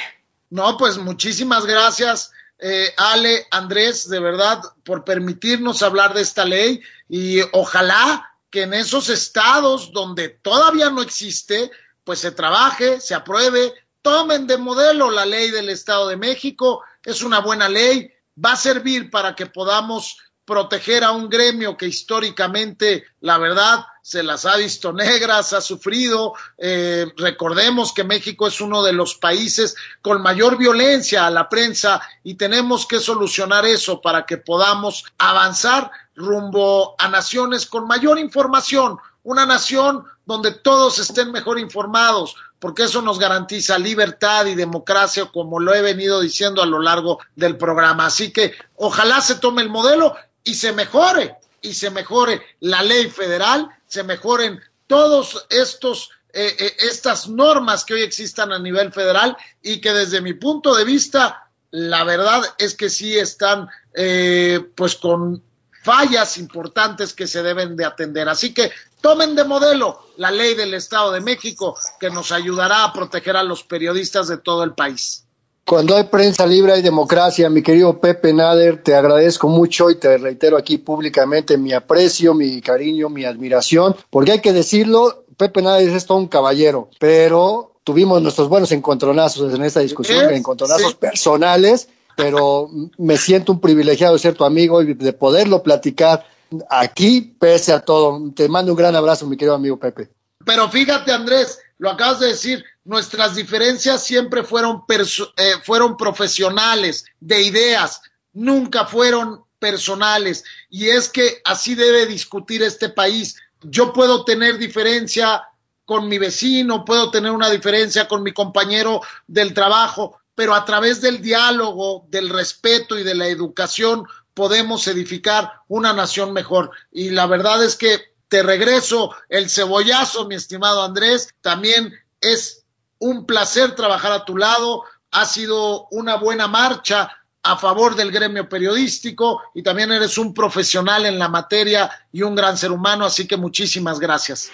No, 0.49 0.75
pues 0.75 0.97
muchísimas 0.97 1.65
gracias. 1.65 2.33
Eh, 2.59 2.89
Ale, 2.97 3.45
Andrés, 3.51 4.09
de 4.09 4.19
verdad, 4.19 4.61
por 4.83 5.05
permitirnos 5.05 5.81
hablar 5.81 6.13
de 6.13 6.23
esta 6.23 6.43
ley 6.43 6.81
y 7.07 7.39
ojalá 7.53 8.36
que 8.57 8.63
en 8.63 8.73
esos 8.73 9.09
estados 9.09 9.91
donde 9.91 10.29
todavía 10.29 10.89
no 10.89 11.03
existe, 11.03 11.69
pues 12.03 12.17
se 12.17 12.31
trabaje, 12.31 12.99
se 12.99 13.13
apruebe, 13.13 13.71
tomen 14.01 14.47
de 14.47 14.57
modelo 14.57 15.11
la 15.11 15.27
ley 15.27 15.51
del 15.51 15.69
Estado 15.69 16.07
de 16.07 16.17
México, 16.17 16.81
es 17.03 17.21
una 17.21 17.39
buena 17.39 17.69
ley, 17.69 18.11
va 18.43 18.53
a 18.53 18.55
servir 18.55 19.11
para 19.11 19.35
que 19.35 19.45
podamos 19.45 20.17
proteger 20.43 21.03
a 21.03 21.11
un 21.11 21.29
gremio 21.29 21.77
que 21.77 21.85
históricamente, 21.85 23.05
la 23.19 23.37
verdad, 23.37 23.85
se 24.07 24.23
las 24.23 24.45
ha 24.45 24.55
visto 24.55 24.93
negras, 24.93 25.51
ha 25.51 25.59
sufrido. 25.59 26.33
Eh, 26.57 27.11
recordemos 27.17 27.91
que 27.91 28.05
México 28.05 28.47
es 28.47 28.61
uno 28.61 28.81
de 28.81 28.93
los 28.93 29.15
países 29.15 29.75
con 30.01 30.21
mayor 30.21 30.57
violencia 30.57 31.27
a 31.27 31.29
la 31.29 31.49
prensa 31.49 32.01
y 32.23 32.35
tenemos 32.35 32.85
que 32.85 33.01
solucionar 33.01 33.65
eso 33.65 33.99
para 33.99 34.25
que 34.25 34.37
podamos 34.37 35.03
avanzar 35.17 35.91
rumbo 36.15 36.95
a 36.97 37.09
naciones 37.09 37.65
con 37.65 37.85
mayor 37.85 38.17
información, 38.17 38.97
una 39.23 39.45
nación 39.45 40.05
donde 40.25 40.51
todos 40.51 40.99
estén 40.99 41.33
mejor 41.33 41.59
informados, 41.59 42.37
porque 42.59 42.83
eso 42.83 43.01
nos 43.01 43.19
garantiza 43.19 43.77
libertad 43.77 44.45
y 44.45 44.55
democracia, 44.55 45.25
como 45.25 45.59
lo 45.59 45.75
he 45.75 45.81
venido 45.81 46.21
diciendo 46.21 46.61
a 46.61 46.65
lo 46.65 46.79
largo 46.79 47.19
del 47.35 47.57
programa. 47.57 48.05
Así 48.05 48.31
que 48.31 48.53
ojalá 48.77 49.19
se 49.19 49.35
tome 49.35 49.63
el 49.63 49.69
modelo 49.69 50.15
y 50.45 50.53
se 50.53 50.71
mejore, 50.71 51.35
y 51.61 51.73
se 51.73 51.89
mejore 51.89 52.41
la 52.61 52.81
ley 52.83 53.09
federal, 53.09 53.69
se 53.88 54.03
mejoren 54.03 54.59
todos 54.88 55.45
estos 55.49 56.09
eh, 56.33 56.55
eh, 56.59 56.75
estas 56.79 57.27
normas 57.29 57.83
que 57.83 57.95
hoy 57.95 58.01
existan 58.01 58.51
a 58.51 58.59
nivel 58.59 58.91
federal 58.91 59.35
y 59.61 59.81
que 59.81 59.93
desde 59.93 60.21
mi 60.21 60.33
punto 60.33 60.75
de 60.75 60.83
vista 60.83 61.49
la 61.71 62.03
verdad 62.03 62.41
es 62.57 62.75
que 62.75 62.89
sí 62.89 63.17
están 63.17 63.67
eh, 63.93 64.59
pues 64.75 64.95
con 64.95 65.43
fallas 65.83 66.38
importantes 66.38 67.13
que 67.13 67.27
se 67.27 67.43
deben 67.43 67.75
de 67.75 67.85
atender. 67.85 68.27
Así 68.27 68.53
que 68.53 68.71
tomen 69.01 69.35
de 69.35 69.45
modelo 69.45 70.11
la 70.17 70.31
ley 70.31 70.53
del 70.53 70.73
Estado 70.73 71.11
de 71.11 71.21
México 71.21 71.77
que 71.99 72.09
nos 72.09 72.31
ayudará 72.31 72.83
a 72.83 72.93
proteger 72.93 73.38
a 73.38 73.43
los 73.43 73.63
periodistas 73.63 74.27
de 74.27 74.38
todo 74.38 74.63
el 74.63 74.73
país. 74.73 75.26
Cuando 75.68 75.97
hay 75.97 76.05
prensa 76.05 76.45
libre 76.45 76.72
hay 76.72 76.82
democracia, 76.82 77.49
mi 77.49 77.61
querido 77.61 77.99
Pepe 77.99 78.32
Nader, 78.32 78.82
te 78.82 78.95
agradezco 78.95 79.49
mucho 79.49 79.89
y 79.89 79.95
te 79.95 80.18
reitero 80.18 80.55
aquí 80.55 80.78
públicamente 80.78 81.57
mi 81.57 81.74
aprecio, 81.74 82.34
mi 82.34 82.61
cariño, 82.61 83.09
mi 83.09 83.26
admiración, 83.26 83.93
porque 84.09 84.32
hay 84.32 84.39
que 84.39 84.53
decirlo, 84.53 85.26
Pepe 85.36 85.61
Nader 85.61 85.89
es 85.89 86.05
todo 86.05 86.20
un 86.20 86.30
caballero, 86.30 86.89
pero 87.01 87.74
tuvimos 87.84 88.22
nuestros 88.22 88.47
buenos 88.47 88.72
encontronazos 88.72 89.53
en 89.53 89.61
esta 89.61 89.82
discusión, 89.82 90.34
encontronazos 90.34 90.95
personales, 90.95 91.89
pero 92.15 92.70
me 92.97 93.18
siento 93.18 93.51
un 93.51 93.59
privilegiado 93.59 94.13
de 94.13 94.20
ser 94.20 94.36
tu 94.36 94.45
amigo 94.45 94.82
y 94.82 94.93
de 94.93 95.11
poderlo 95.11 95.63
platicar 95.63 96.26
aquí, 96.70 97.36
pese 97.38 97.74
a 97.74 97.82
todo. 97.82 98.32
Te 98.34 98.47
mando 98.47 98.72
un 98.72 98.78
gran 98.78 98.95
abrazo, 98.95 99.28
mi 99.28 99.36
querido 99.36 99.55
amigo 99.55 99.78
Pepe. 99.78 100.07
Pero 100.45 100.70
fíjate, 100.70 101.11
Andrés, 101.11 101.59
lo 101.78 101.91
acabas 101.91 102.19
de 102.19 102.28
decir, 102.28 102.65
nuestras 102.84 103.36
diferencias 103.36 104.03
siempre 104.03 104.43
fueron, 104.43 104.84
eh, 104.89 105.53
fueron 105.63 105.97
profesionales, 105.97 107.05
de 107.19 107.43
ideas, 107.43 108.01
nunca 108.34 108.86
fueron 108.86 109.43
personales. 109.59 110.43
Y 110.69 110.88
es 110.88 111.09
que 111.09 111.41
así 111.45 111.75
debe 111.75 112.05
discutir 112.05 112.63
este 112.63 112.89
país. 112.89 113.38
Yo 113.61 113.93
puedo 113.93 114.23
tener 114.25 114.57
diferencia 114.57 115.43
con 115.86 116.07
mi 116.07 116.17
vecino, 116.17 116.84
puedo 116.84 117.11
tener 117.11 117.32
una 117.32 117.49
diferencia 117.49 118.07
con 118.07 118.23
mi 118.23 118.34
compañero 118.34 119.01
del 119.28 119.53
trabajo, 119.53 120.19
pero 120.36 120.53
a 120.53 120.65
través 120.65 121.01
del 121.01 121.21
diálogo, 121.21 122.05
del 122.09 122.30
respeto 122.30 122.97
y 122.97 123.03
de 123.03 123.15
la 123.15 123.28
educación 123.28 124.05
podemos 124.34 124.88
edificar 124.88 125.61
una 125.67 125.93
nación 125.93 126.34
mejor. 126.34 126.71
Y 126.91 127.11
la 127.11 127.25
verdad 127.25 127.63
es 127.63 127.75
que 127.75 128.16
te 128.28 128.43
regreso 128.43 129.15
el 129.30 129.49
cebollazo, 129.49 130.28
mi 130.28 130.36
estimado 130.36 130.84
Andrés. 130.84 131.30
También 131.41 131.93
es 132.21 132.65
un 132.99 133.25
placer 133.25 133.75
trabajar 133.75 134.11
a 134.11 134.25
tu 134.25 134.38
lado. 134.38 134.84
Ha 135.11 135.25
sido 135.25 135.88
una 135.91 136.15
buena 136.15 136.47
marcha 136.47 137.11
a 137.43 137.57
favor 137.57 137.95
del 137.95 138.11
gremio 138.11 138.49
periodístico 138.49 139.41
y 139.53 139.63
también 139.63 139.91
eres 139.91 140.17
un 140.17 140.34
profesional 140.34 141.05
en 141.05 141.17
la 141.17 141.30
materia 141.30 141.89
y 142.11 142.21
un 142.23 142.36
gran 142.36 142.57
ser 142.57 142.71
humano, 142.71 143.05
así 143.05 143.25
que 143.25 143.38
muchísimas 143.38 143.99
gracias. 143.99 144.51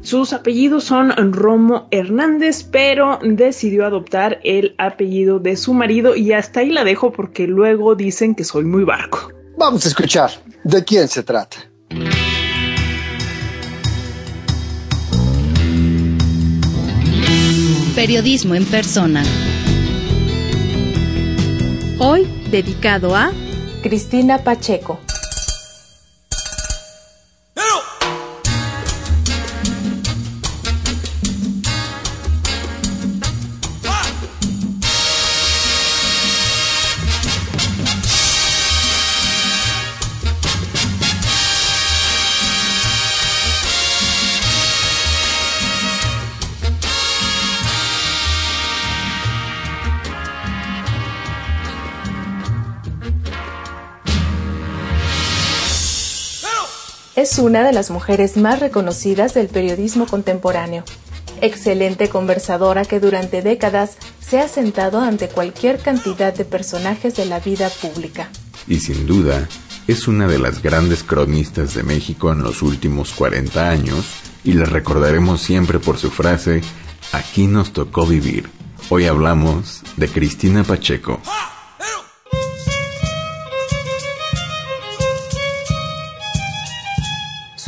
sus 0.00 0.32
apellidos 0.32 0.69
son 0.78 1.32
Romo 1.32 1.88
Hernández, 1.90 2.62
pero 2.62 3.18
decidió 3.22 3.84
adoptar 3.84 4.38
el 4.44 4.76
apellido 4.78 5.40
de 5.40 5.56
su 5.56 5.74
marido 5.74 6.14
y 6.14 6.32
hasta 6.32 6.60
ahí 6.60 6.70
la 6.70 6.84
dejo 6.84 7.10
porque 7.10 7.48
luego 7.48 7.96
dicen 7.96 8.36
que 8.36 8.44
soy 8.44 8.64
muy 8.64 8.84
barco. 8.84 9.32
Vamos 9.58 9.84
a 9.84 9.88
escuchar 9.88 10.30
de 10.62 10.84
quién 10.84 11.08
se 11.08 11.24
trata. 11.24 11.56
Periodismo 17.96 18.54
en 18.54 18.64
persona. 18.66 19.24
Hoy 21.98 22.26
dedicado 22.50 23.16
a 23.16 23.32
Cristina 23.82 24.38
Pacheco. 24.38 25.00
Es 57.30 57.38
una 57.38 57.62
de 57.62 57.72
las 57.72 57.92
mujeres 57.92 58.36
más 58.36 58.58
reconocidas 58.58 59.34
del 59.34 59.46
periodismo 59.46 60.04
contemporáneo. 60.06 60.82
Excelente 61.40 62.08
conversadora 62.08 62.84
que 62.84 62.98
durante 62.98 63.40
décadas 63.40 63.98
se 64.18 64.40
ha 64.40 64.48
sentado 64.48 65.00
ante 65.00 65.28
cualquier 65.28 65.78
cantidad 65.78 66.34
de 66.34 66.44
personajes 66.44 67.14
de 67.14 67.26
la 67.26 67.38
vida 67.38 67.68
pública. 67.68 68.30
Y 68.66 68.80
sin 68.80 69.06
duda, 69.06 69.46
es 69.86 70.08
una 70.08 70.26
de 70.26 70.40
las 70.40 70.60
grandes 70.60 71.04
cronistas 71.04 71.72
de 71.74 71.84
México 71.84 72.32
en 72.32 72.42
los 72.42 72.62
últimos 72.62 73.12
40 73.12 73.70
años 73.70 74.06
y 74.42 74.54
la 74.54 74.64
recordaremos 74.64 75.40
siempre 75.40 75.78
por 75.78 75.98
su 75.98 76.10
frase, 76.10 76.62
aquí 77.12 77.46
nos 77.46 77.72
tocó 77.72 78.06
vivir. 78.06 78.50
Hoy 78.88 79.06
hablamos 79.06 79.82
de 79.96 80.08
Cristina 80.08 80.64
Pacheco. 80.64 81.20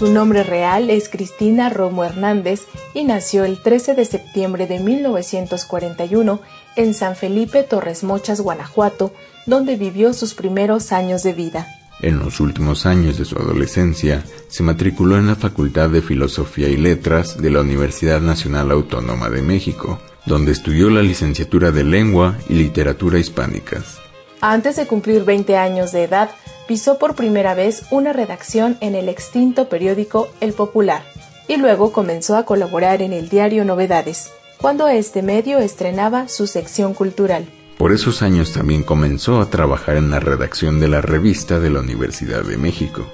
Su 0.03 0.13
nombre 0.13 0.43
real 0.43 0.91
es 0.91 1.09
Cristina 1.09 1.71
Romo 1.71 2.03
Hernández 2.03 2.63
y 2.93 3.05
nació 3.05 3.45
el 3.45 3.63
13 3.63 3.95
de 3.95 4.05
septiembre 4.05 4.67
de 4.67 4.81
1941 4.81 6.41
en 6.75 6.93
San 6.93 7.15
Felipe 7.15 7.63
Torres 7.63 8.03
Mochas, 8.03 8.41
Guanajuato, 8.41 9.15
donde 9.47 9.77
vivió 9.77 10.13
sus 10.13 10.35
primeros 10.35 10.91
años 10.91 11.23
de 11.23 11.35
vida. 11.35 11.69
En 12.01 12.19
los 12.19 12.41
últimos 12.41 12.85
años 12.85 13.17
de 13.17 13.25
su 13.25 13.39
adolescencia, 13.39 14.25
se 14.49 14.65
matriculó 14.65 15.19
en 15.19 15.29
la 15.29 15.37
Facultad 15.37 15.89
de 15.91 16.03
Filosofía 16.03 16.67
y 16.67 16.77
Letras 16.77 17.41
de 17.41 17.51
la 17.51 17.61
Universidad 17.61 18.21
Nacional 18.21 18.73
Autónoma 18.73 19.31
de 19.31 19.43
México, 19.43 20.01
donde 20.27 20.51
estudió 20.51 20.91
la 20.91 21.03
licenciatura 21.03 21.71
de 21.71 21.85
Lengua 21.85 22.37
y 22.49 22.55
Literatura 22.55 23.21
Hispánicas. 23.21 24.01
Antes 24.41 24.75
de 24.75 24.89
cumplir 24.89 25.23
20 25.23 25.57
años 25.57 25.93
de 25.93 26.03
edad, 26.03 26.31
pisó 26.67 26.99
por 26.99 27.15
primera 27.15 27.55
vez 27.55 27.85
una 27.91 28.13
redacción 28.13 28.77
en 28.81 28.95
el 28.95 29.09
extinto 29.09 29.69
periódico 29.69 30.29
El 30.41 30.53
Popular 30.53 31.03
y 31.49 31.57
luego 31.57 31.93
comenzó 31.93 32.37
a 32.37 32.45
colaborar 32.45 33.03
en 33.03 33.13
el 33.13 33.29
diario 33.29 33.65
Novedades, 33.65 34.31
cuando 34.61 34.89
este 34.89 35.23
medio 35.23 35.59
estrenaba 35.59 36.29
su 36.29 36.47
sección 36.47 36.95
cultural. 36.95 37.47
Por 37.79 37.93
esos 37.93 38.23
años 38.23 38.53
también 38.53 38.85
comenzó 38.85 39.41
a 39.41 39.51
trabajar 39.51 39.97
en 39.97 40.11
la 40.11 40.21
redacción 40.21 40.79
de 40.79 40.89
la 40.89 41.01
revista 41.01 41.59
de 41.59 41.71
la 41.71 41.81
Universidad 41.81 42.45
de 42.45 42.57
México, 42.57 43.05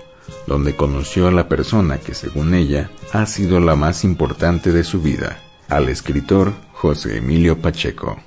donde 0.47 0.77
conoció 0.77 1.29
a 1.29 1.33
la 1.33 1.49
persona 1.49 1.99
que 1.99 2.15
según 2.15 2.55
ella 2.55 2.91
ha 3.13 3.25
sido 3.27 3.61
la 3.61 3.77
más 3.77 4.05
importante 4.05 4.73
de 4.73 4.85
su 4.85 5.01
vida, 5.01 5.41
al 5.69 5.89
escritor 5.89 6.53
José 6.75 7.17
Emilio 7.17 7.61
Pacheco. 7.61 8.19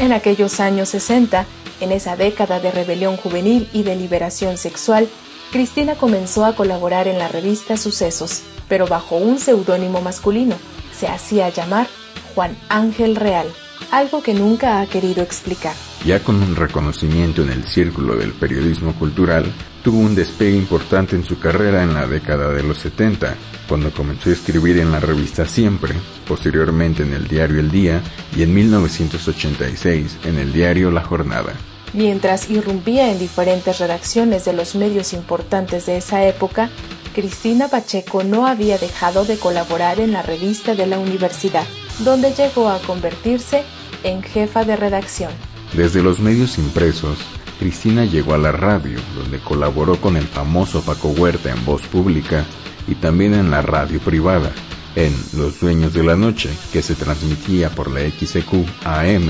En 0.00 0.12
aquellos 0.12 0.60
años 0.60 0.88
60, 0.88 1.44
en 1.82 1.92
esa 1.92 2.16
década 2.16 2.58
de 2.58 2.70
rebelión 2.70 3.18
juvenil 3.18 3.68
y 3.74 3.82
de 3.82 3.96
liberación 3.96 4.56
sexual, 4.56 5.06
Cristina 5.52 5.94
comenzó 5.94 6.46
a 6.46 6.56
colaborar 6.56 7.06
en 7.06 7.18
la 7.18 7.28
revista 7.28 7.76
Sucesos, 7.76 8.40
pero 8.66 8.86
bajo 8.86 9.16
un 9.16 9.38
seudónimo 9.38 10.00
masculino. 10.00 10.56
Se 10.98 11.06
hacía 11.06 11.50
llamar 11.50 11.86
Juan 12.34 12.56
Ángel 12.70 13.14
Real, 13.14 13.46
algo 13.90 14.22
que 14.22 14.32
nunca 14.32 14.80
ha 14.80 14.86
querido 14.86 15.22
explicar. 15.22 15.74
Ya 16.06 16.20
con 16.20 16.36
un 16.36 16.56
reconocimiento 16.56 17.42
en 17.42 17.50
el 17.50 17.64
círculo 17.64 18.16
del 18.16 18.32
periodismo 18.32 18.94
cultural, 18.94 19.52
tuvo 19.82 19.98
un 19.98 20.14
despegue 20.14 20.56
importante 20.56 21.16
en 21.16 21.24
su 21.24 21.38
carrera 21.38 21.82
en 21.82 21.94
la 21.94 22.06
década 22.06 22.52
de 22.52 22.62
los 22.62 22.78
70, 22.78 23.34
cuando 23.68 23.90
comenzó 23.90 24.30
a 24.30 24.32
escribir 24.32 24.78
en 24.78 24.92
la 24.92 25.00
revista 25.00 25.46
Siempre, 25.46 25.94
posteriormente 26.26 27.02
en 27.02 27.12
el 27.12 27.28
diario 27.28 27.60
El 27.60 27.70
Día 27.70 28.02
y 28.36 28.42
en 28.42 28.54
1986 28.54 30.18
en 30.24 30.38
el 30.38 30.52
diario 30.52 30.90
La 30.90 31.02
Jornada. 31.02 31.54
Mientras 31.92 32.50
irrumpía 32.50 33.10
en 33.10 33.18
diferentes 33.18 33.78
redacciones 33.78 34.44
de 34.44 34.52
los 34.52 34.74
medios 34.76 35.12
importantes 35.12 35.86
de 35.86 35.96
esa 35.96 36.24
época, 36.24 36.70
Cristina 37.14 37.68
Pacheco 37.68 38.22
no 38.22 38.46
había 38.46 38.78
dejado 38.78 39.24
de 39.24 39.36
colaborar 39.36 39.98
en 39.98 40.12
la 40.12 40.22
revista 40.22 40.74
de 40.74 40.86
la 40.86 40.98
universidad, 40.98 41.64
donde 42.00 42.32
llegó 42.32 42.68
a 42.68 42.78
convertirse 42.78 43.64
en 44.04 44.22
jefa 44.22 44.64
de 44.64 44.76
redacción. 44.76 45.32
Desde 45.74 46.02
los 46.02 46.20
medios 46.20 46.58
impresos, 46.58 47.18
Cristina 47.60 48.06
llegó 48.06 48.32
a 48.32 48.38
la 48.38 48.52
radio, 48.52 48.98
donde 49.14 49.38
colaboró 49.38 50.00
con 50.00 50.16
el 50.16 50.26
famoso 50.26 50.80
Paco 50.80 51.08
Huerta 51.08 51.50
en 51.50 51.62
Voz 51.66 51.82
Pública 51.82 52.46
y 52.88 52.94
también 52.94 53.34
en 53.34 53.50
la 53.50 53.60
radio 53.60 54.00
privada, 54.00 54.50
en 54.96 55.14
Los 55.34 55.60
Dueños 55.60 55.92
de 55.92 56.02
la 56.02 56.16
Noche, 56.16 56.48
que 56.72 56.80
se 56.80 56.94
transmitía 56.94 57.68
por 57.68 57.90
la 57.90 58.00
XQ 58.00 58.66
AM, 58.86 59.28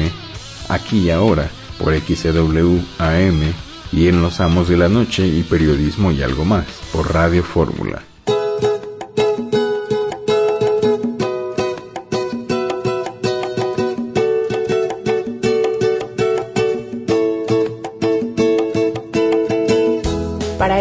aquí 0.69 1.01
y 1.01 1.11
ahora 1.11 1.51
por 1.77 1.93
XCW 1.93 2.79
AM, 2.99 3.53
y 3.91 4.07
en 4.07 4.23
Los 4.23 4.39
Amos 4.39 4.69
de 4.69 4.77
la 4.77 4.89
Noche 4.89 5.27
y 5.27 5.43
Periodismo 5.43 6.13
y 6.13 6.23
algo 6.23 6.45
más, 6.45 6.67
por 6.93 7.13
Radio 7.13 7.43
Fórmula. 7.43 8.10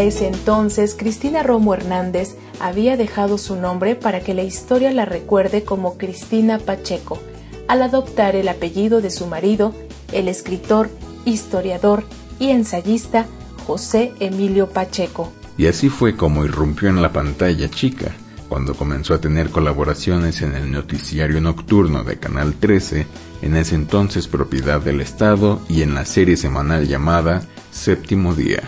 Ese 0.10 0.28
entonces, 0.28 0.96
Cristina 0.98 1.44
Romo 1.44 1.74
Hernández 1.74 2.36
había 2.60 2.98
dejado 2.98 3.38
su 3.38 3.56
nombre 3.56 3.96
para 3.96 4.22
que 4.22 4.34
la 4.34 4.44
historia 4.44 4.92
la 4.92 5.06
recuerde 5.06 5.64
como 5.64 5.98
Cristina 5.98 6.58
Pacheco, 6.58 7.20
al 7.68 7.84
adoptar 7.84 8.36
el 8.36 8.48
apellido 8.48 9.02
de 9.02 9.12
su 9.12 9.28
marido, 9.28 9.74
el 10.12 10.28
escritor, 10.28 10.90
historiador 11.26 12.04
y 12.40 12.50
ensayista 12.50 13.28
José 13.68 14.12
Emilio 14.20 14.68
Pacheco. 14.70 15.32
Y 15.58 15.68
así 15.68 15.90
fue 15.90 16.16
como 16.16 16.44
irrumpió 16.44 16.90
en 16.90 17.04
la 17.04 17.14
pantalla 17.14 17.70
chica, 17.70 18.12
cuando 18.48 18.74
comenzó 18.74 19.14
a 19.14 19.22
tener 19.22 19.52
colaboraciones 19.52 20.42
en 20.42 20.56
el 20.56 20.72
noticiario 20.72 21.40
nocturno 21.40 22.04
de 22.04 22.18
Canal 22.18 22.56
13, 22.56 23.06
en 23.44 23.56
ese 23.56 23.76
entonces 23.76 24.28
propiedad 24.28 24.82
del 24.82 25.02
Estado, 25.02 25.62
y 25.70 25.84
en 25.84 25.94
la 25.94 26.06
serie 26.06 26.36
semanal 26.36 26.88
llamada 26.88 27.44
Séptimo 27.70 28.34
Día. 28.34 28.64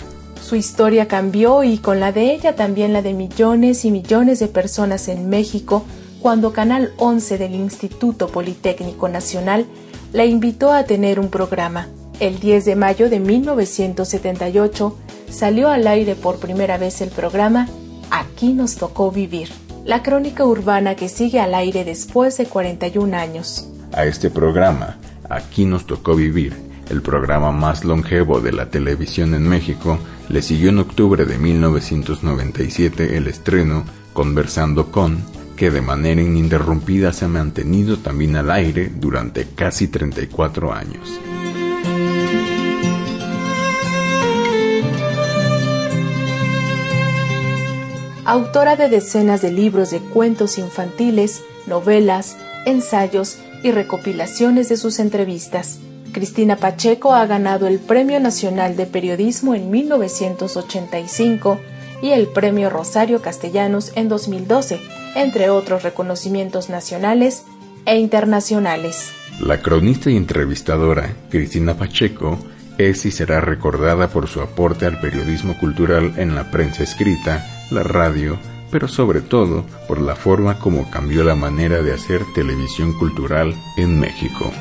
Su 0.52 0.58
historia 0.58 1.08
cambió 1.08 1.64
y 1.64 1.78
con 1.78 2.02
la 2.02 2.12
de 2.12 2.34
ella 2.34 2.58
también 2.58 2.92
la 2.92 3.02
de 3.02 3.14
millones 3.14 3.86
y 3.86 3.90
millones 3.90 4.40
de 4.40 4.50
personas 4.50 5.08
en 5.08 5.30
México 5.30 5.86
cuando 6.22 6.52
Canal 6.52 6.92
11 6.98 7.38
del 7.38 7.56
Instituto 7.56 8.28
Politécnico 8.28 9.08
Nacional 9.08 9.66
la 10.12 10.26
invitó 10.26 10.74
a 10.74 10.84
tener 10.84 11.22
un 11.22 11.30
programa. 11.30 11.88
El 12.20 12.42
10 12.42 12.66
de 12.66 12.76
mayo 12.76 13.10
de 13.10 13.22
1978 13.22 14.98
salió 15.30 15.70
al 15.70 15.88
aire 15.88 16.16
por 16.16 16.38
primera 16.38 16.78
vez 16.78 17.00
el 17.00 17.12
programa 17.12 17.70
Aquí 18.10 18.52
nos 18.52 18.76
tocó 18.76 19.10
vivir, 19.10 19.48
la 19.86 20.04
crónica 20.04 20.44
urbana 20.44 20.96
que 20.96 21.08
sigue 21.08 21.40
al 21.40 21.56
aire 21.56 21.86
después 21.86 22.36
de 22.38 22.46
41 22.46 23.16
años. 23.16 23.70
A 23.94 24.04
este 24.04 24.30
programa, 24.30 24.98
Aquí 25.30 25.64
nos 25.64 25.86
tocó 25.86 26.14
vivir, 26.14 26.54
el 26.90 27.02
programa 27.02 27.52
más 27.52 27.86
longevo 27.86 28.42
de 28.42 28.52
la 28.52 28.70
televisión 28.70 29.34
en 29.34 29.48
México, 29.48 30.00
le 30.30 30.42
siguió 30.42 30.70
en 30.70 30.80
octubre 30.80 31.26
de 31.26 31.38
1997 31.38 33.18
el 33.18 33.28
estreno 33.28 33.86
Conversando 34.14 34.92
con, 34.92 35.24
que 35.56 35.72
de 35.72 35.80
manera 35.82 36.22
ininterrumpida 36.22 37.14
se 37.14 37.26
ha 37.26 37.28
mantenido 37.30 37.98
también 37.98 38.36
al 38.36 38.52
aire 38.52 38.92
durante 38.94 39.48
casi 39.56 39.88
34 39.88 40.74
años. 40.74 41.20
Autora 48.26 48.76
de 48.76 48.90
decenas 48.90 49.42
de 49.42 49.52
libros 49.52 49.92
de 49.92 50.00
cuentos 50.00 50.58
infantiles, 50.58 51.42
novelas, 51.68 52.38
ensayos 52.66 53.38
y 53.64 53.72
recopilaciones 53.72 54.70
de 54.70 54.78
sus 54.78 55.00
entrevistas. 55.00 55.80
Cristina 56.12 56.58
Pacheco 56.58 57.14
ha 57.14 57.26
ganado 57.26 57.68
el 57.68 57.80
Premio 57.80 58.20
Nacional 58.20 58.76
de 58.76 58.86
Periodismo 58.86 59.56
en 59.56 59.72
1985 59.72 61.60
y 62.02 62.10
el 62.10 62.28
Premio 62.28 62.70
Rosario 62.70 63.22
Castellanos 63.22 63.92
en 63.96 64.10
2012, 64.10 64.80
entre 65.16 65.50
otros 65.50 65.84
reconocimientos 65.84 66.70
nacionales 66.70 67.46
e 67.86 67.98
internacionales. 67.98 69.12
La 69.40 69.62
cronista 69.62 70.10
y 70.10 70.18
entrevistadora 70.18 71.16
Cristina 71.30 71.76
Pacheco 71.76 72.38
es 72.78 73.06
y 73.06 73.12
será 73.12 73.42
recordada 73.42 74.08
por 74.08 74.28
su 74.28 74.42
aporte 74.42 74.86
al 74.86 75.00
periodismo 75.00 75.58
cultural 75.60 76.14
en 76.18 76.36
la 76.36 76.52
prensa 76.52 76.84
escrita, 76.84 77.46
la 77.70 77.84
radio, 77.84 78.40
pero 78.72 78.88
sobre 78.88 79.22
todo 79.22 79.66
por 79.88 80.02
la 80.02 80.16
forma 80.16 80.60
como 80.60 80.90
cambió 80.90 81.24
la 81.24 81.36
manera 81.36 81.82
de 81.82 81.94
hacer 81.94 82.22
televisión 82.34 82.94
cultural 82.94 83.56
en 83.78 84.00
México. 84.00 84.52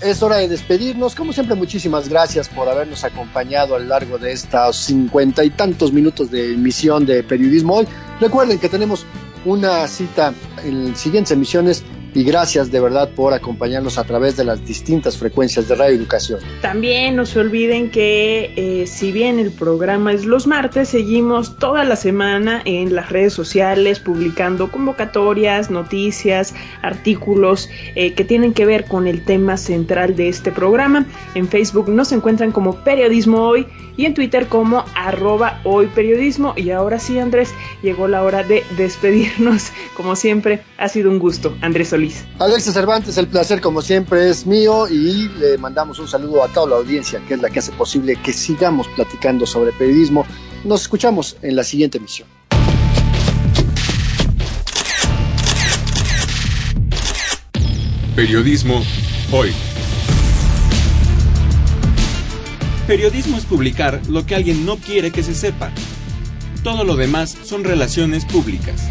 Es 0.00 0.22
hora 0.22 0.36
de 0.36 0.48
despedirnos. 0.48 1.14
Como 1.14 1.32
siempre, 1.32 1.54
muchísimas 1.54 2.08
gracias 2.08 2.48
por 2.48 2.68
habernos 2.68 3.04
acompañado 3.04 3.74
a 3.74 3.78
lo 3.78 3.86
largo 3.86 4.18
de 4.18 4.32
estos 4.32 4.76
cincuenta 4.76 5.44
y 5.44 5.50
tantos 5.50 5.92
minutos 5.92 6.30
de 6.30 6.54
emisión 6.54 7.06
de 7.06 7.22
periodismo 7.22 7.76
hoy. 7.76 7.88
Recuerden 8.20 8.58
que 8.58 8.68
tenemos 8.68 9.06
una 9.44 9.86
cita 9.88 10.32
en 10.64 10.96
siguientes 10.96 11.32
emisiones 11.32 11.84
y 12.14 12.24
gracias 12.24 12.70
de 12.70 12.80
verdad 12.80 13.10
por 13.14 13.32
acompañarnos 13.32 13.98
a 13.98 14.04
través 14.04 14.36
de 14.36 14.44
las 14.44 14.64
distintas 14.64 15.16
frecuencias 15.16 15.68
de 15.68 15.74
Radio 15.74 15.96
Educación. 15.96 16.40
También 16.60 17.16
no 17.16 17.26
se 17.26 17.40
olviden 17.40 17.90
que 17.90 18.52
eh, 18.56 18.86
si 18.86 19.12
bien 19.12 19.38
el 19.38 19.50
programa 19.50 20.12
es 20.12 20.24
los 20.24 20.46
martes, 20.46 20.90
seguimos 20.90 21.56
toda 21.58 21.84
la 21.84 21.96
semana 21.96 22.62
en 22.64 22.94
las 22.94 23.10
redes 23.10 23.32
sociales 23.32 23.98
publicando 23.98 24.70
convocatorias, 24.70 25.70
noticias, 25.70 26.54
artículos 26.82 27.68
eh, 27.94 28.12
que 28.14 28.24
tienen 28.24 28.52
que 28.52 28.66
ver 28.66 28.84
con 28.84 29.06
el 29.06 29.24
tema 29.24 29.56
central 29.56 30.16
de 30.16 30.28
este 30.28 30.52
programa. 30.52 31.06
En 31.34 31.48
Facebook 31.48 31.88
nos 31.88 32.12
encuentran 32.12 32.52
como 32.52 32.76
Periodismo 32.76 33.48
Hoy 33.48 33.66
y 33.96 34.06
en 34.06 34.14
Twitter 34.14 34.48
como 34.48 34.84
arroba 34.94 35.60
hoy 35.64 35.86
periodismo. 35.86 36.54
Y 36.56 36.70
ahora 36.70 36.98
sí, 36.98 37.18
Andrés, 37.18 37.50
llegó 37.82 38.08
la 38.08 38.22
hora 38.22 38.42
de 38.42 38.64
despedirnos. 38.76 39.70
Como 39.96 40.16
siempre, 40.16 40.62
ha 40.78 40.88
sido 40.88 41.10
un 41.10 41.18
gusto. 41.18 41.56
Andrés 41.60 41.88
Solís. 41.88 42.24
Alexa 42.38 42.72
Cervantes, 42.72 43.18
el 43.18 43.28
placer 43.28 43.60
como 43.60 43.82
siempre 43.82 44.28
es 44.28 44.46
mío 44.46 44.88
y 44.88 45.28
le 45.38 45.58
mandamos 45.58 45.98
un 45.98 46.08
saludo 46.08 46.42
a 46.42 46.48
toda 46.48 46.68
la 46.68 46.76
audiencia 46.76 47.20
que 47.26 47.34
es 47.34 47.42
la 47.42 47.50
que 47.50 47.58
hace 47.58 47.72
posible 47.72 48.16
que 48.16 48.32
sigamos 48.32 48.88
platicando 48.88 49.46
sobre 49.46 49.72
periodismo. 49.72 50.24
Nos 50.64 50.82
escuchamos 50.82 51.36
en 51.42 51.56
la 51.56 51.64
siguiente 51.64 51.98
emisión. 51.98 52.28
Periodismo 58.14 58.82
hoy. 59.32 59.52
Periodismo 62.92 63.38
es 63.38 63.46
publicar 63.46 64.02
lo 64.06 64.26
que 64.26 64.34
alguien 64.34 64.66
no 64.66 64.76
quiere 64.76 65.10
que 65.10 65.22
se 65.22 65.34
sepa. 65.34 65.70
Todo 66.62 66.84
lo 66.84 66.94
demás 66.94 67.34
son 67.42 67.64
relaciones 67.64 68.26
públicas. 68.26 68.82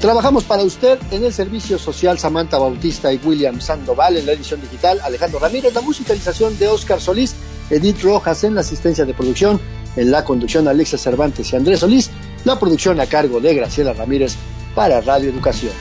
Trabajamos 0.00 0.42
para 0.42 0.64
usted 0.64 0.98
en 1.12 1.24
el 1.24 1.32
servicio 1.32 1.78
social 1.78 2.18
Samantha 2.18 2.58
Bautista 2.58 3.12
y 3.12 3.20
William 3.22 3.60
Sandoval 3.60 4.16
en 4.16 4.26
la 4.26 4.32
edición 4.32 4.60
digital, 4.60 5.00
Alejandro 5.04 5.38
Ramírez, 5.38 5.72
la 5.74 5.80
musicalización 5.80 6.58
de 6.58 6.66
Oscar 6.66 7.00
Solís 7.00 7.36
Edith 7.70 8.02
Rojas 8.02 8.44
en 8.44 8.54
la 8.54 8.60
asistencia 8.60 9.04
de 9.04 9.14
producción, 9.14 9.60
en 9.96 10.10
la 10.10 10.24
conducción 10.24 10.68
Alexa 10.68 10.98
Cervantes 10.98 11.52
y 11.52 11.56
Andrés 11.56 11.80
Solís, 11.80 12.10
la 12.44 12.58
producción 12.58 13.00
a 13.00 13.06
cargo 13.06 13.40
de 13.40 13.54
Graciela 13.54 13.92
Ramírez 13.92 14.36
para 14.74 15.00
Radio 15.00 15.30
Educación. 15.30 15.72